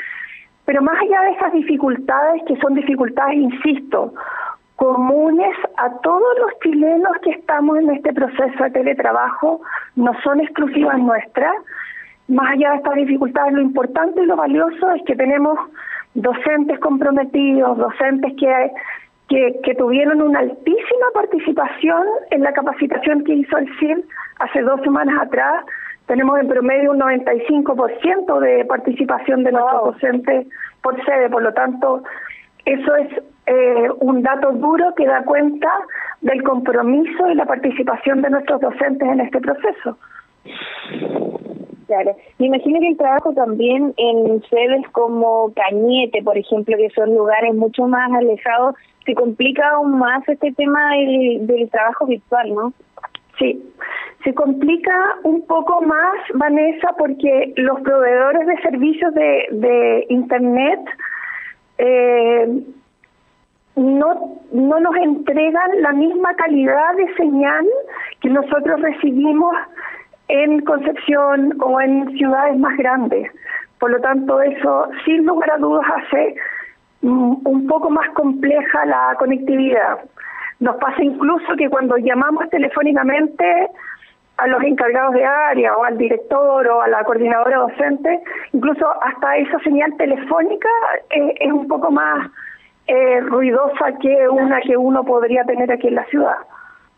pero 0.63 0.81
más 0.81 0.97
allá 1.01 1.21
de 1.23 1.31
esas 1.31 1.51
dificultades, 1.51 2.41
que 2.47 2.55
son 2.57 2.73
dificultades, 2.73 3.35
insisto, 3.35 4.13
comunes 4.77 5.55
a 5.75 5.89
todos 6.01 6.39
los 6.39 6.59
chilenos 6.61 7.17
que 7.21 7.31
estamos 7.31 7.79
en 7.79 7.89
este 7.89 8.13
proceso 8.13 8.63
de 8.63 8.71
teletrabajo, 8.71 9.59
no 9.97 10.13
son 10.23 10.39
exclusivas 10.39 10.97
nuestras. 10.99 11.53
Más 12.29 12.51
allá 12.51 12.71
de 12.71 12.77
estas 12.77 12.95
dificultades, 12.95 13.53
lo 13.53 13.61
importante 13.61 14.23
y 14.23 14.25
lo 14.25 14.37
valioso 14.37 14.91
es 14.91 15.01
que 15.03 15.17
tenemos 15.17 15.59
docentes 16.13 16.79
comprometidos, 16.79 17.77
docentes 17.77 18.33
que 18.39 18.71
que, 19.29 19.59
que, 19.63 19.75
tuvieron 19.75 20.21
una 20.21 20.39
altísima 20.39 21.07
participación 21.13 22.03
en 22.31 22.41
la 22.41 22.53
capacitación 22.53 23.23
que 23.23 23.33
hizo 23.33 23.57
el 23.57 23.67
CIL 23.77 24.05
hace 24.39 24.61
dos 24.61 24.81
semanas 24.81 25.21
atrás. 25.21 25.65
Tenemos 26.05 26.39
en 26.39 26.47
promedio 26.47 26.91
un 26.91 26.99
95% 26.99 28.39
de 28.39 28.65
participación 28.65 29.43
de 29.43 29.51
nuestros 29.51 29.93
docentes 29.93 30.47
por 30.81 31.03
sede, 31.03 31.29
por 31.29 31.43
lo 31.43 31.53
tanto, 31.53 32.03
eso 32.63 32.95
es 32.95 33.09
eh, 33.47 33.89
un 33.99 34.21
dato 34.21 34.51
duro 34.53 34.93
que 34.95 35.05
da 35.05 35.23
cuenta 35.23 35.69
del 36.21 36.43
compromiso 36.43 37.29
y 37.29 37.35
la 37.35 37.45
participación 37.45 38.21
de 38.21 38.29
nuestros 38.29 38.61
docentes 38.61 39.07
en 39.07 39.21
este 39.21 39.39
proceso. 39.39 39.97
Claro. 41.87 42.15
Me 42.39 42.47
imagino 42.47 42.79
que 42.81 42.89
el 42.89 42.97
trabajo 42.97 43.33
también 43.33 43.93
en 43.95 44.41
sedes 44.49 44.85
como 44.91 45.53
Cañete, 45.53 46.21
por 46.21 46.37
ejemplo, 46.37 46.75
que 46.75 46.89
son 46.89 47.15
lugares 47.15 47.55
mucho 47.55 47.87
más 47.87 48.11
alejados, 48.11 48.75
se 49.07 49.15
complica 49.15 49.67
aún 49.69 49.97
más 49.97 50.27
este 50.27 50.51
tema 50.51 50.91
del, 50.91 51.69
trabajo 51.71 52.05
virtual, 52.05 52.53
¿no? 52.53 52.73
Sí, 53.39 53.63
se 54.23 54.33
complica 54.33 55.15
un 55.23 55.47
poco 55.47 55.81
más, 55.81 56.15
Vanessa, 56.33 56.89
porque 56.97 57.53
los 57.55 57.79
proveedores 57.81 58.45
de 58.47 58.61
servicios 58.61 59.13
de, 59.13 60.05
Internet 60.09 60.81
eh, 61.77 62.63
no, 63.77 64.39
no 64.51 64.79
nos 64.79 64.95
entregan 64.97 65.81
la 65.81 65.93
misma 65.93 66.33
calidad 66.35 66.95
de 66.97 67.13
señal 67.15 67.65
que 68.19 68.29
nosotros 68.29 68.81
recibimos 68.81 69.55
en 70.27 70.59
Concepción 70.65 71.57
o 71.61 71.79
en 71.79 72.09
ciudades 72.17 72.59
más 72.59 72.75
grandes. 72.75 73.31
Por 73.79 73.91
lo 73.91 74.01
tanto, 74.01 74.41
eso 74.41 74.89
sin 75.05 75.25
lugar 75.25 75.51
a 75.51 75.57
dudas 75.59 75.85
hace 75.95 76.35
un 77.01 77.67
poco 77.67 77.89
más 77.89 78.09
compleja 78.11 78.85
la 78.85 79.15
conectividad. 79.19 79.99
Nos 80.59 80.77
pasa 80.77 81.03
incluso 81.03 81.55
que 81.55 81.69
cuando 81.69 81.97
llamamos 81.97 82.49
telefónicamente 82.49 83.69
a 84.37 84.47
los 84.47 84.63
encargados 84.63 85.13
de 85.13 85.25
área 85.25 85.75
o 85.75 85.83
al 85.83 85.97
director 85.97 86.67
o 86.67 86.81
a 86.81 86.87
la 86.87 87.03
coordinadora 87.03 87.57
docente, 87.57 88.21
incluso 88.53 88.87
hasta 89.03 89.37
esa 89.37 89.59
señal 89.59 89.95
telefónica 89.97 90.69
eh, 91.09 91.35
es 91.39 91.51
un 91.51 91.67
poco 91.67 91.91
más 91.91 92.29
eh, 92.87 93.19
ruidosa 93.21 93.93
que 93.99 94.29
una 94.29 94.61
que 94.61 94.77
uno 94.77 95.03
podría 95.03 95.43
tener 95.43 95.71
aquí 95.71 95.87
en 95.87 95.95
la 95.95 96.05
ciudad. 96.05 96.37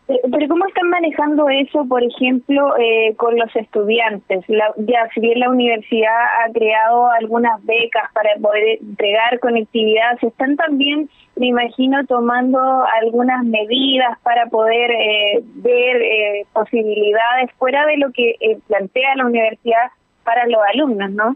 Eh, 0.10 0.22
pero 0.32 0.48
¿cómo 0.48 0.66
están 0.66 0.90
manejando 0.90 1.48
eso, 1.50 1.86
por 1.88 2.04
ejemplo, 2.04 2.76
eh, 2.80 3.14
con 3.16 3.38
los 3.38 3.56
estudiantes? 3.56 4.44
La, 4.48 4.74
ya, 4.78 5.08
si 5.14 5.22
bien 5.22 5.40
la 5.40 5.52
universidad 5.52 6.10
ha 6.10 6.52
creado 6.52 7.12
algunas 7.12 7.64
becas 7.64 8.12
para 8.14 8.32
poder 8.42 8.80
entregar 8.82 9.40
conectividad, 9.40 10.18
¿se 10.20 10.28
están 10.28 10.56
también, 10.56 11.08
me 11.36 11.48
imagino, 11.48 12.04
tomando 12.08 12.60
algunas 13.02 13.46
medidas 13.46 14.18
para 14.24 14.48
poder 14.48 14.90
eh, 14.90 15.44
ver 15.44 16.02
eh, 16.02 16.46
posibilidades 16.54 17.52
fuera 17.60 17.86
de 17.86 17.98
lo 17.98 18.12
que 18.12 18.32
eh, 18.40 18.58
plantea 18.68 19.16
la 19.16 19.28
universidad 19.28 19.92
para 20.24 20.48
los 20.48 20.62
alumnos, 20.74 21.12
no? 21.12 21.36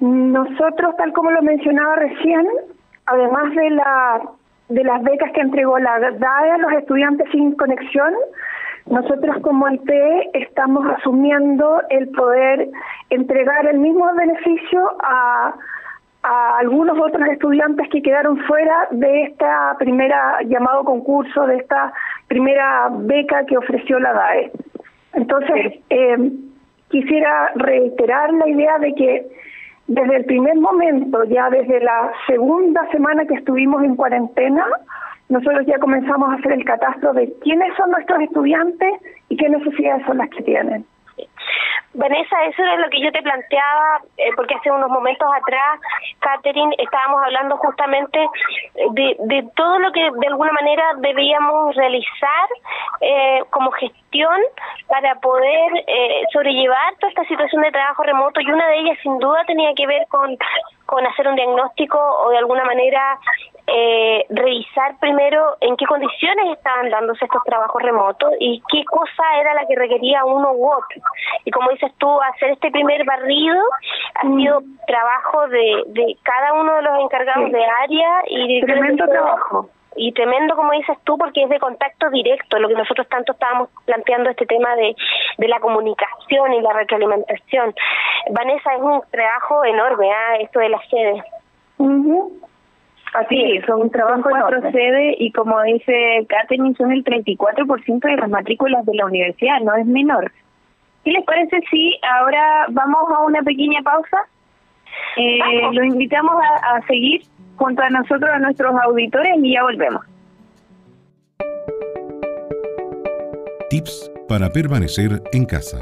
Nosotros, 0.00 0.96
tal 0.96 1.12
como 1.12 1.30
lo 1.30 1.42
mencionaba 1.42 1.96
recién, 1.96 2.46
además 3.04 3.54
de 3.54 3.70
la 3.70 4.22
de 4.68 4.84
las 4.84 5.02
becas 5.02 5.32
que 5.32 5.40
entregó 5.40 5.78
la 5.78 5.98
DAE 5.98 6.50
a 6.50 6.58
los 6.58 6.72
estudiantes 6.72 7.28
sin 7.30 7.54
conexión, 7.56 8.14
nosotros 8.86 9.36
como 9.42 9.68
IP 9.68 9.90
estamos 10.34 10.86
asumiendo 10.96 11.82
el 11.90 12.08
poder 12.08 12.68
entregar 13.10 13.66
el 13.66 13.78
mismo 13.78 14.06
beneficio 14.14 14.90
a, 15.02 15.54
a 16.22 16.58
algunos 16.58 16.98
otros 16.98 17.28
estudiantes 17.28 17.88
que 17.90 18.02
quedaron 18.02 18.38
fuera 18.44 18.88
de 18.90 19.24
esta 19.24 19.76
primera 19.78 20.38
llamado 20.46 20.84
concurso, 20.84 21.46
de 21.46 21.56
esta 21.56 21.92
primera 22.28 22.88
beca 22.90 23.44
que 23.46 23.58
ofreció 23.58 23.98
la 23.98 24.12
DAE. 24.12 24.52
Entonces, 25.14 25.80
eh, 25.90 26.32
quisiera 26.88 27.52
reiterar 27.56 28.32
la 28.32 28.48
idea 28.48 28.78
de 28.78 28.94
que 28.94 29.26
desde 29.88 30.16
el 30.16 30.24
primer 30.26 30.54
momento, 30.56 31.24
ya 31.24 31.48
desde 31.48 31.80
la 31.80 32.12
segunda 32.26 32.86
semana 32.92 33.24
que 33.24 33.34
estuvimos 33.34 33.82
en 33.82 33.96
cuarentena, 33.96 34.66
nosotros 35.30 35.66
ya 35.66 35.78
comenzamos 35.78 36.30
a 36.30 36.34
hacer 36.34 36.52
el 36.52 36.64
catastro 36.64 37.14
de 37.14 37.32
quiénes 37.40 37.74
son 37.76 37.90
nuestros 37.90 38.20
estudiantes 38.20 38.92
y 39.30 39.36
qué 39.36 39.48
necesidades 39.48 40.04
son 40.06 40.18
las 40.18 40.28
que 40.28 40.42
tienen. 40.42 40.84
Vanessa, 41.94 42.44
eso 42.44 42.62
es 42.62 42.78
lo 42.78 42.90
que 42.90 43.00
yo 43.00 43.10
te 43.10 43.22
planteaba, 43.22 44.00
eh, 44.18 44.30
porque 44.36 44.54
hace 44.54 44.70
unos 44.70 44.90
momentos 44.90 45.28
atrás, 45.34 45.80
Catherine, 46.20 46.74
estábamos 46.78 47.22
hablando 47.24 47.56
justamente 47.56 48.28
de, 48.92 49.16
de 49.18 49.48
todo 49.56 49.78
lo 49.78 49.90
que 49.92 50.10
de 50.10 50.26
alguna 50.26 50.52
manera 50.52 50.84
debíamos 50.98 51.74
realizar 51.74 52.48
eh, 53.00 53.42
como 53.50 53.70
gestión 53.72 54.40
para 54.86 55.14
poder 55.16 55.84
eh, 55.86 56.22
sobrellevar 56.32 56.94
toda 57.00 57.10
esta 57.10 57.24
situación 57.24 57.62
de 57.62 57.72
trabajo 57.72 58.02
remoto 58.02 58.40
y 58.40 58.50
una 58.50 58.66
de 58.68 58.78
ellas 58.80 58.98
sin 59.02 59.18
duda 59.18 59.42
tenía 59.46 59.72
que 59.74 59.86
ver 59.86 60.06
con, 60.08 60.36
con 60.88 61.06
hacer 61.06 61.28
un 61.28 61.36
diagnóstico 61.36 61.98
o 61.98 62.30
de 62.30 62.38
alguna 62.38 62.64
manera 62.64 63.18
eh, 63.66 64.24
revisar 64.30 64.98
primero 64.98 65.58
en 65.60 65.76
qué 65.76 65.84
condiciones 65.84 66.56
estaban 66.56 66.88
dándose 66.88 67.26
estos 67.26 67.42
trabajos 67.44 67.82
remotos 67.82 68.32
y 68.40 68.62
qué 68.72 68.82
cosa 68.84 69.22
era 69.38 69.52
la 69.52 69.66
que 69.66 69.76
requería 69.76 70.24
uno 70.24 70.52
u 70.52 70.66
otro. 70.72 71.02
Y 71.44 71.50
como 71.50 71.70
dices 71.72 71.92
tú, 71.98 72.08
hacer 72.22 72.52
este 72.52 72.70
primer 72.70 73.04
barrido 73.04 73.62
ha 74.14 74.24
mm. 74.24 74.36
sido 74.38 74.62
trabajo 74.86 75.46
de, 75.48 75.82
de 75.88 76.16
cada 76.22 76.54
uno 76.54 76.76
de 76.76 76.82
los 76.82 77.00
encargados 77.00 77.52
de 77.52 77.62
área 77.62 78.22
y 78.26 78.62
tremendo 78.62 79.06
trabajo 79.06 79.68
y 79.96 80.12
tremendo 80.12 80.54
como 80.54 80.72
dices 80.72 80.96
tú 81.04 81.16
porque 81.18 81.42
es 81.42 81.48
de 81.48 81.58
contacto 81.58 82.10
directo 82.10 82.58
lo 82.58 82.68
que 82.68 82.74
nosotros 82.74 83.08
tanto 83.08 83.32
estábamos 83.32 83.68
planteando 83.84 84.30
este 84.30 84.46
tema 84.46 84.74
de, 84.76 84.94
de 85.38 85.48
la 85.48 85.60
comunicación 85.60 86.52
y 86.52 86.60
la 86.60 86.72
retroalimentación 86.72 87.74
Vanessa 88.30 88.74
es 88.74 88.80
un 88.80 89.02
trabajo 89.10 89.64
enorme 89.64 90.10
¿ah? 90.10 90.36
esto 90.40 90.60
de 90.60 90.68
la 90.68 90.80
sede 90.88 91.22
Así 93.14 93.56
es, 93.56 93.64
son 93.64 93.82
un 93.82 93.90
trabajo 93.90 94.28
cuatro 94.28 94.60
sedes 94.70 95.16
y 95.18 95.32
como 95.32 95.60
dice 95.62 96.26
Katherine, 96.28 96.74
son 96.76 96.92
el 96.92 97.04
34% 97.04 98.00
de 98.00 98.16
las 98.16 98.28
matrículas 98.28 98.84
de 98.84 98.94
la 98.94 99.06
universidad, 99.06 99.60
no 99.60 99.74
es 99.74 99.86
menor. 99.86 100.30
¿Qué 101.04 101.12
les 101.12 101.24
parece 101.24 101.60
si 101.70 101.98
ahora 102.02 102.66
vamos 102.68 103.10
a 103.16 103.20
una 103.20 103.42
pequeña 103.42 103.80
pausa? 103.82 104.18
Eh, 105.16 105.38
los 105.72 105.86
invitamos 105.86 106.34
a, 106.34 106.76
a 106.76 106.82
seguir 106.82 107.22
junto 107.58 107.82
a 107.82 107.90
nosotros, 107.90 108.30
a 108.32 108.38
nuestros 108.38 108.74
auditores, 108.82 109.34
y 109.42 109.52
ya 109.52 109.62
volvemos. 109.62 110.04
Tips 113.68 114.10
para 114.28 114.50
permanecer 114.50 115.22
en 115.32 115.44
casa. 115.44 115.78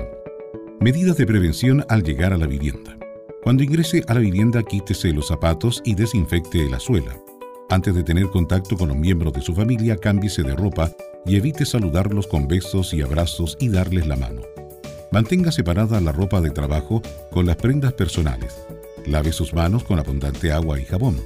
Medidas 0.81 1.17
de 1.17 1.27
prevención 1.27 1.85
al 1.89 2.03
llegar 2.03 2.33
a 2.33 2.37
la 2.37 2.47
vivienda. 2.47 2.97
Cuando 3.43 3.63
ingrese 3.63 4.03
a 4.09 4.15
la 4.15 4.21
vivienda, 4.21 4.63
quítese 4.63 5.13
los 5.13 5.29
zapatos 5.29 5.81
y 5.85 5.95
desinfecte 5.95 6.69
la 6.69 6.81
suela. 6.81 7.13
Antes 7.71 7.95
de 7.95 8.03
tener 8.03 8.27
contacto 8.27 8.77
con 8.77 8.89
los 8.89 8.97
miembros 8.97 9.33
de 9.33 9.41
su 9.41 9.55
familia, 9.55 9.97
cámbiese 9.97 10.43
de 10.43 10.55
ropa 10.55 10.91
y 11.25 11.37
evite 11.37 11.65
saludarlos 11.65 12.27
con 12.27 12.49
besos 12.49 12.93
y 12.95 13.03
abrazos 13.03 13.57
y 13.61 13.69
darles 13.69 14.07
la 14.07 14.17
mano. 14.17 14.43
Mantenga 15.13 15.53
separada 15.53 16.01
la 16.01 16.13
ropa 16.13 16.41
de 16.41 16.51
trabajo 16.51 17.03
con 17.31 17.47
las 17.47 17.57
prendas 17.57 17.93
personales. 17.93 18.67
Lave 19.07 19.33
sus 19.33 19.55
manos 19.55 19.85
con 19.85 19.99
abundante 19.99 20.53
agua 20.53 20.81
y 20.81 20.85
jabón. 20.85 21.17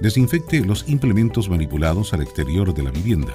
Desinfecte 0.00 0.64
los 0.64 0.88
implementos 0.88 1.48
manipulados 1.48 2.12
al 2.12 2.22
exterior 2.22 2.74
de 2.74 2.82
la 2.82 2.90
vivienda. 2.90 3.34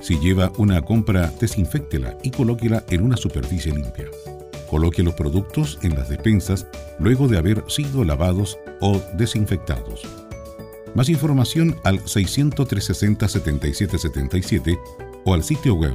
Si 0.00 0.18
lleva 0.18 0.50
una 0.58 0.82
compra, 0.82 1.32
desinféctela 1.40 2.18
y 2.22 2.30
colóquela 2.30 2.84
en 2.90 3.02
una 3.02 3.16
superficie 3.16 3.72
limpia. 3.72 4.10
Coloque 4.68 5.02
los 5.02 5.14
productos 5.14 5.78
en 5.82 5.94
las 5.94 6.10
despensas 6.10 6.66
luego 6.98 7.28
de 7.28 7.38
haber 7.38 7.64
sido 7.68 8.04
lavados 8.04 8.58
o 8.80 9.00
desinfectados. 9.14 10.02
Más 10.94 11.08
información 11.08 11.76
al 11.84 12.00
600-360-7777 12.00 14.78
o 15.24 15.32
al 15.34 15.42
sitio 15.42 15.74
web 15.74 15.94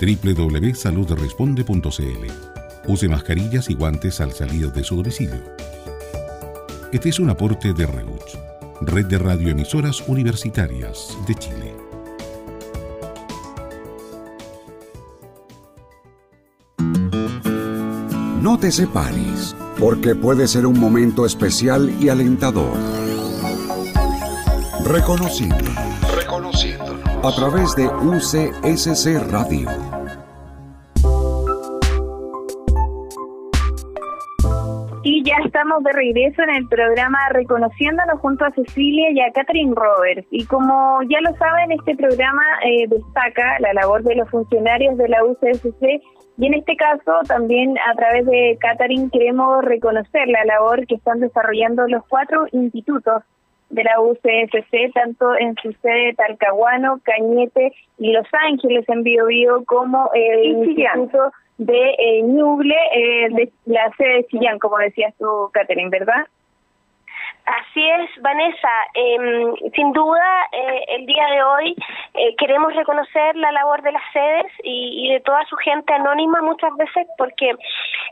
www.saludresponde.cl. 0.00 2.26
Use 2.86 3.08
mascarillas 3.08 3.68
y 3.70 3.74
guantes 3.74 4.20
al 4.20 4.30
salir 4.32 4.70
de 4.72 4.84
su 4.84 4.94
domicilio. 4.96 5.42
Este 6.92 7.08
es 7.08 7.18
un 7.18 7.30
aporte 7.30 7.72
de 7.74 7.86
REUCH, 7.86 8.38
Red 8.80 9.06
de 9.06 9.18
Radioemisoras 9.18 10.04
Universitarias 10.06 11.16
de 11.26 11.34
Chile. 11.34 11.74
No 18.40 18.58
te 18.58 18.70
separes, 18.70 19.56
porque 19.78 20.14
puede 20.14 20.46
ser 20.46 20.64
un 20.64 20.78
momento 20.78 21.26
especial 21.26 21.92
y 22.00 22.08
alentador. 22.08 22.76
Reconociendo. 24.84 25.56
Reconociéndonos. 26.16 27.24
A 27.24 27.34
través 27.34 27.74
de 27.74 27.86
UCSC 27.88 29.18
Radio. 29.28 29.97
Estamos 35.68 35.84
de 35.84 35.92
regreso 35.92 36.42
en 36.42 36.50
el 36.50 36.68
programa 36.68 37.18
Reconociéndonos 37.30 38.20
junto 38.20 38.44
a 38.46 38.50
Cecilia 38.52 39.10
y 39.10 39.20
a 39.20 39.30
Catherine 39.32 39.74
Roberts. 39.74 40.26
Y 40.30 40.46
como 40.46 41.02
ya 41.02 41.20
lo 41.20 41.36
saben, 41.36 41.72
este 41.72 41.94
programa 41.94 42.42
eh, 42.64 42.86
destaca 42.88 43.58
la 43.60 43.74
labor 43.74 44.02
de 44.02 44.14
los 44.14 44.30
funcionarios 44.30 44.96
de 44.96 45.08
la 45.08 45.22
UCSC 45.24 46.00
y 46.38 46.46
en 46.46 46.54
este 46.54 46.74
caso, 46.76 47.12
también 47.26 47.76
a 47.78 47.94
través 47.96 48.24
de 48.24 48.56
Catherine 48.60 49.10
queremos 49.12 49.62
reconocer 49.62 50.28
la 50.28 50.42
labor 50.46 50.86
que 50.86 50.94
están 50.94 51.20
desarrollando 51.20 51.86
los 51.86 52.02
cuatro 52.08 52.46
institutos 52.52 53.22
de 53.68 53.84
la 53.84 54.00
UCSC, 54.00 54.94
tanto 54.94 55.36
en 55.36 55.54
su 55.56 55.72
sede 55.82 56.14
Talcahuano, 56.14 57.00
Cañete 57.02 57.72
y 57.98 58.12
Los 58.12 58.26
Ángeles 58.32 58.88
en 58.88 59.02
Biobío, 59.02 59.64
como 59.66 60.10
el 60.14 60.44
instituto 60.44 61.30
de 61.58 61.90
eh, 61.98 62.22
Ñuble, 62.22 62.76
eh, 62.94 63.28
de 63.30 63.52
la 63.66 63.90
sede 63.96 64.14
de 64.14 64.26
Chillán, 64.26 64.58
como 64.58 64.78
decías 64.78 65.14
tú, 65.18 65.50
Catherine, 65.52 65.90
¿verdad? 65.90 66.26
Así 67.48 67.82
es, 67.82 68.10
Vanessa. 68.20 68.68
Eh, 68.92 69.16
sin 69.74 69.92
duda, 69.92 70.48
eh, 70.52 70.84
el 70.88 71.06
día 71.06 71.26
de 71.28 71.42
hoy 71.42 71.76
eh, 72.12 72.36
queremos 72.36 72.74
reconocer 72.74 73.36
la 73.36 73.52
labor 73.52 73.80
de 73.80 73.92
las 73.92 74.02
sedes 74.12 74.52
y, 74.62 75.06
y, 75.06 75.12
de 75.14 75.20
toda 75.20 75.42
su 75.46 75.56
gente 75.56 75.94
anónima 75.94 76.42
muchas 76.42 76.76
veces 76.76 77.06
porque 77.16 77.54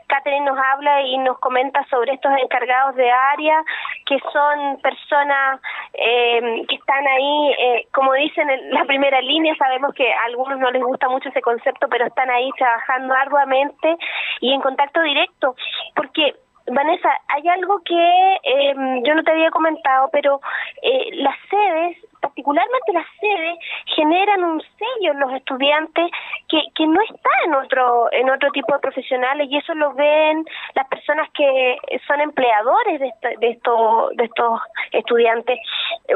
Catherine 0.07 0.45
nos 0.45 0.57
habla 0.57 1.01
y 1.01 1.19
nos 1.19 1.37
comenta 1.37 1.85
sobre 1.89 2.13
estos 2.13 2.31
encargados 2.41 2.95
de 2.95 3.11
área 3.11 3.63
que 4.07 4.17
son 4.31 4.81
personas 4.81 5.61
eh, 5.93 6.65
que 6.67 6.75
están 6.75 7.05
ahí, 7.07 7.51
eh, 7.59 7.87
como 7.93 8.13
dicen 8.13 8.49
en 8.49 8.71
la 8.71 8.85
primera 8.85 9.21
línea, 9.21 9.53
sabemos 9.55 9.93
que 9.93 10.11
a 10.11 10.23
algunos 10.25 10.57
no 10.59 10.71
les 10.71 10.81
gusta 10.81 11.09
mucho 11.09 11.29
ese 11.29 11.41
concepto, 11.41 11.87
pero 11.89 12.07
están 12.07 12.29
ahí 12.29 12.49
trabajando 12.57 13.13
arduamente 13.13 13.97
y 14.39 14.53
en 14.53 14.61
contacto 14.61 15.01
directo, 15.01 15.55
porque 15.95 16.35
Vanessa, 16.69 17.09
hay 17.29 17.47
algo 17.47 17.81
que 17.83 18.35
eh, 18.43 18.75
yo 19.03 19.15
no 19.15 19.23
te 19.23 19.31
había 19.31 19.51
comentado, 19.51 20.09
pero 20.11 20.41
eh, 20.81 21.09
las 21.13 21.35
sedes, 21.49 21.97
particularmente 22.21 22.93
las 22.93 23.05
sedes, 23.19 23.57
generan 23.95 24.43
un 24.43 24.61
sello 24.61 25.11
en 25.11 25.19
los 25.19 25.33
estudiantes 25.33 26.11
que, 26.49 26.61
que 26.75 26.87
no 26.87 27.01
está 27.01 27.29
en 27.45 27.55
otro 27.55 28.11
en 28.11 28.29
otro 28.29 28.51
tipo 28.51 28.73
de 28.73 28.79
profesionales 28.79 29.47
y 29.49 29.57
eso 29.57 29.73
lo 29.75 29.93
ven 29.93 30.45
las 30.75 30.87
personas 30.87 31.29
que 31.31 31.77
son 32.05 32.19
empleadores 32.21 32.99
de, 32.99 33.11
de, 33.39 33.49
estos 33.49 34.15
de 34.15 34.25
estos 34.25 34.59
estudiantes. 34.91 35.59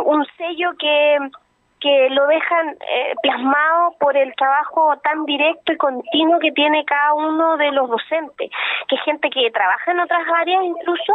Un 0.03 0.25
sello 0.37 0.71
que 0.77 1.17
que 1.81 2.09
lo 2.11 2.27
dejan 2.27 2.69
eh, 2.69 3.13
plasmado 3.21 3.95
por 3.99 4.15
el 4.15 4.33
trabajo 4.35 4.93
tan 5.03 5.25
directo 5.25 5.73
y 5.73 5.77
continuo 5.77 6.39
que 6.39 6.51
tiene 6.51 6.85
cada 6.85 7.13
uno 7.15 7.57
de 7.57 7.71
los 7.71 7.89
docentes, 7.89 8.51
que 8.87 8.95
es 8.95 9.01
gente 9.03 9.29
que 9.29 9.49
trabaja 9.51 9.91
en 9.91 9.99
otras 9.99 10.21
áreas 10.39 10.63
incluso, 10.63 11.13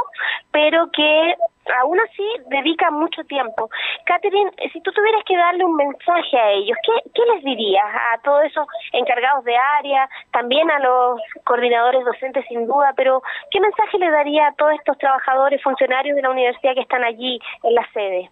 pero 0.50 0.90
que 0.90 1.34
aún 1.80 1.98
así 2.00 2.24
dedica 2.48 2.90
mucho 2.90 3.22
tiempo. 3.24 3.70
Catherine, 4.04 4.50
si 4.72 4.80
tú 4.80 4.92
tuvieras 4.92 5.22
que 5.24 5.36
darle 5.36 5.64
un 5.64 5.76
mensaje 5.76 6.36
a 6.36 6.50
ellos, 6.50 6.76
¿qué, 6.82 7.10
qué 7.14 7.22
les 7.34 7.44
dirías 7.44 7.86
a 8.12 8.20
todos 8.22 8.44
esos 8.44 8.66
encargados 8.92 9.44
de 9.44 9.56
área, 9.56 10.08
también 10.32 10.70
a 10.70 10.80
los 10.80 11.20
coordinadores 11.44 12.04
docentes 12.04 12.44
sin 12.48 12.66
duda, 12.66 12.92
pero 12.96 13.22
qué 13.50 13.60
mensaje 13.60 13.98
le 13.98 14.10
daría 14.10 14.48
a 14.48 14.54
todos 14.54 14.72
estos 14.74 14.98
trabajadores, 14.98 15.62
funcionarios 15.62 16.16
de 16.16 16.22
la 16.22 16.30
universidad 16.30 16.74
que 16.74 16.80
están 16.80 17.04
allí 17.04 17.38
en 17.62 17.74
la 17.74 17.86
sede? 17.92 18.30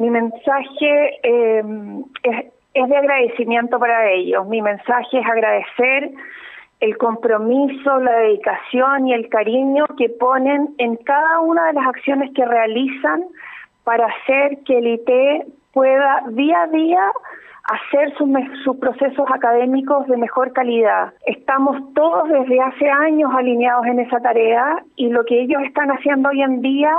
Mi 0.00 0.08
mensaje 0.08 1.20
eh, 1.22 1.62
es, 2.22 2.88
de 2.88 2.96
agradecimiento 2.96 3.78
para 3.78 4.10
ellos. 4.10 4.46
Mi 4.46 4.62
mensaje 4.62 5.18
es 5.18 5.26
agradecer 5.26 6.10
el 6.80 6.96
compromiso, 6.96 7.98
la 7.98 8.12
dedicación 8.20 9.08
y 9.08 9.12
el 9.12 9.28
cariño 9.28 9.84
que 9.98 10.08
ponen 10.08 10.74
en 10.78 10.96
cada 10.96 11.40
una 11.40 11.66
de 11.66 11.74
las 11.74 11.86
acciones 11.86 12.30
que 12.34 12.46
realizan 12.46 13.24
para 13.84 14.06
hacer 14.06 14.60
que 14.64 14.78
el 14.78 14.86
IT 14.86 15.52
pueda 15.74 16.24
día 16.28 16.62
a 16.62 16.66
día 16.68 17.12
hacer 17.64 18.14
sus, 18.16 18.30
sus 18.64 18.78
procesos 18.78 19.26
académicos 19.30 20.06
de 20.06 20.16
mejor 20.16 20.54
calidad. 20.54 21.12
Estamos 21.26 21.92
todos 21.92 22.26
desde 22.30 22.58
hace 22.58 22.88
años 22.88 23.30
alineados 23.36 23.84
en 23.84 24.00
esa 24.00 24.18
tarea 24.20 24.82
y 24.96 25.10
lo 25.10 25.26
que 25.26 25.42
ellos 25.42 25.60
están 25.64 25.90
haciendo 25.90 26.30
hoy 26.30 26.40
en 26.40 26.62
día 26.62 26.96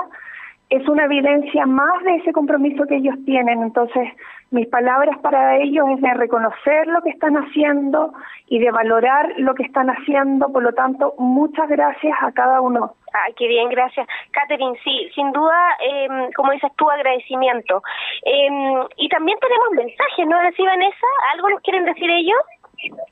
es 0.72 0.88
una 0.88 1.04
evidencia 1.04 1.66
más 1.66 2.02
de 2.04 2.16
ese 2.16 2.32
compromiso 2.32 2.86
que 2.88 2.96
ellos 2.96 3.16
tienen. 3.26 3.62
Entonces, 3.62 4.08
mis 4.52 4.68
palabras 4.68 5.20
para 5.20 5.58
ellos 5.58 5.86
es 5.96 6.02
de 6.02 6.14
reconocer 6.14 6.88
lo 6.88 7.02
que 7.02 7.10
están 7.10 7.36
haciendo 7.36 8.14
y 8.48 8.60
de 8.60 8.72
valorar 8.72 9.34
lo 9.38 9.54
que 9.54 9.64
están 9.64 9.90
haciendo. 9.90 10.48
Por 10.52 10.64
lo 10.64 10.72
tanto, 10.72 11.14
muchas 11.18 11.68
gracias 11.68 12.18
a 12.22 12.32
cada 12.32 12.62
uno. 12.62 12.94
Ay, 13.12 13.34
qué 13.38 13.50
bien, 13.50 13.68
gracias. 13.68 14.08
Catherine, 14.32 14.80
sí, 14.82 15.10
sin 15.14 15.34
duda, 15.34 15.76
eh, 15.86 16.08
como 16.38 16.54
dices 16.54 16.72
tú, 16.78 16.90
agradecimiento. 16.90 17.84
Eh, 18.24 18.50
y 18.96 19.10
también 19.10 19.38
tenemos 19.42 19.72
mensajes, 19.72 20.26
¿no? 20.26 20.40
¿Decía 20.40 20.70
Vanessa? 20.70 21.08
¿Algo 21.34 21.50
nos 21.50 21.62
quieren 21.64 21.84
decir 21.84 22.10
ellos? 22.10 22.40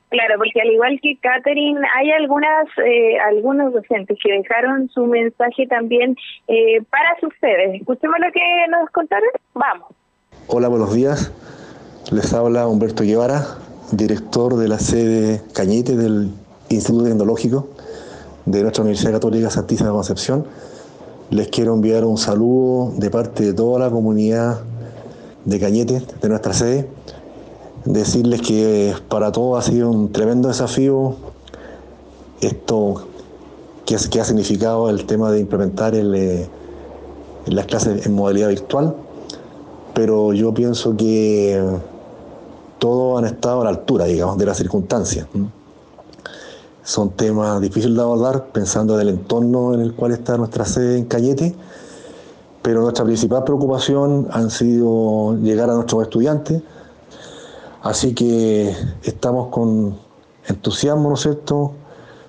Claro, 0.08 0.34
porque 0.38 0.60
al 0.60 0.72
igual 0.72 0.98
que 1.00 1.16
Catherine, 1.20 1.80
hay 1.96 2.10
algunas 2.10 2.66
eh, 2.84 3.18
algunos 3.20 3.72
docentes 3.72 4.18
que 4.22 4.32
dejaron 4.32 4.88
su 4.88 5.06
mensaje 5.06 5.66
también 5.68 6.16
eh, 6.48 6.82
para 6.90 7.16
ustedes. 7.22 7.80
Escuchemos 7.80 8.16
lo 8.18 8.32
que 8.32 8.40
nos 8.70 8.90
contaron. 8.90 9.28
Vamos. 9.54 9.88
Hola, 10.48 10.68
buenos 10.68 10.92
días. 10.94 11.32
Les 12.10 12.32
habla 12.34 12.66
Humberto 12.66 13.04
Guevara, 13.04 13.42
director 13.92 14.56
de 14.56 14.66
la 14.66 14.80
sede 14.80 15.42
Cañete 15.54 15.96
del 15.96 16.30
Instituto 16.68 17.04
Tecnológico 17.04 17.68
de 18.46 18.62
nuestra 18.62 18.82
Universidad 18.82 19.12
Católica 19.12 19.50
Santísima 19.50 19.90
Concepción. 19.90 20.44
Les 21.30 21.48
quiero 21.48 21.74
enviar 21.74 22.04
un 22.04 22.18
saludo 22.18 22.92
de 22.96 23.10
parte 23.10 23.44
de 23.44 23.54
toda 23.54 23.78
la 23.78 23.90
comunidad 23.90 24.58
de 25.44 25.60
Cañete, 25.60 26.00
de 26.20 26.28
nuestra 26.28 26.52
sede 26.52 26.88
decirles 27.84 28.42
que 28.42 28.94
para 29.08 29.32
todos 29.32 29.58
ha 29.58 29.70
sido 29.70 29.90
un 29.90 30.12
tremendo 30.12 30.48
desafío 30.48 31.16
esto 32.40 33.06
que, 33.86 33.96
ha 33.96 34.24
significado 34.24 34.88
el 34.88 35.04
tema 35.04 35.30
de 35.30 35.40
implementar 35.40 35.94
eh, 35.94 36.48
las 37.46 37.66
clases 37.66 38.06
en 38.06 38.14
modalidad 38.14 38.48
virtual, 38.48 38.94
pero 39.94 40.32
yo 40.32 40.54
pienso 40.54 40.96
que 40.96 41.60
todos 42.78 43.18
han 43.18 43.26
estado 43.26 43.60
a 43.62 43.64
la 43.64 43.70
altura, 43.70 44.04
digamos, 44.06 44.38
de 44.38 44.46
las 44.46 44.56
circunstancias. 44.56 45.26
Son 46.82 47.10
temas 47.10 47.60
difíciles 47.60 47.96
de 47.96 48.02
abordar 48.02 48.46
pensando 48.46 48.94
en 48.94 49.08
el 49.08 49.14
entorno 49.14 49.74
en 49.74 49.80
el 49.80 49.94
cual 49.94 50.12
está 50.12 50.36
nuestra 50.36 50.64
sede 50.64 50.96
en 50.96 51.04
Cañete, 51.04 51.54
pero 52.62 52.82
nuestra 52.82 53.04
principal 53.04 53.44
preocupación 53.44 54.28
han 54.30 54.50
sido 54.50 55.36
llegar 55.36 55.68
a 55.68 55.74
nuestros 55.74 56.02
estudiantes, 56.02 56.62
Así 57.82 58.14
que 58.14 58.74
estamos 59.02 59.48
con 59.48 59.96
entusiasmo, 60.46 61.08
¿no 61.08 61.14
es 61.14 61.20
cierto?, 61.20 61.72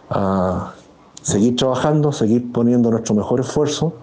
a 0.10 0.74
seguir 1.22 1.56
trabajando, 1.56 2.12
seguir 2.12 2.52
poniendo 2.52 2.89
nuestro 2.89 3.16
mejor 3.16 3.41
esfuerzo 3.41 3.93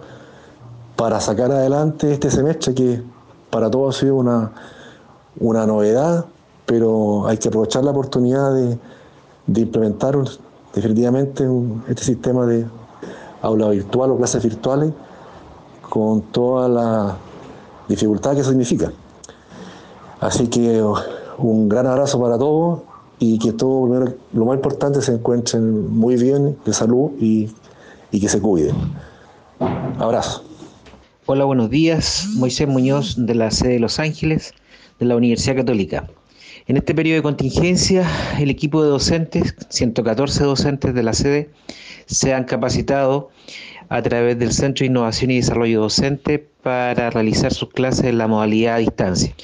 para 0.96 1.20
sacar 1.20 1.50
adelante 1.50 2.12
este 2.12 2.30
semestre 2.30 2.74
que 2.74 3.02
para 3.50 3.70
todos 3.70 3.96
ha 3.96 4.00
sido 4.00 4.16
una, 4.16 4.52
una 5.40 5.66
novedad, 5.66 6.26
pero 6.66 7.26
hay 7.26 7.38
que 7.38 7.48
aprovechar 7.48 7.84
la 7.84 7.92
oportunidad 7.92 8.54
de, 8.54 8.78
implementar 9.46 10.16
definitivamente 10.74 11.48
este 11.88 12.04
sistema 12.04 12.44
de 12.44 12.66
aula 13.40 13.70
virtual 13.70 14.10
o 14.10 14.16
clases 14.18 14.42
virtuales 14.42 14.92
con 15.88 16.20
toda 16.22 16.68
la 16.68 17.16
dificultad 17.88 18.36
que 18.36 18.44
significa. 18.44 18.92
Así 20.20 20.48
que 20.48 20.82
un 21.38 21.68
gran 21.68 21.86
abrazo 21.86 22.20
para 22.20 22.36
todos 22.36 22.80
y 23.18 23.38
que 23.38 23.52
todos, 23.52 24.14
lo 24.32 24.44
más 24.44 24.56
importante, 24.56 25.00
se 25.00 25.12
encuentren 25.12 25.88
muy 25.90 26.16
bien, 26.16 26.56
de 26.64 26.72
salud 26.72 27.10
y, 27.20 27.48
y 28.10 28.20
que 28.20 28.28
se 28.28 28.40
cuiden. 28.40 28.74
Abrazo. 29.98 30.44
Hola, 31.26 31.44
buenos 31.44 31.70
días. 31.70 32.28
Moisés 32.36 32.68
Muñoz 32.68 33.14
de 33.18 33.34
la 33.34 33.50
sede 33.50 33.74
de 33.74 33.78
Los 33.80 33.98
Ángeles, 33.98 34.54
de 34.98 35.06
la 35.06 35.16
Universidad 35.16 35.56
Católica. 35.56 36.08
En 36.66 36.76
este 36.76 36.94
periodo 36.94 37.16
de 37.16 37.22
contingencia, 37.22 38.06
el 38.38 38.50
equipo 38.50 38.82
de 38.82 38.90
docentes, 38.90 39.54
114 39.68 40.44
docentes 40.44 40.94
de 40.94 41.02
la 41.02 41.12
sede, 41.12 41.50
se 42.06 42.34
han 42.34 42.44
capacitado 42.44 43.30
a 43.88 44.02
través 44.02 44.38
del 44.38 44.52
Centro 44.52 44.84
de 44.84 44.86
Innovación 44.86 45.30
y 45.30 45.36
Desarrollo 45.36 45.80
Docente 45.80 46.46
para 46.62 47.10
realizar 47.10 47.52
sus 47.52 47.70
clases 47.70 48.04
en 48.04 48.18
la 48.18 48.28
modalidad 48.28 48.76
a 48.76 48.78
distancia 48.78 49.34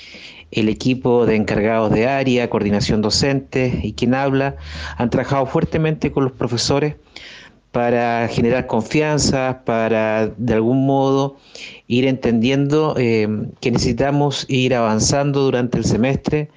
el 0.55 0.69
equipo 0.69 1.27
de 1.27 1.37
encargados 1.37 1.93
de 1.93 2.07
área, 2.07 2.49
coordinación 2.49 3.03
docente 3.03 3.81
y 3.83 3.93
quien 3.93 4.15
habla, 4.15 4.57
han 4.97 5.11
trabajado 5.11 5.47
fuertemente 5.47 6.13
con 6.13 6.25
los 6.25 6.33
profesores 6.33 6.97
para 7.73 8.29
generar 8.29 8.69
confianza, 8.69 9.63
para 9.65 10.29
de 10.29 10.55
algún 10.55 10.87
modo 10.87 11.37
ir 11.89 12.07
entendiendo 12.07 12.95
eh, 12.97 13.29
que 13.61 13.73
necesitamos 13.73 14.47
ir 14.49 14.75
avanzando 14.77 15.41
durante 15.41 15.79
el 15.79 15.85
semestre, 15.85 16.51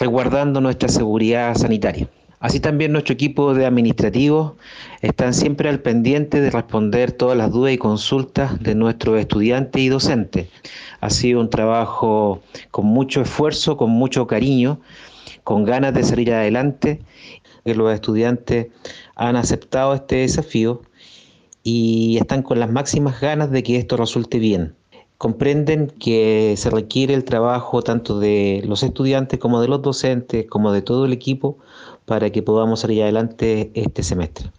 resguardando 0.00 0.60
nuestra 0.60 0.88
seguridad 0.88 1.54
sanitaria. 1.54 2.08
Así 2.44 2.60
también 2.60 2.92
nuestro 2.92 3.14
equipo 3.14 3.54
de 3.54 3.64
administrativos 3.64 4.52
están 5.00 5.32
siempre 5.32 5.70
al 5.70 5.80
pendiente 5.80 6.42
de 6.42 6.50
responder 6.50 7.10
todas 7.10 7.38
las 7.38 7.50
dudas 7.50 7.72
y 7.72 7.78
consultas 7.78 8.62
de 8.62 8.74
nuestros 8.74 9.18
estudiantes 9.18 9.80
y 9.80 9.88
docentes. 9.88 10.48
Ha 11.00 11.08
sido 11.08 11.40
un 11.40 11.48
trabajo 11.48 12.42
con 12.70 12.84
mucho 12.84 13.22
esfuerzo, 13.22 13.78
con 13.78 13.88
mucho 13.92 14.26
cariño, 14.26 14.78
con 15.42 15.64
ganas 15.64 15.94
de 15.94 16.02
salir 16.02 16.34
adelante. 16.34 17.00
Los 17.64 17.90
estudiantes 17.94 18.66
han 19.14 19.36
aceptado 19.36 19.94
este 19.94 20.16
desafío 20.16 20.82
y 21.62 22.18
están 22.20 22.42
con 22.42 22.60
las 22.60 22.70
máximas 22.70 23.22
ganas 23.22 23.50
de 23.52 23.62
que 23.62 23.78
esto 23.78 23.96
resulte 23.96 24.38
bien 24.38 24.74
comprenden 25.18 25.86
que 25.86 26.54
se 26.58 26.68
requiere 26.68 27.14
el 27.14 27.24
trabajo 27.24 27.80
tanto 27.80 28.18
de 28.18 28.62
los 28.66 28.82
estudiantes 28.82 29.38
como 29.38 29.60
de 29.60 29.68
los 29.68 29.80
docentes, 29.80 30.46
como 30.50 30.72
de 30.72 30.82
todo 30.82 31.06
el 31.06 31.12
equipo, 31.12 31.56
para 32.04 32.30
que 32.30 32.42
podamos 32.42 32.80
salir 32.80 33.02
adelante 33.02 33.70
este 33.74 34.02
semestre. 34.02 34.50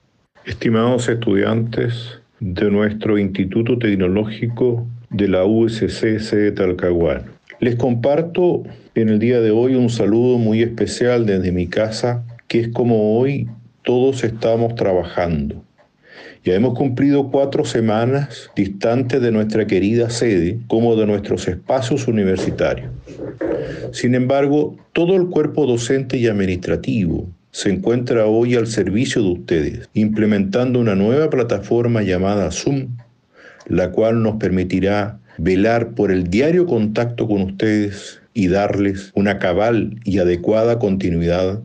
Estimados 0.45 1.07
estudiantes 1.09 2.19
de 2.39 2.69
nuestro 2.69 3.17
Instituto 3.17 3.77
Tecnológico 3.77 4.85
de 5.09 5.27
la 5.27 5.45
USC 5.45 6.01
de 6.03 6.51
Talcahuano, 6.51 7.25
les 7.59 7.75
comparto 7.75 8.63
en 8.95 9.09
el 9.09 9.19
día 9.19 9.39
de 9.39 9.51
hoy 9.51 9.75
un 9.75 9.89
saludo 9.89 10.37
muy 10.37 10.61
especial 10.61 11.25
desde 11.25 11.51
mi 11.51 11.67
casa, 11.67 12.23
que 12.47 12.59
es 12.59 12.67
como 12.69 13.17
hoy 13.17 13.47
todos 13.83 14.23
estamos 14.23 14.75
trabajando 14.75 15.65
ya 16.45 16.53
hemos 16.53 16.77
cumplido 16.77 17.31
cuatro 17.31 17.65
semanas 17.65 18.51
distantes 18.55 19.19
de 19.19 19.31
nuestra 19.31 19.65
querida 19.65 20.11
sede 20.11 20.59
como 20.67 20.95
de 20.95 21.07
nuestros 21.07 21.47
espacios 21.47 22.07
universitarios. 22.07 22.91
Sin 23.91 24.13
embargo, 24.13 24.77
todo 24.93 25.15
el 25.15 25.25
cuerpo 25.25 25.65
docente 25.65 26.17
y 26.17 26.27
administrativo 26.27 27.27
se 27.55 27.69
encuentra 27.69 28.25
hoy 28.25 28.55
al 28.55 28.67
servicio 28.67 29.21
de 29.23 29.29
ustedes, 29.29 29.89
implementando 29.93 30.77
una 30.77 30.93
nueva 30.93 31.29
plataforma 31.29 32.03
llamada 32.03 32.51
Zoom, 32.51 32.97
la 33.65 33.91
cual 33.91 34.21
nos 34.21 34.35
permitirá 34.35 35.19
velar 35.37 35.91
por 35.91 36.11
el 36.11 36.29
diario 36.29 36.65
contacto 36.65 37.29
con 37.29 37.43
ustedes 37.43 38.19
y 38.33 38.49
darles 38.49 39.13
una 39.15 39.39
cabal 39.39 40.01
y 40.03 40.19
adecuada 40.19 40.79
continuidad 40.79 41.61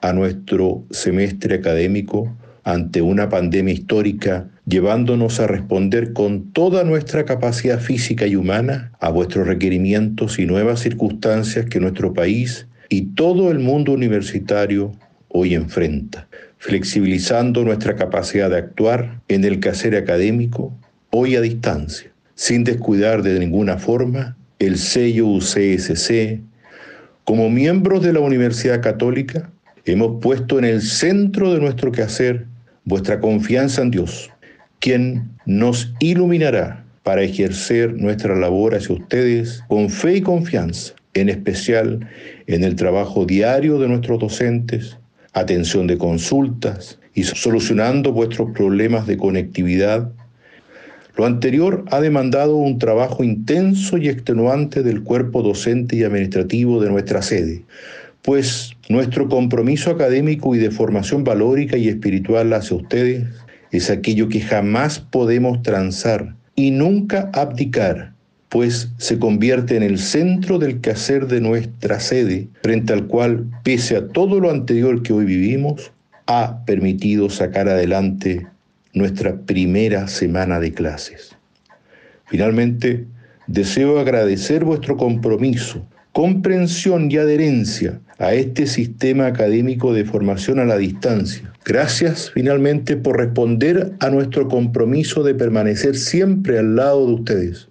a 0.00 0.14
nuestro 0.14 0.82
semestre 0.90 1.56
académico 1.56 2.34
ante 2.64 3.02
una 3.02 3.28
pandemia 3.28 3.74
histórica, 3.74 4.48
llevándonos 4.64 5.40
a 5.40 5.46
responder 5.46 6.14
con 6.14 6.52
toda 6.52 6.84
nuestra 6.84 7.26
capacidad 7.26 7.80
física 7.80 8.26
y 8.26 8.34
humana 8.34 8.92
a 8.98 9.10
vuestros 9.10 9.46
requerimientos 9.46 10.38
y 10.38 10.46
nuevas 10.46 10.80
circunstancias 10.80 11.66
que 11.66 11.80
nuestro 11.80 12.14
país 12.14 12.66
y 12.88 13.02
todo 13.14 13.50
el 13.50 13.58
mundo 13.58 13.92
universitario 13.92 14.92
hoy 15.36 15.54
enfrenta, 15.54 16.28
flexibilizando 16.58 17.64
nuestra 17.64 17.96
capacidad 17.96 18.48
de 18.48 18.58
actuar 18.58 19.20
en 19.26 19.44
el 19.44 19.58
quehacer 19.58 19.96
académico 19.96 20.72
hoy 21.10 21.34
a 21.34 21.40
distancia, 21.40 22.08
sin 22.36 22.62
descuidar 22.62 23.22
de 23.22 23.40
ninguna 23.40 23.78
forma 23.78 24.36
el 24.60 24.78
sello 24.78 25.26
UCSC. 25.26 26.40
Como 27.24 27.50
miembros 27.50 28.02
de 28.04 28.12
la 28.12 28.20
Universidad 28.20 28.80
Católica, 28.80 29.50
hemos 29.84 30.22
puesto 30.22 30.60
en 30.60 30.66
el 30.66 30.82
centro 30.82 31.52
de 31.52 31.58
nuestro 31.58 31.90
quehacer 31.90 32.46
vuestra 32.84 33.18
confianza 33.18 33.82
en 33.82 33.90
Dios, 33.90 34.30
quien 34.78 35.30
nos 35.46 35.92
iluminará 35.98 36.84
para 37.02 37.22
ejercer 37.22 37.92
nuestra 37.94 38.36
labor 38.36 38.76
hacia 38.76 38.94
ustedes 38.94 39.64
con 39.66 39.90
fe 39.90 40.18
y 40.18 40.20
confianza, 40.20 40.94
en 41.12 41.28
especial 41.28 42.08
en 42.46 42.62
el 42.62 42.76
trabajo 42.76 43.26
diario 43.26 43.80
de 43.80 43.88
nuestros 43.88 44.20
docentes, 44.20 44.96
atención 45.34 45.86
de 45.86 45.98
consultas 45.98 46.98
y 47.12 47.24
solucionando 47.24 48.12
vuestros 48.12 48.50
problemas 48.52 49.06
de 49.06 49.16
conectividad. 49.16 50.10
Lo 51.16 51.26
anterior 51.26 51.84
ha 51.90 52.00
demandado 52.00 52.56
un 52.56 52.78
trabajo 52.78 53.22
intenso 53.22 53.98
y 53.98 54.08
extenuante 54.08 54.82
del 54.82 55.02
cuerpo 55.02 55.42
docente 55.42 55.96
y 55.96 56.02
administrativo 56.02 56.80
de 56.80 56.90
nuestra 56.90 57.22
sede, 57.22 57.64
pues 58.22 58.72
nuestro 58.88 59.28
compromiso 59.28 59.90
académico 59.90 60.54
y 60.54 60.58
de 60.58 60.70
formación 60.70 61.22
valórica 61.24 61.76
y 61.76 61.88
espiritual 61.88 62.52
hacia 62.52 62.76
ustedes 62.76 63.24
es 63.70 63.90
aquello 63.90 64.28
que 64.28 64.40
jamás 64.40 64.98
podemos 64.98 65.62
transar 65.62 66.34
y 66.56 66.70
nunca 66.70 67.30
abdicar, 67.32 68.13
pues 68.54 68.88
se 68.98 69.18
convierte 69.18 69.74
en 69.74 69.82
el 69.82 69.98
centro 69.98 70.60
del 70.60 70.80
quehacer 70.80 71.26
de 71.26 71.40
nuestra 71.40 71.98
sede, 71.98 72.46
frente 72.62 72.92
al 72.92 73.08
cual, 73.08 73.46
pese 73.64 73.96
a 73.96 74.06
todo 74.06 74.38
lo 74.38 74.48
anterior 74.48 75.02
que 75.02 75.12
hoy 75.12 75.24
vivimos, 75.24 75.90
ha 76.26 76.64
permitido 76.64 77.28
sacar 77.30 77.68
adelante 77.68 78.46
nuestra 78.92 79.34
primera 79.40 80.06
semana 80.06 80.60
de 80.60 80.72
clases. 80.72 81.36
Finalmente, 82.26 83.06
deseo 83.48 83.98
agradecer 83.98 84.64
vuestro 84.64 84.96
compromiso, 84.96 85.84
comprensión 86.12 87.10
y 87.10 87.16
adherencia 87.16 87.98
a 88.20 88.34
este 88.34 88.68
sistema 88.68 89.26
académico 89.26 89.92
de 89.92 90.04
formación 90.04 90.60
a 90.60 90.64
la 90.64 90.78
distancia. 90.78 91.52
Gracias 91.64 92.30
finalmente 92.32 92.96
por 92.96 93.18
responder 93.18 93.94
a 93.98 94.10
nuestro 94.10 94.46
compromiso 94.46 95.24
de 95.24 95.34
permanecer 95.34 95.96
siempre 95.96 96.60
al 96.60 96.76
lado 96.76 97.04
de 97.08 97.14
ustedes, 97.14 97.68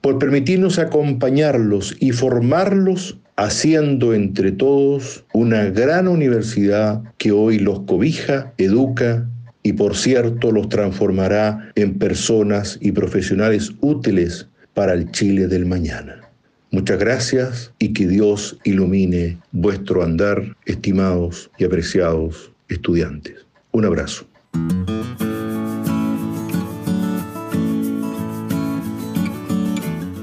por 0.00 0.18
permitirnos 0.18 0.78
acompañarlos 0.78 1.96
y 2.00 2.12
formarlos 2.12 3.18
haciendo 3.36 4.12
entre 4.14 4.52
todos 4.52 5.24
una 5.32 5.64
gran 5.66 6.08
universidad 6.08 7.02
que 7.18 7.32
hoy 7.32 7.58
los 7.58 7.80
cobija, 7.80 8.52
educa 8.58 9.26
y 9.62 9.72
por 9.74 9.96
cierto 9.96 10.52
los 10.52 10.68
transformará 10.68 11.70
en 11.74 11.98
personas 11.98 12.78
y 12.80 12.92
profesionales 12.92 13.72
útiles 13.80 14.48
para 14.74 14.92
el 14.92 15.10
Chile 15.10 15.46
del 15.48 15.66
mañana. 15.66 16.20
Muchas 16.70 16.98
gracias 16.98 17.72
y 17.78 17.92
que 17.92 18.06
Dios 18.06 18.56
ilumine 18.64 19.38
vuestro 19.52 20.04
andar, 20.04 20.56
estimados 20.66 21.50
y 21.58 21.64
apreciados 21.64 22.52
estudiantes. 22.68 23.46
Un 23.72 23.86
abrazo. 23.86 24.26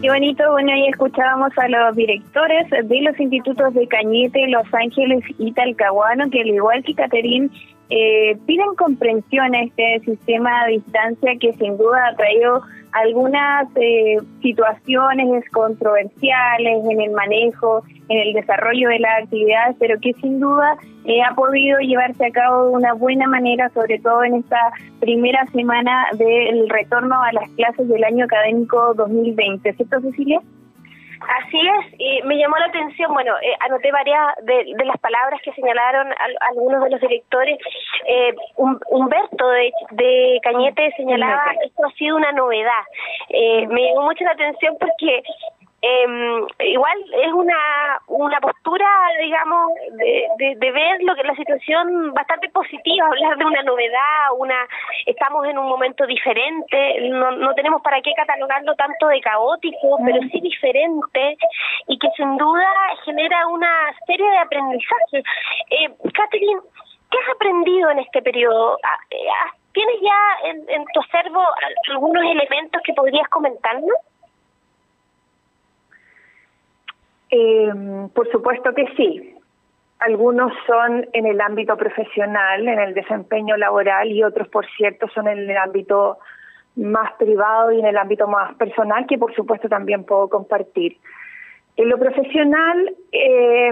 Qué 0.01 0.09
bonito, 0.11 0.43
bueno, 0.51 0.71
ahí 0.71 0.87
escuchábamos 0.89 1.57
a 1.57 1.67
los 1.67 1.95
directores 1.95 2.69
de 2.69 3.01
los 3.01 3.19
institutos 3.19 3.73
de 3.73 3.87
Cañete, 3.87 4.47
Los 4.47 4.71
Ángeles 4.71 5.23
y 5.39 5.51
Talcahuano, 5.53 6.29
que 6.29 6.41
al 6.41 6.47
igual 6.49 6.83
que 6.83 6.93
Caterín, 6.93 7.49
eh, 7.89 8.37
piden 8.45 8.75
comprensión 8.77 9.55
a 9.55 9.63
este 9.63 10.01
sistema 10.05 10.61
a 10.61 10.67
distancia 10.67 11.37
que 11.39 11.53
sin 11.53 11.77
duda 11.77 12.09
ha 12.09 12.15
traído 12.15 12.61
algunas 12.91 13.67
eh, 13.75 14.17
situaciones 14.41 15.43
controversiales 15.51 16.85
en 16.89 17.01
el 17.01 17.11
manejo, 17.11 17.83
en 18.09 18.19
el 18.19 18.33
desarrollo 18.33 18.89
de 18.89 18.99
las 18.99 19.23
actividades, 19.23 19.75
pero 19.79 19.99
que 19.99 20.13
sin 20.13 20.39
duda 20.39 20.77
eh, 21.05 21.21
ha 21.21 21.35
podido 21.35 21.79
llevarse 21.79 22.25
a 22.25 22.31
cabo 22.31 22.65
de 22.65 22.71
una 22.71 22.93
buena 22.93 23.27
manera, 23.27 23.69
sobre 23.69 23.99
todo 23.99 24.23
en 24.23 24.35
esta 24.35 24.59
primera 24.99 25.45
semana 25.47 26.07
del 26.17 26.69
retorno 26.69 27.21
a 27.21 27.31
las 27.33 27.49
clases 27.51 27.87
del 27.87 28.03
año 28.03 28.25
académico 28.25 28.93
2020. 28.95 29.73
¿Cierto, 29.73 30.01
Cecilia? 30.01 30.41
Así 31.27 31.59
es, 31.59 31.93
y 31.97 32.21
me 32.23 32.37
llamó 32.37 32.55
la 32.57 32.67
atención, 32.67 33.13
bueno, 33.13 33.33
eh, 33.41 33.53
anoté 33.59 33.91
varias 33.91 34.35
de, 34.43 34.63
las 34.85 34.97
palabras 34.99 35.41
que 35.43 35.51
señalaron 35.51 36.13
algunos 36.49 36.81
de 36.85 36.89
los 36.89 37.01
directores. 37.01 37.57
Eh, 38.05 38.33
Humberto 38.55 39.49
de, 39.49 39.71
de, 39.91 40.39
Cañete 40.41 40.93
señalaba, 40.95 41.53
esto 41.65 41.85
ha 41.85 41.91
sido 41.91 42.15
una 42.15 42.31
novedad. 42.31 42.83
Eh, 43.29 43.67
me 43.67 43.89
llamó 43.89 44.03
mucho 44.03 44.23
la 44.23 44.31
atención 44.31 44.77
porque 44.79 45.21
eh, 45.79 46.65
igual 46.71 46.97
es 47.23 47.33
una, 47.33 48.01
una 48.07 48.39
postura, 48.39 48.87
digamos, 49.21 49.73
de, 49.91 50.55
de, 50.57 50.71
ver 50.71 51.03
lo 51.03 51.15
que 51.15 51.23
la 51.23 51.35
situación 51.35 52.13
bastante 52.13 52.49
positiva, 52.49 53.05
hablar 53.05 53.37
de 53.37 53.45
una 53.45 53.61
novedad, 53.61 54.33
una 54.37 54.55
estamos 55.05 55.45
en 55.45 55.57
un 55.59 55.67
momento 55.67 56.07
diferente, 56.07 57.09
no, 57.11 57.31
no 57.31 57.53
tenemos 57.53 57.81
para 57.83 58.01
qué 58.01 58.11
catalogarlo 58.15 58.73
tanto 58.75 59.07
de 59.07 59.21
caótico, 59.21 59.99
pero 60.03 60.19
sí 60.31 60.39
diferente 60.41 61.37
y 61.87 61.99
que 61.99 62.09
sin 62.17 62.37
duda 62.37 62.67
genera 63.05 63.45
una 63.47 63.69
serie 64.07 64.29
de 64.31 64.37
aprendizajes. 64.37 65.23
Eh, 65.69 65.89
Catherine, 66.11 66.61
¿qué 67.11 67.17
has 67.19 67.35
aprendido 67.35 67.91
en 67.91 67.99
este 67.99 68.23
periodo? 68.23 68.79
Ah, 68.83 68.97
eh, 69.11 69.27
ah, 69.29 69.53
¿Tienes 69.73 70.01
ya 70.01 70.49
en, 70.49 70.69
en 70.69 70.85
tu 70.91 71.01
acervo 71.01 71.43
algunos 71.91 72.23
elementos 72.23 72.81
que 72.83 72.93
podrías 72.93 73.27
comentarnos? 73.29 73.93
Eh, 77.29 77.71
por 78.13 78.29
supuesto 78.31 78.73
que 78.73 78.85
sí. 78.95 79.33
Algunos 79.99 80.53
son 80.67 81.07
en 81.13 81.25
el 81.25 81.41
ámbito 81.41 81.75
profesional, 81.75 82.67
en 82.67 82.79
el 82.79 82.93
desempeño 82.93 83.57
laboral, 83.57 84.11
y 84.11 84.23
otros, 84.23 84.47
por 84.49 84.65
cierto, 84.77 85.07
son 85.09 85.27
en 85.27 85.49
el 85.49 85.57
ámbito 85.57 86.19
más 86.75 87.13
privado 87.13 87.71
y 87.71 87.79
en 87.79 87.87
el 87.87 87.97
ámbito 87.97 88.27
más 88.27 88.53
personal, 88.55 89.07
que 89.07 89.17
por 89.17 89.33
supuesto 89.33 89.67
también 89.67 90.03
puedo 90.03 90.29
compartir. 90.29 90.97
En 91.75 91.89
lo 91.89 91.97
profesional, 91.97 92.95
eh, 93.11 93.71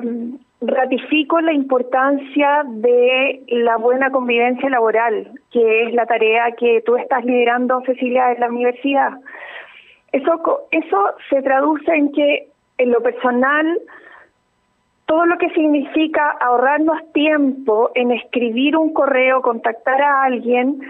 ratifico 0.62 1.40
la 1.42 1.54
importancia 1.54 2.64
de 2.66 3.44
la 3.48 3.78
buena 3.78 4.10
convivencia 4.12 4.70
laboral, 4.70 5.32
que 5.52 5.84
es 5.84 5.94
la 5.94 6.06
tarea 6.06 6.52
que 6.58 6.82
tú 6.86 6.98
estás 6.98 7.24
liderando, 7.26 7.82
Cecilia, 7.86 8.32
en 8.32 8.40
la 8.40 8.50
universidad. 8.50 9.12
Eso, 10.12 10.68
eso 10.72 11.12
se 11.30 11.42
traduce 11.42 11.92
en 11.92 12.12
que 12.12 12.48
en 12.78 12.92
lo 12.92 13.02
personal, 13.02 13.80
todo 15.06 15.26
lo 15.26 15.38
que 15.38 15.50
significa 15.52 16.32
ahorrarnos 16.32 17.12
tiempo 17.14 17.92
en 17.96 18.12
escribir 18.12 18.76
un 18.76 18.94
correo, 18.94 19.42
contactar 19.42 20.02
a 20.02 20.24
alguien, 20.24 20.82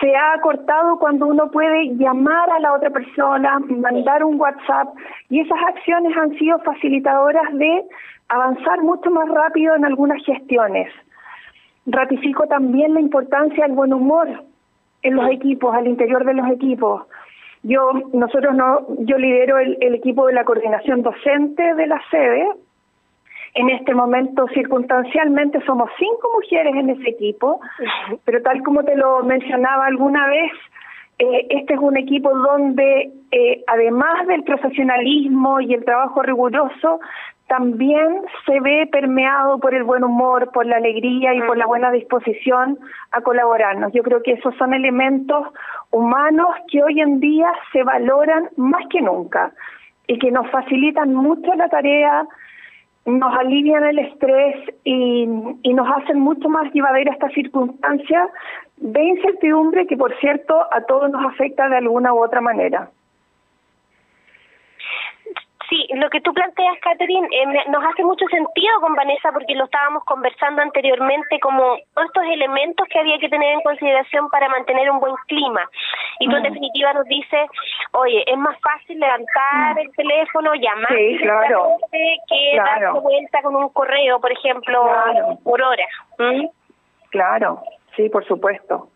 se 0.00 0.14
ha 0.14 0.34
acortado 0.34 0.98
cuando 0.98 1.26
uno 1.26 1.50
puede 1.50 1.96
llamar 1.96 2.50
a 2.50 2.60
la 2.60 2.72
otra 2.72 2.90
persona, 2.90 3.58
mandar 3.60 4.24
un 4.24 4.40
WhatsApp, 4.40 4.94
y 5.28 5.40
esas 5.40 5.58
acciones 5.68 6.16
han 6.16 6.36
sido 6.38 6.58
facilitadoras 6.60 7.52
de 7.54 7.84
avanzar 8.28 8.82
mucho 8.82 9.10
más 9.10 9.28
rápido 9.28 9.74
en 9.74 9.84
algunas 9.84 10.24
gestiones. 10.24 10.92
Ratifico 11.86 12.46
también 12.46 12.94
la 12.94 13.00
importancia 13.00 13.64
del 13.66 13.74
buen 13.74 13.92
humor 13.92 14.28
en 15.02 15.16
los 15.16 15.28
equipos, 15.30 15.74
al 15.74 15.88
interior 15.88 16.24
de 16.24 16.34
los 16.34 16.48
equipos. 16.50 17.02
Yo, 17.62 17.92
nosotros 18.12 18.54
no, 18.54 18.86
yo 19.00 19.18
lidero 19.18 19.58
el, 19.58 19.94
equipo 19.94 20.26
de 20.26 20.32
la 20.32 20.44
coordinación 20.44 21.02
docente 21.02 21.74
de 21.74 21.86
la 21.86 22.00
sede. 22.10 22.48
En 23.54 23.70
este 23.70 23.94
momento, 23.94 24.46
circunstancialmente, 24.54 25.60
somos 25.64 25.90
cinco 25.98 26.30
mujeres 26.34 26.74
en 26.74 26.90
ese 26.90 27.10
equipo, 27.10 27.60
pero 28.24 28.42
tal 28.42 28.62
como 28.62 28.82
te 28.82 28.96
lo 28.96 29.22
mencionaba 29.22 29.86
alguna 29.86 30.26
vez, 30.26 30.52
eh, 31.18 31.46
este 31.50 31.74
es 31.74 31.80
un 31.80 31.96
equipo 31.96 32.36
donde, 32.36 33.12
eh, 33.30 33.62
además 33.66 34.26
del 34.26 34.42
profesionalismo 34.42 35.60
y 35.60 35.74
el 35.74 35.84
trabajo 35.84 36.22
riguroso, 36.22 37.00
también 37.52 38.22
se 38.46 38.60
ve 38.60 38.88
permeado 38.90 39.58
por 39.58 39.74
el 39.74 39.82
buen 39.82 40.02
humor, 40.02 40.50
por 40.52 40.64
la 40.64 40.76
alegría 40.76 41.34
y 41.34 41.42
por 41.42 41.58
la 41.58 41.66
buena 41.66 41.90
disposición 41.90 42.78
a 43.10 43.20
colaborarnos. 43.20 43.92
Yo 43.92 44.02
creo 44.02 44.22
que 44.22 44.32
esos 44.32 44.56
son 44.56 44.72
elementos 44.72 45.48
humanos 45.90 46.48
que 46.70 46.82
hoy 46.82 47.02
en 47.02 47.20
día 47.20 47.52
se 47.70 47.82
valoran 47.82 48.48
más 48.56 48.82
que 48.88 49.02
nunca 49.02 49.52
y 50.06 50.18
que 50.18 50.30
nos 50.30 50.50
facilitan 50.50 51.12
mucho 51.12 51.52
la 51.52 51.68
tarea, 51.68 52.26
nos 53.04 53.34
alivian 53.36 53.84
el 53.84 53.98
estrés 53.98 54.56
y, 54.84 55.28
y 55.62 55.74
nos 55.74 55.86
hacen 55.94 56.20
mucho 56.20 56.48
más 56.48 56.72
llevadera 56.72 57.12
esta 57.12 57.28
circunstancia 57.28 58.30
de 58.78 59.02
incertidumbre 59.02 59.86
que, 59.86 59.98
por 59.98 60.18
cierto, 60.20 60.58
a 60.72 60.80
todos 60.86 61.10
nos 61.10 61.22
afecta 61.26 61.68
de 61.68 61.76
alguna 61.76 62.14
u 62.14 62.24
otra 62.24 62.40
manera. 62.40 62.88
Sí, 65.72 65.86
lo 65.94 66.10
que 66.10 66.20
tú 66.20 66.34
planteas, 66.34 66.78
Catherine, 66.82 67.26
eh, 67.32 67.46
nos 67.70 67.82
hace 67.82 68.04
mucho 68.04 68.26
sentido 68.26 68.78
con 68.82 68.94
Vanessa 68.94 69.32
porque 69.32 69.54
lo 69.54 69.64
estábamos 69.64 70.04
conversando 70.04 70.60
anteriormente 70.60 71.40
como 71.40 71.78
todos 71.94 72.08
estos 72.08 72.24
elementos 72.24 72.86
que 72.88 72.98
había 72.98 73.18
que 73.18 73.30
tener 73.30 73.54
en 73.54 73.62
consideración 73.62 74.28
para 74.28 74.50
mantener 74.50 74.90
un 74.90 75.00
buen 75.00 75.14
clima. 75.28 75.66
Y 76.20 76.28
tú 76.28 76.36
en 76.36 76.42
definitiva 76.42 76.92
nos 76.92 77.06
dices, 77.06 77.48
oye, 77.92 78.22
es 78.26 78.36
más 78.36 78.60
fácil 78.60 79.00
levantar 79.00 79.78
el 79.78 79.90
teléfono, 79.92 80.52
llamar 80.56 80.94
sí, 80.94 81.16
claro. 81.22 81.78
que 81.90 82.56
darse 82.58 83.00
vuelta 83.00 83.40
con 83.40 83.56
un 83.56 83.70
correo, 83.70 84.20
por 84.20 84.30
ejemplo, 84.30 84.84
por 85.42 85.62
hora. 85.62 85.86
Claro, 87.08 87.62
sí, 87.96 88.10
por 88.10 88.26
supuesto 88.26 88.90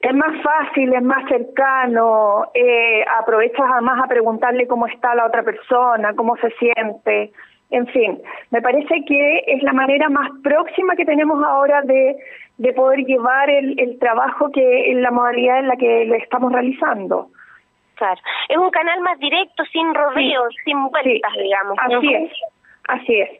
es 0.00 0.14
más 0.14 0.42
fácil, 0.42 0.94
es 0.94 1.02
más 1.02 1.28
cercano, 1.28 2.50
eh, 2.54 3.04
aprovechas 3.20 3.66
además 3.72 4.00
a 4.04 4.08
preguntarle 4.08 4.68
cómo 4.68 4.86
está 4.86 5.14
la 5.14 5.26
otra 5.26 5.42
persona, 5.42 6.14
cómo 6.14 6.36
se 6.36 6.50
siente. 6.52 7.32
En 7.70 7.86
fin, 7.88 8.22
me 8.50 8.62
parece 8.62 9.04
que 9.06 9.44
es 9.46 9.62
la 9.62 9.72
manera 9.72 10.08
más 10.08 10.30
próxima 10.42 10.94
que 10.96 11.04
tenemos 11.04 11.44
ahora 11.44 11.82
de, 11.82 12.16
de 12.56 12.72
poder 12.72 13.00
llevar 13.00 13.50
el, 13.50 13.78
el 13.78 13.98
trabajo 13.98 14.50
que 14.52 14.90
en 14.90 15.02
la 15.02 15.10
modalidad 15.10 15.58
en 15.58 15.68
la 15.68 15.76
que 15.76 16.04
lo 16.06 16.14
estamos 16.14 16.52
realizando. 16.52 17.28
Claro, 17.96 18.20
es 18.48 18.56
un 18.56 18.70
canal 18.70 19.00
más 19.00 19.18
directo, 19.18 19.64
sin 19.66 19.92
rodeos, 19.92 20.54
sin 20.64 20.88
vueltas, 20.88 21.32
digamos. 21.36 21.76
Así 21.80 22.14
es, 22.14 22.32
así 22.88 23.20
es. 23.20 23.30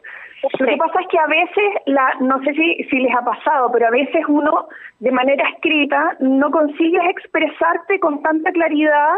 Lo 0.59 0.65
que 0.65 0.77
pasa 0.77 1.01
es 1.01 1.07
que 1.07 1.19
a 1.19 1.27
veces, 1.27 1.81
la, 1.85 2.15
no 2.21 2.41
sé 2.43 2.53
si, 2.53 2.83
si 2.89 2.99
les 2.99 3.13
ha 3.15 3.23
pasado, 3.23 3.71
pero 3.71 3.87
a 3.87 3.91
veces 3.91 4.23
uno 4.27 4.67
de 4.99 5.11
manera 5.11 5.47
escrita 5.49 6.15
no 6.19 6.49
consigues 6.51 7.01
expresarte 7.09 7.99
con 7.99 8.21
tanta 8.21 8.51
claridad 8.51 9.15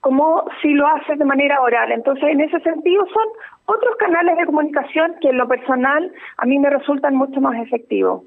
como 0.00 0.44
si 0.62 0.74
lo 0.74 0.86
haces 0.86 1.18
de 1.18 1.24
manera 1.24 1.60
oral. 1.60 1.90
Entonces, 1.92 2.28
en 2.28 2.40
ese 2.40 2.60
sentido, 2.60 3.04
son 3.06 3.26
otros 3.66 3.96
canales 3.96 4.36
de 4.36 4.46
comunicación 4.46 5.14
que 5.20 5.30
en 5.30 5.38
lo 5.38 5.48
personal 5.48 6.12
a 6.36 6.46
mí 6.46 6.58
me 6.58 6.70
resultan 6.70 7.16
mucho 7.16 7.40
más 7.40 7.60
efectivos. 7.60 8.22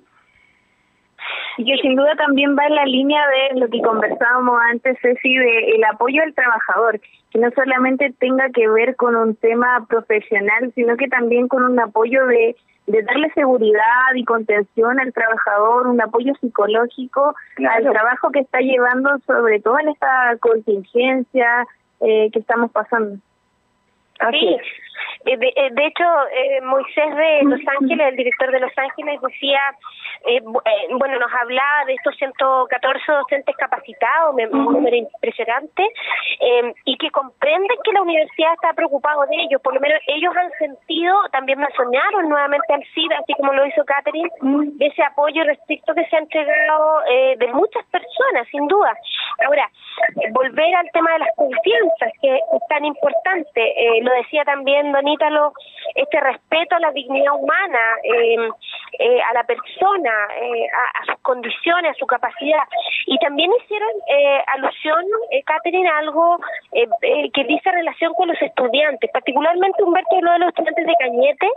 Y 1.57 1.65
que 1.65 1.81
sin 1.81 1.95
duda 1.95 2.15
también 2.15 2.55
va 2.57 2.65
en 2.65 2.75
la 2.75 2.85
línea 2.85 3.21
de 3.27 3.59
lo 3.59 3.67
que 3.69 3.81
conversábamos 3.81 4.59
antes, 4.71 4.97
Ceci, 5.01 5.35
de 5.35 5.75
el 5.75 5.83
apoyo 5.83 6.21
al 6.23 6.33
trabajador, 6.33 6.99
que 7.31 7.39
no 7.39 7.49
solamente 7.51 8.13
tenga 8.19 8.49
que 8.49 8.69
ver 8.69 8.95
con 8.95 9.15
un 9.15 9.35
tema 9.35 9.85
profesional, 9.87 10.71
sino 10.75 10.97
que 10.97 11.07
también 11.07 11.47
con 11.47 11.63
un 11.63 11.79
apoyo 11.79 12.25
de, 12.27 12.55
de 12.87 13.03
darle 13.03 13.31
seguridad 13.33 14.13
y 14.15 14.23
contención 14.25 14.99
al 14.99 15.13
trabajador, 15.13 15.87
un 15.87 16.01
apoyo 16.01 16.33
psicológico 16.41 17.35
al 17.57 17.83
trabajo 17.83 18.31
que 18.31 18.39
está 18.39 18.59
llevando, 18.59 19.17
sobre 19.25 19.59
todo 19.59 19.79
en 19.79 19.89
esta 19.89 20.35
contingencia 20.39 21.67
eh, 22.01 22.29
que 22.31 22.39
estamos 22.39 22.71
pasando. 22.71 23.17
Así 24.19 24.45
eh, 24.45 24.61
De, 25.23 25.33
eh, 25.33 25.69
de, 25.71 25.85
hecho, 25.85 26.03
eh, 26.33 26.61
Moisés 26.61 27.15
de 27.15 27.41
Los 27.43 27.61
Ángeles, 27.79 28.07
el 28.07 28.15
director 28.15 28.51
de 28.51 28.59
Los 28.59 28.75
Ángeles, 28.75 29.21
decía, 29.21 29.61
eh, 30.25 30.41
bueno, 30.41 31.19
nos 31.19 31.31
hablaba 31.33 31.85
de 31.85 31.93
estos 31.93 32.15
114 32.17 33.11
docentes 33.11 33.55
capacitados, 33.55 34.35
un 34.51 34.73
número 34.73 34.95
impresionante, 34.95 35.87
y 36.85 36.97
que 36.97 37.11
comprenden 37.11 37.77
que 37.83 37.91
la 37.93 38.01
universidad 38.01 38.53
está 38.53 38.73
preocupado 38.73 39.25
de 39.27 39.43
ellos, 39.43 39.61
por 39.61 39.73
lo 39.73 39.79
menos 39.79 39.99
ellos 40.07 40.35
han 40.35 40.51
sentido, 40.53 41.15
también 41.31 41.59
mencionaron 41.59 42.29
nuevamente 42.29 42.73
al 42.73 42.83
CID, 42.93 43.11
así 43.13 43.33
como 43.33 43.53
lo 43.53 43.65
hizo 43.65 43.85
Catherine, 43.85 44.29
ese 44.79 45.03
apoyo 45.03 45.43
restricto 45.43 45.93
que 45.93 46.05
se 46.05 46.15
ha 46.15 46.19
entregado 46.19 47.01
de 47.37 47.47
muchas 47.53 47.85
personas, 47.85 48.47
sin 48.49 48.67
duda. 48.67 48.93
Ahora, 49.45 49.69
volver 50.31 50.75
al 50.75 50.91
tema 50.91 51.13
de 51.13 51.19
las 51.19 51.35
confianzas, 51.35 52.11
que 52.21 52.35
es 52.35 52.67
tan 52.69 52.85
importante, 52.85 54.01
lo 54.01 54.11
decía 54.13 54.43
también 54.45 54.90
Don 54.91 55.07
este 55.95 56.19
respeto 56.19 56.75
a 56.75 56.79
la 56.79 56.91
dignidad 56.91 57.33
humana, 57.35 57.79
eh, 58.03 58.49
eh, 58.99 59.21
a 59.21 59.33
la 59.33 59.43
persona, 59.43 60.11
eh, 60.41 60.67
a, 60.67 61.05
sus 61.05 61.21
condiciones, 61.21 61.91
a 61.91 61.99
su 61.99 62.05
capacidad. 62.05 62.63
Y 63.07 63.17
también 63.19 63.51
hicieron 63.63 63.91
alusión, 64.55 65.03
Catherine, 65.45 65.89
a 65.89 65.97
algo 65.99 66.39
que 66.71 67.43
dice 67.45 67.71
relación 67.71 68.13
con 68.13 68.27
los 68.29 68.41
estudiantes, 68.41 69.09
particularmente 69.11 69.83
Humberto 69.83 70.21
lo 70.21 70.31
de 70.33 70.39
los 70.39 70.49
estudiantes 70.49 70.85
de 70.85 70.95
Cañete, 70.99 71.49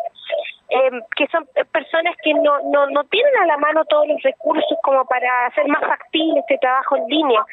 que 1.16 1.26
son 1.28 1.46
personas 1.72 2.16
que 2.22 2.34
no, 2.34 2.58
no, 2.70 2.86
no 2.88 3.04
tienen 3.04 3.36
a 3.42 3.46
la 3.46 3.56
mano 3.58 3.84
todos 3.84 4.08
los 4.08 4.22
recursos 4.22 4.78
como 4.82 5.04
para 5.04 5.46
hacer 5.46 5.68
más 5.68 5.82
factible 5.82 6.40
este 6.40 6.58
trabajo 6.58 6.96
en 6.96 7.06
línea. 7.06 7.44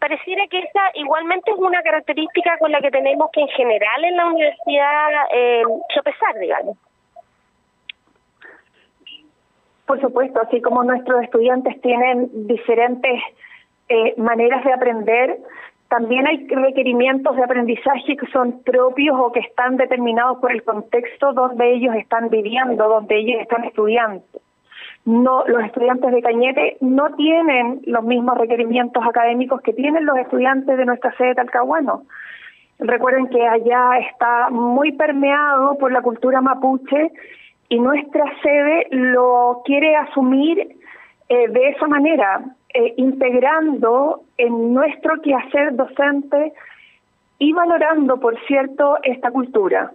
pareciera 0.00 0.46
que 0.48 0.60
esa 0.60 0.90
igualmente 0.94 1.50
es 1.50 1.58
una 1.58 1.82
característica 1.82 2.58
con 2.58 2.72
la 2.72 2.80
que 2.80 2.90
tenemos 2.90 3.30
que 3.32 3.40
en 3.40 3.48
general 3.48 4.04
en 4.04 4.16
la 4.16 4.26
universidad 4.26 5.08
eh, 5.32 5.62
sopesar, 5.94 6.38
digamos. 6.38 6.76
Por 9.86 10.00
supuesto, 10.00 10.40
así 10.40 10.60
como 10.60 10.82
nuestros 10.82 11.22
estudiantes 11.22 11.80
tienen 11.80 12.28
diferentes 12.46 13.22
eh, 13.88 14.14
maneras 14.16 14.64
de 14.64 14.72
aprender, 14.72 15.38
también 15.88 16.26
hay 16.26 16.46
requerimientos 16.48 17.36
de 17.36 17.44
aprendizaje 17.44 18.16
que 18.16 18.26
son 18.32 18.62
propios 18.62 19.16
o 19.18 19.32
que 19.32 19.40
están 19.40 19.76
determinados 19.76 20.38
por 20.38 20.52
el 20.52 20.62
contexto 20.64 21.32
donde 21.32 21.74
ellos 21.74 21.94
están 21.94 22.28
viviendo, 22.28 22.88
donde 22.88 23.18
ellos 23.18 23.40
están 23.40 23.64
estudiando. 23.64 24.24
No, 25.04 25.44
los 25.46 25.62
estudiantes 25.62 26.10
de 26.10 26.20
Cañete 26.20 26.76
no 26.80 27.14
tienen 27.14 27.80
los 27.84 28.02
mismos 28.02 28.36
requerimientos 28.36 29.04
académicos 29.06 29.60
que 29.60 29.72
tienen 29.72 30.04
los 30.04 30.18
estudiantes 30.18 30.76
de 30.76 30.84
nuestra 30.84 31.16
sede 31.16 31.28
de 31.28 31.34
Talcahuano. 31.36 32.02
Recuerden 32.80 33.28
que 33.28 33.46
allá 33.46 33.98
está 33.98 34.50
muy 34.50 34.92
permeado 34.92 35.78
por 35.78 35.92
la 35.92 36.02
cultura 36.02 36.40
mapuche 36.40 37.12
y 37.68 37.78
nuestra 37.78 38.24
sede 38.42 38.88
lo 38.90 39.62
quiere 39.64 39.94
asumir 39.94 40.76
eh, 41.28 41.48
de 41.48 41.68
esa 41.70 41.86
manera, 41.86 42.40
eh, 42.78 42.92
integrando 42.98 44.20
en 44.36 44.74
nuestro 44.74 45.22
quehacer 45.22 45.74
docente 45.74 46.52
y 47.38 47.54
valorando, 47.54 48.20
por 48.20 48.38
cierto, 48.46 48.98
esta 49.02 49.30
cultura. 49.30 49.92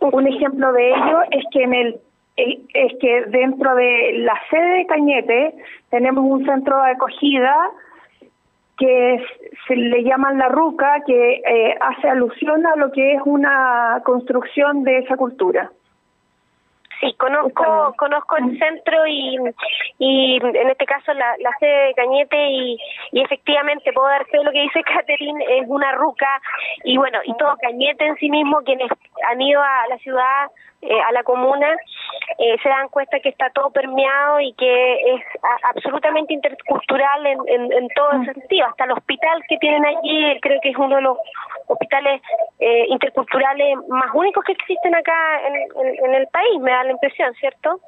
Un 0.00 0.26
ejemplo 0.26 0.72
de 0.72 0.88
ello 0.88 1.18
es 1.30 1.44
que 1.52 1.62
en 1.62 1.74
el 1.74 2.00
eh, 2.38 2.58
es 2.72 2.92
que 3.00 3.26
dentro 3.26 3.74
de 3.74 4.14
la 4.20 4.32
sede 4.48 4.78
de 4.78 4.86
Cañete 4.86 5.54
tenemos 5.90 6.24
un 6.24 6.46
centro 6.46 6.82
de 6.82 6.92
acogida 6.92 7.54
que 8.78 9.22
se 9.68 9.76
le 9.76 10.04
llaman 10.04 10.38
la 10.38 10.48
ruca, 10.48 11.02
que 11.06 11.34
eh, 11.34 11.76
hace 11.82 12.08
alusión 12.08 12.66
a 12.66 12.76
lo 12.76 12.90
que 12.92 13.12
es 13.12 13.20
una 13.26 14.00
construcción 14.06 14.84
de 14.84 15.00
esa 15.00 15.18
cultura. 15.18 15.70
Sí, 17.00 17.14
conozco 17.18 17.94
conozco 17.96 18.36
el 18.36 18.58
centro 18.58 19.06
y, 19.06 19.38
y 19.98 20.36
en 20.42 20.70
este 20.70 20.86
caso 20.86 21.12
la, 21.12 21.34
la 21.40 21.50
sede 21.58 21.88
de 21.88 21.94
Cañete 21.94 22.48
y, 22.50 22.78
y 23.12 23.20
efectivamente 23.22 23.92
puedo 23.92 24.08
dar 24.08 24.24
fe 24.26 24.42
lo 24.42 24.52
que 24.52 24.62
dice 24.62 24.82
Catherine, 24.94 25.44
es 25.58 25.66
una 25.68 25.92
ruca 25.92 26.40
y 26.84 26.96
bueno, 26.96 27.18
y 27.24 27.36
todo 27.36 27.56
Cañete 27.60 28.06
en 28.06 28.16
sí 28.16 28.30
mismo, 28.30 28.62
quienes 28.62 28.90
han 29.30 29.40
ido 29.40 29.62
a 29.62 29.86
la 29.88 29.98
ciudad 29.98 30.50
eh, 30.88 31.00
a 31.08 31.12
la 31.12 31.22
comuna, 31.22 31.76
eh, 32.38 32.56
se 32.62 32.68
dan 32.68 32.88
cuenta 32.88 33.20
que 33.20 33.30
está 33.30 33.50
todo 33.50 33.70
permeado 33.70 34.40
y 34.40 34.52
que 34.54 35.14
es 35.14 35.22
absolutamente 35.74 36.34
intercultural 36.34 37.26
en, 37.26 37.38
en, 37.46 37.72
en 37.72 37.88
todo 37.94 38.12
mm. 38.18 38.24
sentido. 38.26 38.66
Hasta 38.66 38.84
el 38.84 38.92
hospital 38.92 39.42
que 39.48 39.56
tienen 39.58 39.84
allí, 39.84 40.40
creo 40.40 40.60
que 40.62 40.70
es 40.70 40.76
uno 40.76 40.96
de 40.96 41.02
los 41.02 41.18
hospitales 41.66 42.20
eh, 42.58 42.86
interculturales 42.88 43.78
más 43.88 44.10
únicos 44.14 44.44
que 44.44 44.52
existen 44.52 44.94
acá 44.94 45.40
en, 45.46 46.04
en, 46.04 46.14
el 46.14 46.26
país, 46.28 46.60
me 46.60 46.70
da 46.70 46.84
la 46.84 46.92
impresión, 46.92 47.32
¿cierto? 47.34 47.80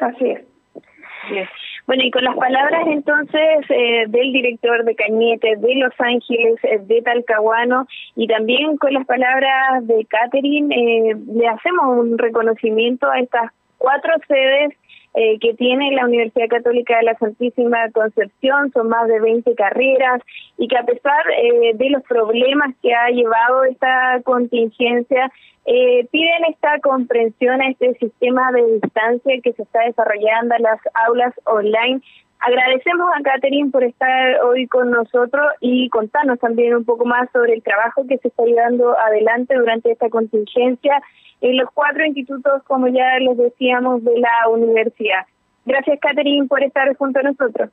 así 0.00 1.38
es. 1.40 1.48
Bueno, 1.88 2.02
y 2.04 2.10
con 2.10 2.22
las 2.22 2.36
palabras 2.36 2.82
entonces 2.86 3.64
eh, 3.70 4.04
del 4.08 4.30
director 4.34 4.84
de 4.84 4.94
Cañete, 4.94 5.56
de 5.56 5.74
Los 5.76 5.94
Ángeles, 5.98 6.56
eh, 6.62 6.80
de 6.82 7.00
Talcahuano, 7.00 7.86
y 8.14 8.26
también 8.26 8.76
con 8.76 8.92
las 8.92 9.06
palabras 9.06 9.86
de 9.86 10.04
Catherine, 10.04 10.68
eh, 10.68 11.16
le 11.32 11.48
hacemos 11.48 11.98
un 11.98 12.18
reconocimiento 12.18 13.10
a 13.10 13.20
estas 13.20 13.52
cuatro 13.78 14.12
sedes 14.28 14.74
eh, 15.14 15.38
que 15.40 15.54
tiene 15.54 15.90
la 15.92 16.04
Universidad 16.04 16.48
Católica 16.48 16.96
de 16.98 17.04
la 17.04 17.14
Santísima 17.18 17.90
Concepción, 17.92 18.70
son 18.72 18.88
más 18.88 19.08
de 19.08 19.20
20 19.20 19.54
carreras 19.54 20.22
y 20.58 20.68
que 20.68 20.76
a 20.76 20.84
pesar 20.84 21.24
eh, 21.30 21.72
de 21.74 21.90
los 21.90 22.02
problemas 22.04 22.74
que 22.82 22.94
ha 22.94 23.08
llevado 23.08 23.64
esta 23.64 24.20
contingencia, 24.24 25.32
eh, 25.64 26.06
piden 26.10 26.44
esta 26.48 26.78
comprensión 26.80 27.60
a 27.60 27.68
este 27.68 27.94
sistema 27.94 28.52
de 28.52 28.80
distancia 28.80 29.40
que 29.42 29.52
se 29.52 29.62
está 29.62 29.80
desarrollando 29.80 30.54
en 30.54 30.62
las 30.62 30.80
aulas 31.06 31.34
online. 31.44 32.00
Agradecemos 32.40 33.08
a 33.16 33.22
Catherine 33.22 33.70
por 33.70 33.84
estar 33.84 34.40
hoy 34.44 34.66
con 34.68 34.90
nosotros 34.90 35.46
y 35.60 35.88
contarnos 35.88 36.38
también 36.38 36.76
un 36.76 36.84
poco 36.84 37.04
más 37.04 37.28
sobre 37.32 37.54
el 37.54 37.62
trabajo 37.62 38.06
que 38.08 38.18
se 38.18 38.28
está 38.28 38.44
llevando 38.44 38.96
adelante 38.98 39.56
durante 39.56 39.90
esta 39.90 40.08
contingencia 40.08 41.02
en 41.40 41.56
los 41.56 41.70
cuatro 41.72 42.04
institutos, 42.04 42.62
como 42.64 42.88
ya 42.88 43.18
les 43.20 43.36
decíamos, 43.36 44.04
de 44.04 44.18
la 44.18 44.48
universidad. 44.48 45.26
Gracias, 45.64 45.98
Catherine, 46.00 46.46
por 46.46 46.62
estar 46.62 46.94
junto 46.96 47.20
a 47.20 47.22
nosotros. 47.22 47.70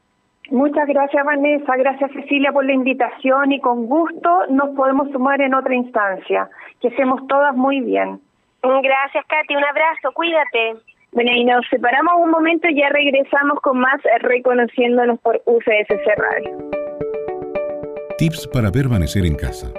Muchas 0.51 0.87
gracias, 0.87 1.25
Vanessa. 1.25 1.75
Gracias, 1.75 2.11
Cecilia, 2.11 2.51
por 2.51 2.65
la 2.65 2.73
invitación 2.73 3.51
y 3.51 3.59
con 3.59 3.87
gusto 3.87 4.29
nos 4.49 4.75
podemos 4.75 5.09
sumar 5.11 5.41
en 5.41 5.55
otra 5.55 5.73
instancia. 5.73 6.49
Que 6.81 6.89
hacemos 6.89 7.25
todas 7.27 7.55
muy 7.55 7.81
bien. 7.81 8.19
Gracias, 8.61 9.25
Katy. 9.27 9.55
Un 9.55 9.63
abrazo. 9.63 10.11
Cuídate. 10.13 10.75
Bueno, 11.13 11.31
y 11.31 11.45
nos 11.45 11.65
separamos 11.69 12.13
un 12.17 12.29
momento 12.29 12.67
y 12.67 12.75
ya 12.75 12.89
regresamos 12.89 13.59
con 13.61 13.79
más 13.79 14.01
reconociéndonos 14.19 15.19
por 15.21 15.41
UCSC 15.45 16.05
Radio. 16.17 16.57
Tips 18.17 18.47
para 18.47 18.71
permanecer 18.71 19.25
en 19.25 19.35
casa. 19.35 19.71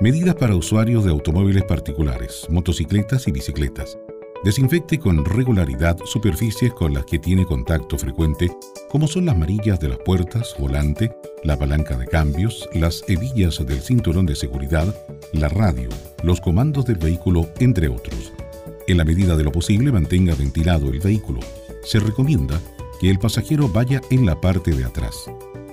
Medidas 0.00 0.34
para 0.34 0.56
usuarios 0.56 1.04
de 1.04 1.10
automóviles 1.10 1.62
particulares, 1.64 2.46
motocicletas 2.48 3.28
y 3.28 3.32
bicicletas. 3.32 3.98
Desinfecte 4.42 4.98
con 4.98 5.26
regularidad 5.26 5.98
superficies 6.06 6.72
con 6.72 6.94
las 6.94 7.04
que 7.04 7.18
tiene 7.18 7.44
contacto 7.44 7.98
frecuente, 7.98 8.50
como 8.88 9.06
son 9.06 9.26
las 9.26 9.36
marillas 9.36 9.78
de 9.78 9.90
las 9.90 9.98
puertas, 9.98 10.56
volante, 10.58 11.14
la 11.44 11.58
palanca 11.58 11.98
de 11.98 12.06
cambios, 12.06 12.66
las 12.72 13.04
hebillas 13.08 13.58
del 13.66 13.82
cinturón 13.82 14.24
de 14.24 14.36
seguridad, 14.36 14.86
la 15.34 15.50
radio, 15.50 15.90
los 16.22 16.40
comandos 16.40 16.86
del 16.86 16.96
vehículo, 16.96 17.50
entre 17.58 17.88
otros. 17.88 18.32
En 18.86 18.96
la 18.96 19.04
medida 19.04 19.36
de 19.36 19.44
lo 19.44 19.52
posible 19.52 19.92
mantenga 19.92 20.34
ventilado 20.34 20.88
el 20.88 21.00
vehículo. 21.00 21.40
Se 21.84 22.00
recomienda 22.00 22.58
que 23.02 23.10
el 23.10 23.18
pasajero 23.18 23.68
vaya 23.68 24.00
en 24.08 24.24
la 24.24 24.40
parte 24.40 24.72
de 24.72 24.86
atrás. 24.86 25.30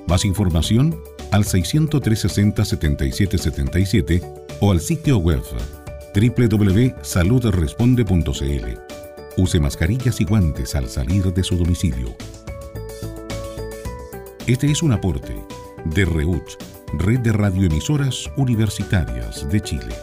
Más 0.07 0.25
información 0.25 0.99
al 1.31 1.43
603 1.43 2.19
60 2.19 2.65
77 2.65 3.37
77 3.37 4.21
o 4.61 4.71
al 4.71 4.79
sitio 4.79 5.17
web 5.17 5.43
www.saludresponde.cl. 6.15 8.79
Use 9.37 9.59
mascarillas 9.59 10.21
y 10.21 10.23
guantes 10.23 10.73
al 10.75 10.87
salir 10.89 11.33
de 11.33 11.43
su 11.43 11.57
domicilio. 11.57 12.15
Este 14.47 14.71
es 14.71 14.81
un 14.81 14.93
aporte 14.93 15.35
de 15.85 16.05
REUCH, 16.05 16.57
Red 16.93 17.19
de 17.19 17.33
Radioemisoras 17.33 18.31
Universitarias 18.37 19.47
de 19.49 19.61
Chile. 19.61 19.93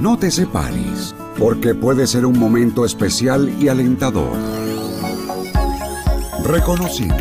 No 0.00 0.16
te 0.16 0.30
separes, 0.30 1.12
porque 1.38 1.74
puede 1.74 2.06
ser 2.06 2.26
un 2.26 2.38
momento 2.38 2.84
especial 2.84 3.52
y 3.60 3.68
alentador. 3.68 4.36
Reconociendo. 6.44 7.16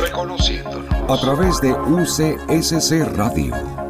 Reconociéndonos. 0.00 0.90
A 1.08 1.20
través 1.20 1.60
de 1.60 1.72
UCSC 1.72 3.16
Radio 3.16 3.81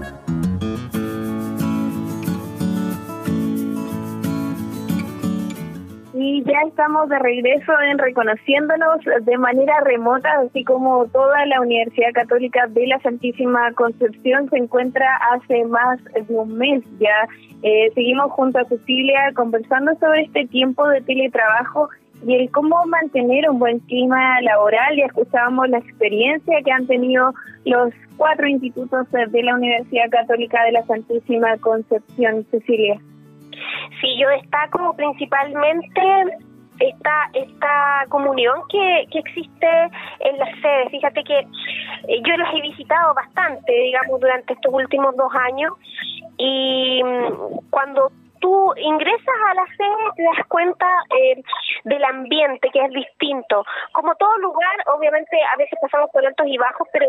estamos 6.83 7.09
de 7.09 7.19
regreso 7.21 7.73
en 7.89 7.97
reconociéndonos 7.97 8.99
de 9.25 9.39
manera 9.39 9.75
remota, 9.85 10.29
así 10.41 10.65
como 10.65 11.07
toda 11.07 11.47
la 11.47 11.61
Universidad 11.61 12.11
Católica 12.13 12.67
de 12.67 12.89
la 12.89 12.99
Santísima 12.99 13.73
Concepción 13.75 14.51
se 14.51 14.57
encuentra 14.57 15.07
hace 15.31 15.65
más 15.67 16.03
de 16.13 16.35
un 16.35 16.59
mes 16.59 16.83
ya. 16.99 17.29
Eh, 17.63 17.93
seguimos 17.95 18.33
junto 18.33 18.59
a 18.59 18.65
Cecilia 18.65 19.31
conversando 19.37 19.95
sobre 20.01 20.23
este 20.23 20.49
tiempo 20.49 20.89
de 20.89 21.03
teletrabajo 21.03 21.89
y 22.27 22.35
el 22.35 22.51
cómo 22.51 22.85
mantener 22.87 23.49
un 23.49 23.61
buen 23.61 23.79
clima 23.79 24.41
laboral. 24.41 24.97
Ya 24.97 25.07
escuchábamos 25.07 25.69
la 25.69 25.79
experiencia 25.79 26.63
que 26.65 26.73
han 26.73 26.89
tenido 26.89 27.33
los 27.65 27.95
cuatro 28.17 28.49
institutos 28.49 29.09
de 29.13 29.43
la 29.45 29.55
Universidad 29.55 30.11
Católica 30.11 30.65
de 30.65 30.73
la 30.73 30.83
Santísima 30.87 31.57
Concepción, 31.59 32.45
Cecilia. 32.51 33.01
Sí, 34.01 34.09
yo 34.21 34.29
destaco 34.31 34.95
principalmente 34.97 36.01
esta, 36.83 37.31
esta 37.33 38.07
comunión 38.09 38.63
que, 38.69 39.07
que 39.11 39.19
existe 39.21 39.69
en 40.21 40.39
las 40.39 40.51
sedes. 40.61 40.91
Fíjate 40.91 41.23
que 41.25 41.39
eh, 41.39 42.23
yo 42.27 42.37
las 42.37 42.53
he 42.55 42.61
visitado 42.61 43.15
bastante, 43.15 43.73
digamos, 43.73 44.21
durante 44.21 44.55
estos 44.55 44.73
últimos 44.73 45.17
dos 45.17 45.33
años 45.35 45.73
y 46.39 47.03
mm, 47.05 47.71
cuando 47.71 48.11
tú 48.41 48.75
ingresas 48.77 49.37
a 49.51 49.55
la 49.55 49.67
sede 49.77 50.11
te 50.17 50.23
das 50.25 50.47
cuenta 50.49 50.87
eh, 51.17 51.43
del 51.85 52.05
ambiente 52.05 52.69
que 52.73 52.85
es 52.85 52.91
distinto. 52.91 53.65
Como 53.93 54.15
todo 54.17 54.37
lugar, 54.39 54.77
obviamente 54.97 55.37
a 55.55 55.57
veces 55.57 55.79
pasamos 55.81 56.11
por 56.11 56.27
altos 56.27 56.47
y 56.49 56.59
bajos, 56.59 56.89
pero 56.93 57.07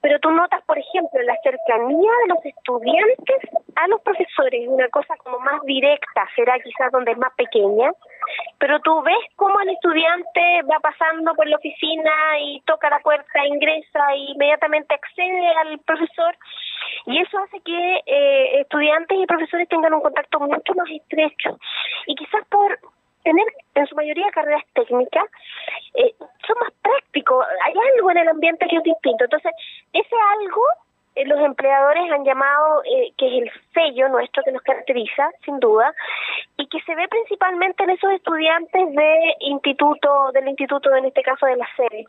pero 0.00 0.18
tú 0.20 0.30
notas, 0.30 0.62
por 0.64 0.78
ejemplo, 0.78 1.20
la 1.22 1.36
cercanía 1.42 2.10
de 2.22 2.28
los 2.28 2.44
estudiantes 2.44 3.38
a 3.76 3.86
los 3.88 4.00
profesores, 4.02 4.66
una 4.66 4.88
cosa 4.88 5.14
como 5.18 5.38
más 5.40 5.62
directa, 5.64 6.28
será 6.34 6.58
quizás 6.60 6.90
donde 6.92 7.12
es 7.12 7.18
más 7.18 7.32
pequeña, 7.34 7.92
pero 8.58 8.80
tú 8.80 9.02
ves 9.02 9.18
cómo 9.36 9.60
el 9.60 9.70
estudiante 9.70 10.62
va 10.70 10.78
pasando 10.80 11.34
por 11.34 11.46
la 11.46 11.56
oficina 11.56 12.10
y 12.40 12.60
toca 12.66 12.90
la 12.90 13.00
puerta, 13.00 13.46
ingresa 13.46 14.12
e 14.14 14.32
inmediatamente 14.32 14.94
accede 14.94 15.48
al 15.64 15.78
profesor 15.80 16.36
y 17.06 17.20
eso 17.20 17.38
hace 17.38 17.60
que 17.60 18.00
eh, 18.06 18.60
estudiantes 18.60 19.18
y 19.18 19.26
profesores 19.26 19.68
tengan 19.68 19.94
un 19.94 20.00
contacto 20.00 20.40
mucho 20.40 20.74
más 20.74 20.88
estrecho. 20.90 21.58
Y 22.06 22.14
quizás 22.14 22.44
por 22.48 22.78
tener 23.22 23.46
en 23.74 23.86
su 23.86 23.94
mayoría 23.94 24.30
carreras 24.30 24.64
técnicas, 24.74 25.24
eh, 25.94 26.14
son 26.46 26.56
más 26.60 26.72
prácticos, 26.82 27.46
hay 27.64 27.74
algo 27.94 28.10
en 28.10 28.18
el 28.18 28.28
ambiente 28.28 28.66
que 28.68 28.76
es 28.76 28.82
distinto. 28.82 29.24
Entonces, 29.24 29.52
ese 29.92 30.16
algo 30.38 30.62
eh, 31.16 31.26
los 31.26 31.40
empleadores 31.40 32.10
han 32.12 32.24
llamado 32.24 32.82
eh, 32.84 33.12
que 33.18 33.26
es 33.26 33.42
el 33.42 33.50
sello 33.74 34.08
nuestro 34.08 34.42
que 34.44 34.52
nos 34.52 34.62
caracteriza, 34.62 35.30
sin 35.44 35.58
duda, 35.58 35.92
y 36.56 36.66
que 36.68 36.80
se 36.82 36.94
ve 36.94 37.08
principalmente 37.08 37.82
en 37.82 37.90
esos 37.90 38.12
estudiantes 38.12 38.94
de 38.94 39.34
instituto, 39.40 40.30
del 40.32 40.48
instituto, 40.48 40.94
en 40.94 41.06
este 41.06 41.22
caso 41.22 41.46
de 41.46 41.56
la 41.56 41.68
sede. 41.76 42.04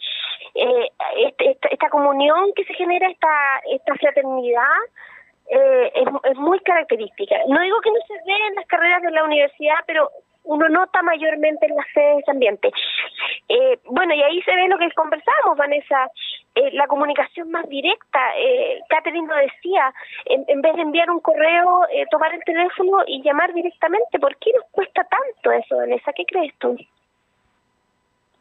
Eh, 0.53 0.87
este, 1.17 1.57
esta, 1.71 1.89
comunión 1.89 2.53
que 2.55 2.63
se 2.65 2.73
genera, 2.75 3.09
esta, 3.09 3.61
esta 3.71 3.95
fraternidad, 3.95 4.77
eh, 5.49 5.91
es, 5.95 6.07
es, 6.31 6.37
muy 6.37 6.59
característica. 6.59 7.35
No 7.47 7.59
digo 7.59 7.81
que 7.81 7.91
no 7.91 7.99
se 8.07 8.13
ve 8.13 8.47
en 8.49 8.55
las 8.55 8.67
carreras 8.67 9.01
de 9.01 9.11
la 9.11 9.23
universidad, 9.23 9.77
pero 9.87 10.09
uno 10.43 10.69
nota 10.69 11.01
mayormente 11.01 11.65
en 11.65 11.75
las 11.75 11.85
sedes 11.93 12.19
ese 12.19 12.31
ambiente. 12.31 12.71
Eh, 13.49 13.79
bueno, 13.85 14.13
y 14.13 14.21
ahí 14.21 14.41
se 14.41 14.55
ve 14.55 14.67
lo 14.67 14.77
que 14.77 14.91
conversamos, 14.91 15.57
Vanessa, 15.57 16.09
eh, 16.55 16.71
la 16.73 16.87
comunicación 16.87 17.49
más 17.51 17.67
directa. 17.69 18.19
Eh, 18.37 18.81
Catherine 18.89 19.27
lo 19.27 19.35
decía, 19.35 19.93
en, 20.25 20.61
vez 20.61 20.75
de 20.75 20.81
enviar 20.81 21.09
un 21.09 21.19
correo, 21.19 21.87
eh, 21.93 22.05
tomar 22.11 22.33
el 22.33 22.43
teléfono 22.43 23.03
y 23.07 23.21
llamar 23.21 23.53
directamente. 23.53 24.19
¿Por 24.19 24.35
qué 24.37 24.51
nos 24.53 24.65
cuesta 24.71 25.03
tanto 25.03 25.51
eso, 25.51 25.77
Vanessa? 25.77 26.11
¿Qué 26.13 26.25
crees 26.25 26.53
tú? 26.59 26.77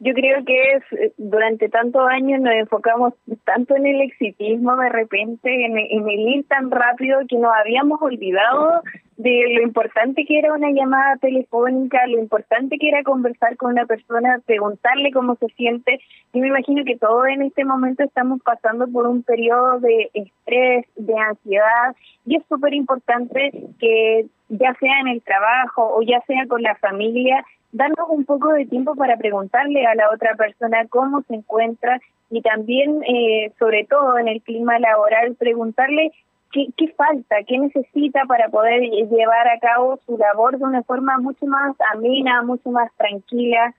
Yo 0.03 0.15
creo 0.15 0.43
que 0.43 0.55
es 0.73 0.83
eh, 0.99 1.13
durante 1.17 1.69
tantos 1.69 2.01
años 2.09 2.41
nos 2.41 2.55
enfocamos 2.55 3.13
tanto 3.45 3.75
en 3.75 3.85
el 3.85 4.01
exitismo 4.01 4.75
de 4.75 4.89
repente, 4.89 5.65
en, 5.65 5.77
en 5.77 6.09
el 6.09 6.19
ir 6.27 6.47
tan 6.47 6.71
rápido 6.71 7.19
que 7.29 7.37
nos 7.37 7.53
habíamos 7.53 8.01
olvidado 8.01 8.81
de 9.17 9.43
lo 9.53 9.61
importante 9.61 10.25
que 10.25 10.39
era 10.39 10.53
una 10.53 10.71
llamada 10.71 11.17
telefónica, 11.17 12.07
lo 12.07 12.17
importante 12.17 12.79
que 12.79 12.87
era 12.87 13.03
conversar 13.03 13.55
con 13.57 13.73
una 13.73 13.85
persona, 13.85 14.41
preguntarle 14.43 15.11
cómo 15.11 15.35
se 15.35 15.45
siente. 15.49 15.99
Yo 16.33 16.41
me 16.41 16.47
imagino 16.47 16.83
que 16.83 16.97
todos 16.97 17.27
en 17.27 17.43
este 17.43 17.63
momento 17.63 18.03
estamos 18.03 18.41
pasando 18.43 18.87
por 18.87 19.05
un 19.05 19.21
periodo 19.21 19.79
de 19.81 20.09
estrés, 20.15 20.87
de 20.95 21.13
ansiedad, 21.15 21.95
y 22.25 22.37
es 22.37 22.43
súper 22.49 22.73
importante 22.73 23.51
que 23.79 24.25
ya 24.49 24.73
sea 24.79 24.99
en 25.01 25.09
el 25.09 25.21
trabajo 25.21 25.95
o 25.95 26.01
ya 26.01 26.21
sea 26.25 26.47
con 26.47 26.63
la 26.63 26.73
familia, 26.77 27.45
darnos 27.71 28.09
un 28.09 28.25
poco 28.25 28.53
de 28.53 28.65
tiempo 28.65 28.95
para 28.95 29.17
preguntarle 29.17 29.85
a 29.85 29.95
la 29.95 30.09
otra 30.13 30.35
persona 30.35 30.87
cómo 30.89 31.21
se 31.23 31.35
encuentra 31.35 31.99
y 32.29 32.41
también, 32.41 33.03
eh, 33.03 33.51
sobre 33.59 33.85
todo 33.85 34.17
en 34.17 34.27
el 34.27 34.41
clima 34.41 34.79
laboral, 34.79 35.35
preguntarle 35.35 36.11
qué, 36.51 36.67
qué 36.77 36.87
falta, 36.89 37.37
qué 37.47 37.57
necesita 37.57 38.25
para 38.25 38.49
poder 38.49 38.81
llevar 38.81 39.47
a 39.47 39.59
cabo 39.59 39.99
su 40.05 40.17
labor 40.17 40.57
de 40.57 40.63
una 40.63 40.83
forma 40.83 41.17
mucho 41.17 41.45
más 41.45 41.75
amena, 41.93 42.41
mucho 42.43 42.69
más 42.71 42.91
tranquila. 42.97 43.73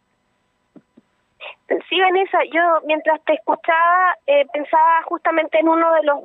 Sí, 1.88 2.00
Vanessa, 2.00 2.38
yo 2.52 2.60
mientras 2.84 3.22
te 3.24 3.34
escuchaba 3.34 4.16
eh, 4.26 4.44
pensaba 4.52 5.02
justamente 5.04 5.58
en 5.58 5.68
uno 5.68 5.92
de 5.94 6.02
los 6.02 6.20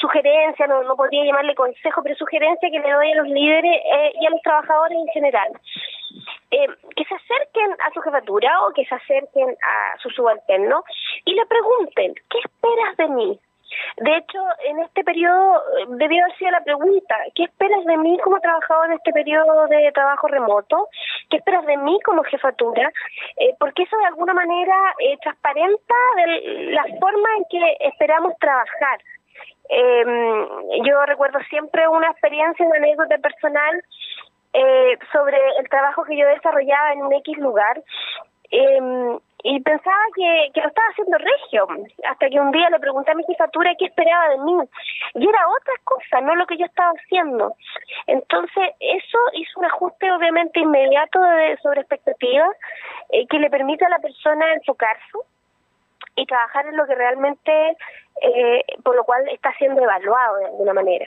sugerencias, 0.00 0.68
no, 0.68 0.96
podría 0.96 1.24
llamarle 1.24 1.54
consejo, 1.54 2.02
pero 2.02 2.14
sugerencia 2.16 2.70
que 2.70 2.80
le 2.80 2.92
doy 2.92 3.12
a 3.12 3.16
los 3.16 3.28
líderes 3.28 3.80
eh, 3.84 4.12
y 4.20 4.26
a 4.26 4.30
los 4.30 4.42
trabajadores 4.42 4.98
en 4.98 5.08
general. 5.08 5.52
Eh, 6.50 6.66
que 6.96 7.04
se 7.04 7.14
acerquen 7.14 7.72
a 7.80 7.90
su 7.94 8.00
jefatura 8.02 8.64
o 8.64 8.72
que 8.72 8.84
se 8.84 8.94
acerquen 8.94 9.48
a 9.50 9.98
su 9.98 10.10
subalterno 10.10 10.84
y 11.24 11.34
le 11.34 11.46
pregunten, 11.46 12.14
¿qué 12.28 12.38
esperas 12.44 12.96
de 12.98 13.08
mí? 13.08 13.40
De 13.98 14.16
hecho, 14.16 14.38
en 14.66 14.80
este 14.80 15.04
periodo 15.04 15.62
debió 15.88 16.24
haber 16.24 16.36
sido 16.38 16.50
la 16.50 16.64
pregunta, 16.64 17.16
¿qué 17.34 17.44
esperas 17.44 17.84
de 17.84 17.96
mí 17.96 18.18
como 18.24 18.40
trabajador 18.40 18.86
en 18.86 18.92
este 18.94 19.12
periodo 19.12 19.66
de 19.68 19.90
trabajo 19.92 20.28
remoto? 20.28 20.88
¿Qué 21.30 21.38
esperas 21.38 21.64
de 21.66 21.76
mí 21.76 21.98
como 22.04 22.22
jefatura? 22.24 22.90
Eh, 23.36 23.54
porque 23.58 23.82
eso 23.82 23.96
de 23.98 24.06
alguna 24.06 24.34
manera 24.34 24.76
eh, 24.98 25.16
transparenta 25.22 25.94
de 26.16 26.72
la 26.72 26.84
forma 27.00 27.28
en 27.38 27.44
que 27.50 27.76
esperamos 27.80 28.36
trabajar. 28.38 28.98
Eh, 29.68 30.04
yo 30.84 31.06
recuerdo 31.06 31.38
siempre 31.48 31.88
una 31.88 32.10
experiencia, 32.10 32.66
una 32.66 32.76
anécdota 32.76 33.16
personal 33.18 33.82
eh, 34.52 34.98
sobre 35.12 35.38
el 35.58 35.68
trabajo 35.68 36.04
que 36.04 36.16
yo 36.16 36.26
desarrollaba 36.26 36.92
en 36.92 37.02
un 37.02 37.12
X 37.14 37.38
lugar. 37.38 37.82
Eh, 38.50 39.18
y 39.44 39.60
pensaba 39.60 40.04
que, 40.14 40.50
que 40.54 40.60
lo 40.60 40.68
estaba 40.68 40.88
haciendo 40.88 41.18
regio, 41.18 41.66
hasta 42.08 42.28
que 42.28 42.40
un 42.40 42.52
día 42.52 42.70
le 42.70 42.78
pregunté 42.78 43.10
a 43.10 43.14
mi 43.14 43.24
jefatura 43.24 43.74
qué 43.78 43.86
esperaba 43.86 44.28
de 44.30 44.38
mí, 44.38 44.54
y 45.14 45.28
era 45.28 45.48
otra 45.48 45.74
cosa, 45.84 46.20
no 46.20 46.36
lo 46.36 46.46
que 46.46 46.56
yo 46.56 46.66
estaba 46.66 46.92
haciendo. 46.92 47.54
Entonces, 48.06 48.70
eso 48.78 49.18
hizo 49.34 49.60
un 49.60 49.66
ajuste 49.66 50.12
obviamente 50.12 50.60
inmediato 50.60 51.20
de, 51.20 51.56
sobre 51.58 51.80
expectativas, 51.80 52.56
eh, 53.10 53.26
que 53.26 53.38
le 53.38 53.50
permite 53.50 53.84
a 53.84 53.88
la 53.88 53.98
persona 53.98 54.52
enfocarse 54.54 55.18
y 56.16 56.26
trabajar 56.26 56.66
en 56.66 56.76
lo 56.76 56.86
que 56.86 56.94
realmente, 56.94 57.76
eh, 58.20 58.64
por 58.84 58.94
lo 58.94 59.04
cual 59.04 59.28
está 59.28 59.52
siendo 59.58 59.82
evaluado 59.82 60.36
de 60.36 60.46
alguna 60.46 60.74
manera. 60.74 61.06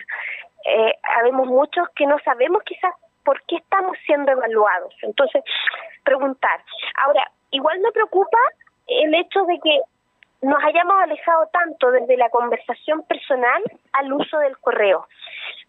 Eh, 0.65 0.93
habemos 1.03 1.47
muchos 1.47 1.87
que 1.95 2.07
no 2.07 2.17
sabemos 2.19 2.63
quizás 2.63 2.93
por 3.25 3.41
qué 3.47 3.57
estamos 3.57 3.97
siendo 4.05 4.31
evaluados. 4.31 4.93
Entonces, 5.01 5.43
preguntar. 6.03 6.63
Ahora, 7.03 7.29
igual 7.51 7.79
me 7.79 7.91
preocupa 7.91 8.37
el 8.87 9.13
hecho 9.15 9.43
de 9.43 9.59
que 9.59 9.81
nos 10.41 10.63
hayamos 10.63 10.95
alejado 11.01 11.47
tanto 11.51 11.91
desde 11.91 12.17
la 12.17 12.29
conversación 12.29 13.03
personal 13.03 13.63
al 13.93 14.13
uso 14.13 14.37
del 14.37 14.57
correo. 14.59 15.07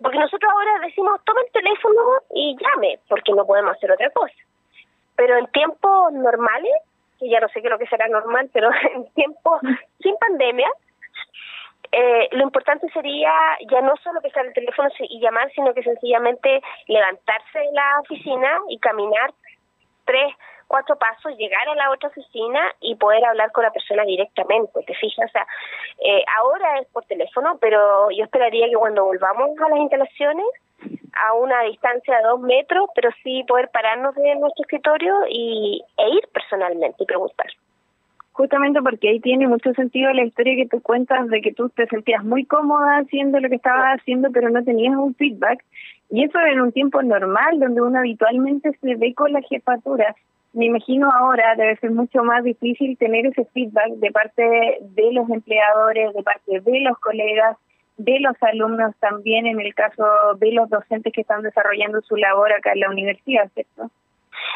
Porque 0.00 0.18
nosotros 0.18 0.52
ahora 0.52 0.86
decimos, 0.86 1.20
toma 1.24 1.40
el 1.40 1.52
teléfono 1.52 2.02
y 2.34 2.56
llame, 2.60 2.98
porque 3.08 3.32
no 3.32 3.46
podemos 3.46 3.74
hacer 3.74 3.90
otra 3.90 4.10
cosa. 4.10 4.34
Pero 5.16 5.38
en 5.38 5.46
tiempos 5.46 6.12
normales, 6.12 6.72
que 7.18 7.30
ya 7.30 7.40
no 7.40 7.48
sé 7.48 7.62
qué 7.62 7.68
es 7.68 7.72
lo 7.72 7.78
que 7.78 7.86
será 7.86 8.06
normal, 8.08 8.50
pero 8.52 8.68
en 8.94 9.10
tiempos 9.14 9.62
sin 10.00 10.16
pandemia, 10.18 10.68
eh, 11.92 12.28
lo 12.32 12.42
importante 12.42 12.88
sería 12.92 13.32
ya 13.70 13.80
no 13.80 13.96
solo 14.02 14.20
que 14.20 14.30
el 14.34 14.52
teléfono 14.52 14.88
y 15.00 15.20
llamar, 15.20 15.50
sino 15.52 15.72
que 15.74 15.82
sencillamente 15.82 16.62
levantarse 16.86 17.58
de 17.58 17.72
la 17.72 18.00
oficina 18.00 18.58
y 18.68 18.78
caminar 18.78 19.32
tres, 20.04 20.34
cuatro 20.66 20.96
pasos, 20.96 21.36
llegar 21.36 21.68
a 21.68 21.74
la 21.74 21.90
otra 21.90 22.08
oficina 22.08 22.60
y 22.80 22.94
poder 22.96 23.24
hablar 23.24 23.52
con 23.52 23.64
la 23.64 23.70
persona 23.70 24.04
directamente, 24.04 24.82
¿te 24.86 24.94
fijas? 24.94 25.28
O 25.28 25.32
sea, 25.32 25.46
eh, 26.04 26.24
ahora 26.38 26.80
es 26.80 26.88
por 26.88 27.04
teléfono, 27.06 27.58
pero 27.60 28.10
yo 28.10 28.24
esperaría 28.24 28.68
que 28.68 28.76
cuando 28.76 29.04
volvamos 29.04 29.50
a 29.60 29.68
las 29.68 29.78
instalaciones, 29.78 30.46
a 31.14 31.32
una 31.34 31.62
distancia 31.62 32.18
de 32.18 32.24
dos 32.24 32.40
metros, 32.40 32.88
pero 32.94 33.10
sí 33.22 33.42
poder 33.48 33.70
pararnos 33.70 34.14
de 34.14 34.34
nuestro 34.36 34.62
escritorio 34.62 35.14
y, 35.28 35.82
e 35.96 36.08
ir 36.10 36.28
personalmente 36.32 37.02
y 37.02 37.06
preguntar 37.06 37.46
justamente 38.36 38.82
porque 38.82 39.08
ahí 39.08 39.20
tiene 39.20 39.48
mucho 39.48 39.72
sentido 39.72 40.12
la 40.12 40.24
historia 40.24 40.56
que 40.56 40.68
tú 40.68 40.82
cuentas 40.82 41.26
de 41.28 41.40
que 41.40 41.54
tú 41.54 41.70
te 41.70 41.86
sentías 41.86 42.22
muy 42.22 42.44
cómoda 42.44 42.98
haciendo 42.98 43.40
lo 43.40 43.48
que 43.48 43.54
estabas 43.54 43.98
haciendo, 43.98 44.30
pero 44.30 44.50
no 44.50 44.62
tenías 44.62 44.94
un 44.94 45.14
feedback. 45.14 45.64
Y 46.10 46.24
eso 46.24 46.38
en 46.40 46.60
un 46.60 46.70
tiempo 46.70 47.02
normal, 47.02 47.58
donde 47.58 47.80
uno 47.80 47.98
habitualmente 47.98 48.72
se 48.82 48.94
ve 48.96 49.14
con 49.14 49.32
la 49.32 49.40
jefatura. 49.40 50.14
Me 50.52 50.66
imagino 50.66 51.10
ahora 51.10 51.54
debe 51.56 51.76
ser 51.76 51.92
mucho 51.92 52.22
más 52.24 52.44
difícil 52.44 52.98
tener 52.98 53.24
ese 53.24 53.46
feedback 53.54 53.92
de 53.96 54.10
parte 54.10 54.42
de 54.42 55.12
los 55.12 55.28
empleadores, 55.30 56.12
de 56.12 56.22
parte 56.22 56.60
de 56.60 56.80
los 56.80 56.98
colegas, 56.98 57.56
de 57.96 58.20
los 58.20 58.36
alumnos 58.42 58.94
también, 59.00 59.46
en 59.46 59.60
el 59.60 59.74
caso 59.74 60.04
de 60.38 60.52
los 60.52 60.68
docentes 60.68 61.10
que 61.10 61.22
están 61.22 61.40
desarrollando 61.40 62.02
su 62.02 62.16
labor 62.16 62.52
acá 62.52 62.72
en 62.72 62.80
la 62.80 62.90
universidad, 62.90 63.50
¿cierto? 63.54 63.90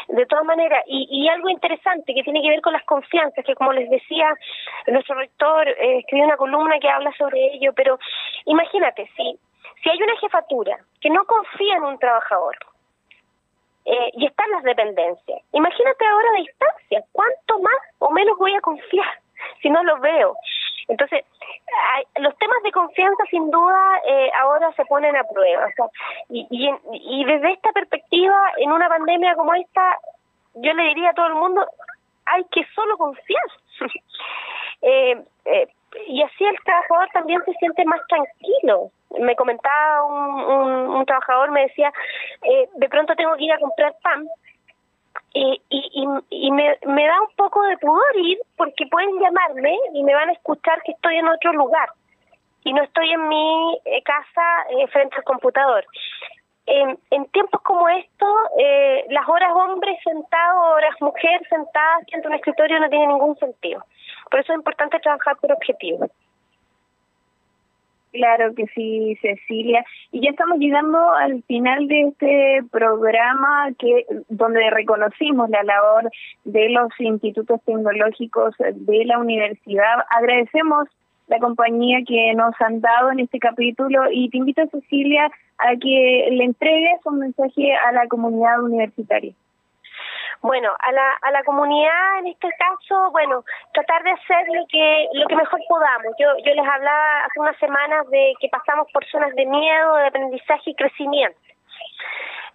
De 0.07 0.25
todas 0.25 0.45
maneras, 0.45 0.83
y, 0.87 1.07
y 1.09 1.27
algo 1.29 1.49
interesante 1.49 2.13
que 2.13 2.23
tiene 2.23 2.41
que 2.41 2.49
ver 2.49 2.61
con 2.61 2.73
las 2.73 2.83
confianzas, 2.83 3.45
que 3.45 3.55
como 3.55 3.73
les 3.73 3.89
decía, 3.89 4.33
nuestro 4.87 5.15
rector 5.15 5.67
eh, 5.67 5.99
escribió 5.99 6.25
una 6.25 6.37
columna 6.37 6.79
que 6.79 6.89
habla 6.89 7.11
sobre 7.17 7.53
ello, 7.53 7.73
pero 7.73 7.99
imagínate, 8.45 9.09
si, 9.15 9.39
si 9.83 9.89
hay 9.89 10.01
una 10.01 10.17
jefatura 10.17 10.77
que 10.99 11.09
no 11.09 11.25
confía 11.25 11.75
en 11.75 11.83
un 11.83 11.99
trabajador, 11.99 12.55
eh, 13.85 14.11
y 14.13 14.27
están 14.27 14.49
las 14.51 14.63
dependencias. 14.63 15.41
Imagínate 15.53 16.05
ahora 16.05 16.27
a 16.29 16.39
distancia, 16.39 17.03
¿cuánto 17.11 17.59
más 17.59 17.81
o 17.99 18.11
menos 18.11 18.37
voy 18.37 18.53
a 18.53 18.61
confiar 18.61 19.19
si 19.61 19.69
no 19.69 19.83
lo 19.83 19.99
veo? 19.99 20.35
Entonces, 20.91 21.23
los 22.17 22.37
temas 22.37 22.63
de 22.63 22.71
confianza 22.73 23.23
sin 23.29 23.49
duda 23.49 24.01
eh, 24.05 24.29
ahora 24.41 24.73
se 24.73 24.83
ponen 24.85 25.15
a 25.15 25.23
prueba. 25.23 25.67
y, 26.29 26.45
y, 26.49 27.25
desde 27.25 27.53
esta 27.53 27.71
perspectiva, 27.71 28.51
en 28.57 28.73
una 28.73 28.89
pandemia 28.89 29.35
como 29.35 29.53
esta, 29.53 29.97
yo 30.55 30.73
le 30.73 30.83
diría 30.83 31.11
a 31.11 31.13
todo 31.13 31.27
el 31.27 31.35
mundo, 31.35 31.65
hay 32.25 32.43
que 32.51 32.65
solo 32.75 32.97
confiar. 32.97 33.43
eh, 34.81 35.23
eh, 35.45 35.67
y 36.07 36.21
así 36.23 36.43
el 36.43 36.57
trabajador 36.65 37.07
también 37.13 37.41
se 37.45 37.53
siente 37.53 37.85
más 37.85 38.01
tranquilo. 38.07 38.91
Me 39.19 39.35
comentaba 39.37 40.03
un, 40.03 40.43
un, 40.43 40.71
un 40.95 41.05
trabajador, 41.05 41.51
me 41.51 41.63
decía, 41.63 41.91
eh, 42.43 42.67
de 42.75 42.89
pronto 42.89 43.15
tengo 43.15 43.35
que 43.37 43.45
ir 43.45 43.53
a 43.53 43.59
comprar 43.59 43.95
pan 44.03 44.27
y, 45.33 45.61
y, 45.69 46.07
y 46.29 46.51
me, 46.51 46.77
da 47.07 47.21
un 47.21 47.35
poco 47.35 47.63
de 47.63 47.77
pudor 47.77 48.15
ir 48.17 48.39
porque 48.57 48.85
pueden 48.87 49.17
llamarme 49.19 49.77
y 49.93 50.03
me 50.03 50.13
van 50.13 50.29
a 50.29 50.33
escuchar 50.33 50.81
que 50.83 50.91
estoy 50.91 51.15
en 51.15 51.27
otro 51.27 51.53
lugar 51.53 51.89
y 52.63 52.73
no 52.73 52.83
estoy 52.83 53.11
en 53.11 53.27
mi 53.27 53.79
eh, 53.85 54.03
casa 54.03 54.65
eh, 54.71 54.87
frente 54.87 55.15
al 55.15 55.23
computador. 55.23 55.85
En, 56.65 56.97
en 57.09 57.25
tiempos 57.31 57.61
como 57.61 57.89
estos, 57.89 58.35
eh, 58.59 59.05
las 59.09 59.27
horas 59.27 59.51
hombres 59.55 59.97
sentados, 60.03 60.75
horas 60.75 60.95
mujer 61.01 61.41
sentadas 61.49 62.05
frente 62.09 62.27
a 62.27 62.29
un 62.29 62.35
escritorio 62.35 62.79
no 62.79 62.89
tiene 62.89 63.07
ningún 63.07 63.35
sentido. 63.37 63.83
Por 64.29 64.39
eso 64.39 64.53
es 64.53 64.59
importante 64.59 64.99
trabajar 64.99 65.37
por 65.37 65.51
objetivos. 65.51 66.09
Claro 68.11 68.53
que 68.55 68.65
sí, 68.75 69.17
Cecilia. 69.21 69.85
Y 70.11 70.21
ya 70.21 70.31
estamos 70.31 70.59
llegando 70.59 71.13
al 71.13 71.43
final 71.43 71.87
de 71.87 72.01
este 72.09 72.59
programa 72.69 73.69
que 73.79 74.05
donde 74.27 74.69
reconocimos 74.69 75.49
la 75.49 75.63
labor 75.63 76.11
de 76.43 76.69
los 76.69 76.89
institutos 76.99 77.61
tecnológicos 77.65 78.53
de 78.57 79.05
la 79.05 79.17
universidad. 79.17 80.03
Agradecemos 80.09 80.89
la 81.27 81.39
compañía 81.39 81.99
que 82.05 82.33
nos 82.33 82.53
han 82.59 82.81
dado 82.81 83.11
en 83.11 83.21
este 83.21 83.39
capítulo 83.39 84.11
y 84.11 84.29
te 84.29 84.37
invito, 84.37 84.61
Cecilia, 84.67 85.31
a 85.57 85.77
que 85.77 86.27
le 86.31 86.43
entregues 86.43 86.99
un 87.05 87.19
mensaje 87.19 87.73
a 87.73 87.93
la 87.93 88.07
comunidad 88.07 88.61
universitaria. 88.61 89.31
Bueno, 90.41 90.73
a 90.79 90.91
la, 90.91 91.13
a 91.21 91.31
la 91.31 91.43
comunidad 91.43 92.19
en 92.19 92.27
este 92.27 92.49
caso, 92.57 93.11
bueno, 93.11 93.43
tratar 93.73 94.01
de 94.03 94.11
hacer 94.11 94.47
lo 94.47 94.65
que 94.67 95.07
lo 95.13 95.27
que 95.27 95.35
mejor 95.35 95.59
podamos. 95.69 96.15
Yo 96.17 96.35
yo 96.43 96.53
les 96.53 96.67
hablaba 96.67 97.25
hace 97.25 97.39
unas 97.39 97.57
semanas 97.57 98.09
de 98.09 98.33
que 98.39 98.49
pasamos 98.49 98.87
por 98.91 99.05
zonas 99.05 99.35
de 99.35 99.45
miedo, 99.45 99.95
de 99.97 100.07
aprendizaje 100.07 100.71
y 100.71 100.75
crecimiento. 100.75 101.39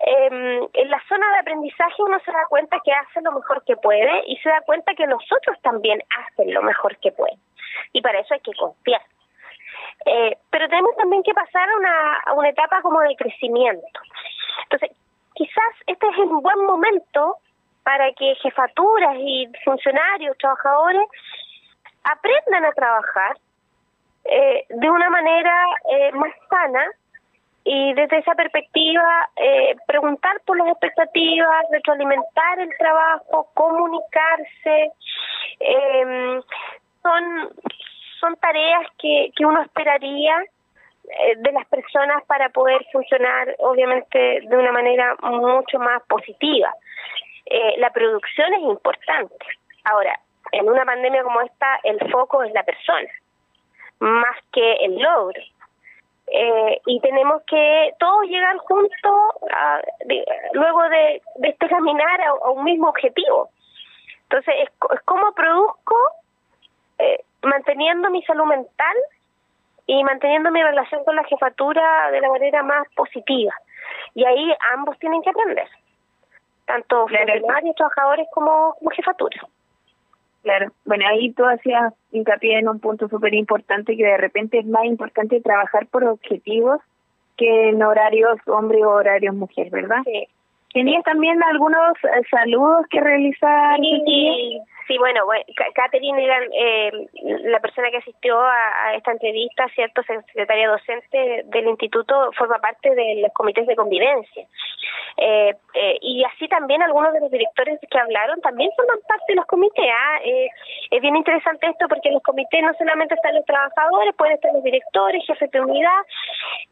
Eh, 0.01 0.69
en 0.75 0.91
la 0.91 1.03
zona 1.09 1.31
de 1.33 1.39
aprendizaje 1.39 2.03
uno 2.03 2.19
se 2.25 2.33
da 2.33 2.47
cuenta 2.49 2.81
que 2.85 2.93
hace 2.93 3.21
lo 3.23 3.33
mejor 3.33 3.65
que 3.65 3.77
puede 3.77 4.25
y 4.27 4.37
se 4.39 4.49
da 4.49 4.61
cuenta 4.63 4.95
que 4.95 5.07
los 5.07 5.23
otros 5.33 5.61
también 5.63 6.03
hacen 6.19 6.53
lo 6.53 6.63
mejor 6.63 6.97
que 6.99 7.13
pueden. 7.13 7.39
Y 7.93 8.03
para 8.03 8.19
eso 8.19 8.35
hay 8.35 8.41
que 8.41 8.53
confiar. 8.55 9.03
Eh, 10.05 10.37
pero 10.51 10.69
tenemos 10.69 10.95
también 10.97 11.23
que 11.23 11.33
pasar 11.33 11.69
a 11.69 11.77
una, 11.77 12.15
a 12.27 12.33
una 12.35 12.49
etapa 12.49 12.83
como 12.83 13.01
de 13.01 13.17
crecimiento. 13.17 14.01
Entonces, 14.65 14.91
quizás 15.35 15.73
este 15.87 16.09
es 16.09 16.19
un 16.19 16.43
buen 16.43 16.67
momento 16.67 17.39
para 17.87 18.13
que 18.15 18.35
jefaturas 18.43 19.15
y 19.17 19.49
funcionarios, 19.65 20.37
trabajadores, 20.39 21.07
aprendan 22.03 22.65
a 22.65 22.73
trabajar 22.73 23.39
eh, 24.25 24.65
de 24.69 24.91
una 24.91 25.09
manera 25.09 25.55
eh, 25.93 26.11
más 26.11 26.33
sana 26.51 26.85
y 27.63 27.95
desde 27.95 28.19
esa 28.19 28.35
perspectiva 28.35 29.31
eh, 29.37 29.77
preguntar 29.87 30.41
por 30.45 30.59
las 30.59 30.67
expectativas, 30.67 31.65
retroalimentar 31.71 32.59
el 32.59 32.71
trabajo, 32.77 33.51
comunicarse, 33.55 34.91
eh, 35.61 36.41
son, 37.05 37.51
son 38.19 38.37
tareas 38.39 38.85
que, 38.99 39.31
que 39.37 39.47
uno 39.47 39.63
esperaría 39.63 40.43
eh, 40.43 41.37
de 41.37 41.53
las 41.53 41.67
personas 41.69 42.25
para 42.25 42.49
poder 42.49 42.85
funcionar 42.91 43.55
obviamente 43.61 44.41
de 44.43 44.57
una 44.57 44.73
manera 44.73 45.15
mucho 45.23 45.79
más 45.79 46.03
positiva 46.09 46.75
eh, 47.47 47.75
la 47.79 47.91
producción 47.91 48.53
es 48.55 48.63
importante. 48.63 49.47
Ahora, 49.85 50.19
en 50.53 50.69
una 50.69 50.85
pandemia 50.85 51.23
como 51.23 51.41
esta, 51.43 51.79
el 51.85 51.99
foco 52.11 52.43
es 52.43 52.53
la 52.53 52.65
persona, 52.65 53.09
más 54.01 54.37
que 54.53 54.73
el 54.75 54.99
logro. 54.99 55.41
Eh, 56.29 56.81
y 56.87 57.01
tenemos 57.01 57.43
que 57.47 57.95
todos 58.01 58.25
llegar 58.25 58.57
juntos 58.57 59.15
luego 60.55 60.83
de, 60.89 61.23
este 61.43 61.69
caminar 61.69 62.21
a, 62.21 62.51
un 62.51 62.65
mismo 62.65 62.89
objetivo. 62.89 63.49
Entonces, 64.25 64.55
es, 64.63 64.71
es 64.93 65.01
produzco 65.37 65.97
eh, 66.99 67.21
manteniendo 67.43 68.11
mi 68.11 68.25
salud 68.25 68.47
mental 68.47 68.97
y 69.87 70.03
manteniendo 70.03 70.51
mi 70.51 70.61
relación 70.65 71.05
con 71.05 71.15
la 71.15 71.23
jefatura 71.25 72.11
de 72.11 72.21
la 72.21 72.29
manera 72.29 72.65
más 72.65 72.89
positiva. 72.97 73.55
Y 74.15 74.25
ahí 74.25 74.53
ambos 74.73 74.99
tienen 74.99 75.23
que 75.23 75.31
aprender 75.31 75.69
tanto 76.67 77.07
funcionarios, 77.09 77.77
trabajadores 77.77 78.27
como, 78.33 78.75
como 78.79 78.91
jefatura. 78.91 79.41
Claro, 80.43 80.71
bueno, 80.85 81.05
ahí 81.09 81.33
tú 81.33 81.45
hacías 81.45 81.93
hincapié 82.13 82.59
en 82.59 82.69
un 82.69 82.79
punto 82.79 83.09
súper 83.09 83.35
importante 83.35 83.97
que 83.97 84.05
de 84.05 84.17
repente 84.17 84.59
es 84.59 84.67
más 84.67 84.85
importante 84.85 85.41
trabajar 85.41 85.87
por 85.89 86.05
objetivos 86.05 86.81
que 87.37 87.71
en 87.71 87.83
horarios 87.83 88.39
hombre 88.47 88.85
o 88.85 88.91
horarios 88.91 89.35
mujer, 89.35 89.71
¿verdad? 89.71 90.03
Sí. 90.05 90.29
¿Tenías 90.73 91.03
también 91.05 91.43
algunos 91.43 91.95
eh, 92.05 92.23
saludos 92.31 92.87
que 92.91 93.01
realizar? 93.01 93.79
Sí, 93.81 94.61
Sí, 94.87 94.97
bueno, 94.99 95.27
Catherine 95.75 96.25
era 96.25 96.39
eh, 96.53 96.93
la 97.43 97.59
persona 97.59 97.91
que 97.91 97.97
asistió 97.97 98.39
a, 98.41 98.95
esta 98.95 99.11
entrevista, 99.11 99.67
¿cierto? 99.75 100.01
Secretaria 100.03 100.69
docente 100.69 101.43
del 101.47 101.67
instituto, 101.67 102.31
forma 102.39 102.59
parte 102.59 102.95
de 102.95 103.17
los 103.23 103.33
comités 103.33 103.67
de 103.67 103.75
convivencia. 103.75 104.47
Eh, 105.17 105.55
eh, 105.75 105.99
y 106.03 106.23
así 106.25 106.47
también 106.47 106.83
algunos 106.83 107.13
de 107.15 107.21
los 107.21 107.31
directores 107.31 107.81
que 107.91 107.99
hablaron 107.99 108.41
también 108.43 108.71
forman 108.77 108.99
parte 109.09 109.25
de 109.29 109.35
los 109.35 109.47
comités. 109.47 109.87
¿ah? 109.91 110.21
es 110.91 111.01
bien 111.01 111.17
interesante 111.17 111.67
esto 111.67 111.89
porque 111.89 112.09
en 112.09 112.15
los 112.15 112.23
comités 112.23 112.63
no 112.63 112.73
solamente 112.75 113.15
están 113.15 113.35
los 113.35 113.45
trabajadores, 113.45 114.15
pueden 114.15 114.35
estar 114.35 114.53
los 114.53 114.63
directores, 114.63 115.25
jefes 115.27 115.51
de 115.51 115.61
unidad. 115.61 116.03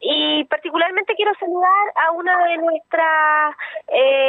Y 0.01 0.45
particularmente 0.45 1.15
quiero 1.17 1.33
saludar 1.41 1.87
a 1.97 2.13
una 2.13 2.47
de 2.47 2.59
nuestras 2.59 3.57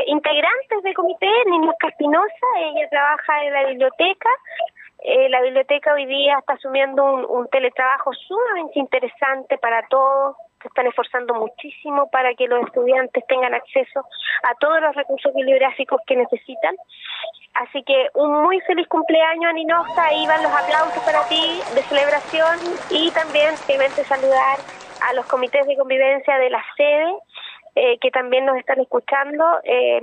integrantes 0.08 0.84
del 0.84 0.94
comité, 0.96 1.30
Niña 1.48 1.74
Caspinosa. 1.80 2.48
Ella 2.60 2.90
trabaja 2.90 3.44
en 3.44 3.54
la 3.54 3.75
biblioteca. 3.76 4.30
Eh, 5.04 5.30
la 5.30 5.42
biblioteca 5.42 5.94
hoy 5.94 6.06
día 6.06 6.38
está 6.40 6.54
asumiendo 6.54 7.04
un, 7.04 7.48
teletrabajo 7.50 8.12
sumamente 8.14 8.80
interesante 8.80 9.58
para 9.58 9.88
todos 9.88 10.36
se 10.62 10.70
están 10.70 10.88
esforzando 10.88 11.36
muchísimo 11.36 12.10
para 12.10 12.34
que 12.34 12.48
los 12.48 12.66
estudiantes 12.66 13.24
tengan 13.28 13.54
acceso 13.54 14.00
a 14.42 14.56
todos 14.56 14.82
los 14.82 14.96
recursos 14.96 15.32
bibliográficos 15.36 16.02
que 16.08 16.16
necesitan. 16.16 16.76
Así 17.54 17.84
que 17.84 18.10
un 18.16 18.42
muy 18.42 18.60
feliz 18.62 18.88
cumpleaños, 18.88 19.52
Aninosa. 19.52 20.06
Ahí 20.06 20.26
van 20.26 20.42
los 20.42 20.52
aplausos 20.52 21.04
para 21.04 21.22
ti 21.28 21.62
de 21.76 21.84
celebración 21.84 22.58
y 22.90 23.12
también 23.12 23.56
simplemente 23.58 24.04
saludar 24.06 24.58
a 25.08 25.14
los 25.14 25.28
comités 25.28 25.68
de 25.68 25.78
convivencia 25.78 26.36
de 26.40 26.50
la 26.50 26.64
sede 26.76 27.14
eh, 27.78 27.98
que 28.00 28.10
también 28.10 28.46
nos 28.46 28.58
están 28.58 28.80
escuchando. 28.80 29.44
Eh, 29.66 30.02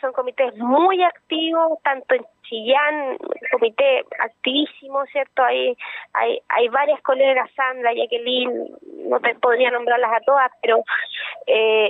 son 0.00 0.12
comités 0.14 0.56
muy 0.56 1.02
activos, 1.02 1.78
tanto 1.82 2.14
en 2.14 2.26
Chillán, 2.48 3.18
comité 3.52 4.04
activísimo, 4.18 5.04
¿cierto? 5.06 5.42
Hay, 5.42 5.76
hay, 6.14 6.40
hay 6.48 6.68
varias 6.68 7.00
colegas, 7.02 7.50
Sandra, 7.54 7.92
Jacqueline, 7.94 8.68
no 9.08 9.20
te 9.20 9.34
podría 9.36 9.70
nombrarlas 9.70 10.12
a 10.12 10.20
todas, 10.20 10.50
pero 10.62 10.82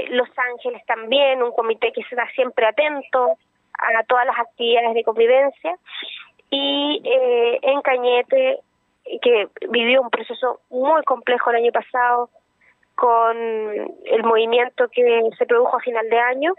Los 0.09 0.29
Ángeles 0.53 0.85
también, 0.87 1.43
un 1.43 1.53
comité 1.53 1.93
que 1.93 2.03
está 2.03 2.29
siempre 2.31 2.67
atento 2.67 3.37
a 3.79 4.03
todas 4.05 4.27
las 4.27 4.39
actividades 4.39 4.95
de 4.95 5.05
convivencia. 5.05 5.77
Y 6.51 7.03
en 7.05 7.83
Cañete, 7.83 8.61
que 9.21 9.49
vivió 9.69 10.03
un 10.03 10.11
proceso 10.11 10.61
muy 10.71 11.03
complejo 11.05 11.51
el 11.51 11.57
año 11.57 11.73
pasado, 11.73 12.31
con 12.97 13.37
el 13.37 14.23
movimiento 14.25 14.89
que 14.89 15.23
se 15.39 15.47
produjo 15.47 15.77
a 15.77 15.81
final 15.81 16.09
de 16.09 16.19
año 16.19 16.55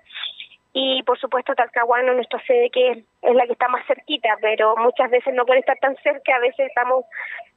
y 0.80 1.01
por 1.01 1.17
supuesto 1.17 1.55
Talcahuano, 1.55 2.13
nuestra 2.13 2.39
sede 2.45 2.69
que 2.69 2.91
es, 3.23 3.36
la 3.36 3.47
que 3.47 3.53
está 3.53 3.67
más 3.67 3.84
cerquita, 3.88 4.38
pero 4.39 4.75
muchas 4.78 5.09
veces 5.09 5.34
no 5.34 5.43
puede 5.43 5.61
estar 5.61 5.75
tan 5.80 5.95
cerca, 6.03 6.36
a 6.36 6.39
veces 6.39 6.67
estamos 6.67 7.03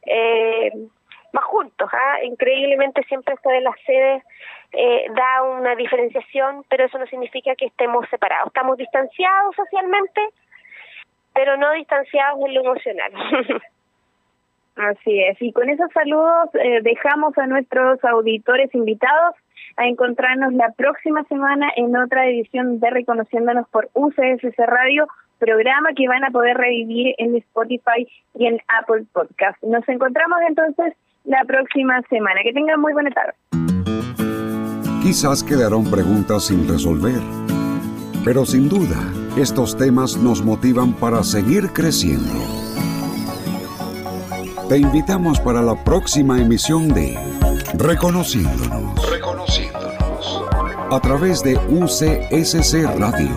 eh, 0.06 0.72
más 1.34 1.44
juntos. 1.44 1.90
¿ah? 1.92 2.24
Increíblemente 2.24 3.02
siempre 3.04 3.34
esto 3.34 3.50
de 3.50 3.60
las 3.60 3.74
sedes 3.84 4.22
eh, 4.72 5.06
da 5.14 5.42
una 5.42 5.74
diferenciación, 5.74 6.64
pero 6.70 6.86
eso 6.86 6.98
no 6.98 7.06
significa 7.08 7.54
que 7.56 7.66
estemos 7.66 8.08
separados. 8.08 8.46
Estamos 8.46 8.78
distanciados 8.78 9.54
socialmente, 9.54 10.22
pero 11.34 11.58
no 11.58 11.72
distanciados 11.72 12.40
en 12.46 12.54
lo 12.54 12.60
emocional. 12.62 13.12
Así 14.76 15.22
es. 15.24 15.36
Y 15.42 15.52
con 15.52 15.68
esos 15.68 15.92
saludos 15.92 16.54
eh, 16.54 16.80
dejamos 16.80 17.36
a 17.36 17.46
nuestros 17.46 18.02
auditores 18.02 18.74
invitados 18.74 19.34
a 19.76 19.86
encontrarnos 19.86 20.52
la 20.54 20.72
próxima 20.72 21.24
semana 21.24 21.70
en 21.76 21.96
otra 21.96 22.26
edición 22.26 22.80
de 22.80 22.90
Reconociéndonos 22.90 23.68
por 23.68 23.88
UCSC 23.94 24.58
Radio, 24.58 25.06
programa 25.38 25.90
que 25.96 26.06
van 26.08 26.24
a 26.24 26.30
poder 26.30 26.56
revivir 26.56 27.14
en 27.18 27.36
Spotify 27.36 28.06
y 28.34 28.46
en 28.46 28.60
Apple 28.80 29.04
Podcast. 29.12 29.62
Nos 29.62 29.88
encontramos 29.88 30.38
entonces 30.48 30.94
la 31.24 31.44
próxima 31.44 32.00
semana. 32.08 32.40
Que 32.44 32.52
tengan 32.52 32.80
muy 32.80 32.92
buena 32.92 33.10
tarde. 33.10 33.34
Quizás 35.02 35.42
quedaron 35.42 35.90
preguntas 35.90 36.46
sin 36.46 36.68
resolver, 36.68 37.20
pero 38.24 38.44
sin 38.44 38.68
duda 38.68 38.98
estos 39.36 39.76
temas 39.76 40.16
nos 40.18 40.44
motivan 40.44 40.92
para 40.92 41.22
seguir 41.22 41.72
creciendo. 41.72 42.34
Te 44.68 44.78
invitamos 44.78 45.40
para 45.40 45.62
la 45.62 45.74
próxima 45.82 46.40
emisión 46.40 46.88
de 46.88 47.18
Reconociéndonos. 47.74 49.00
A 50.92 50.98
través 50.98 51.40
de 51.42 51.54
UCSC 51.54 52.84
Radio. 52.98 53.30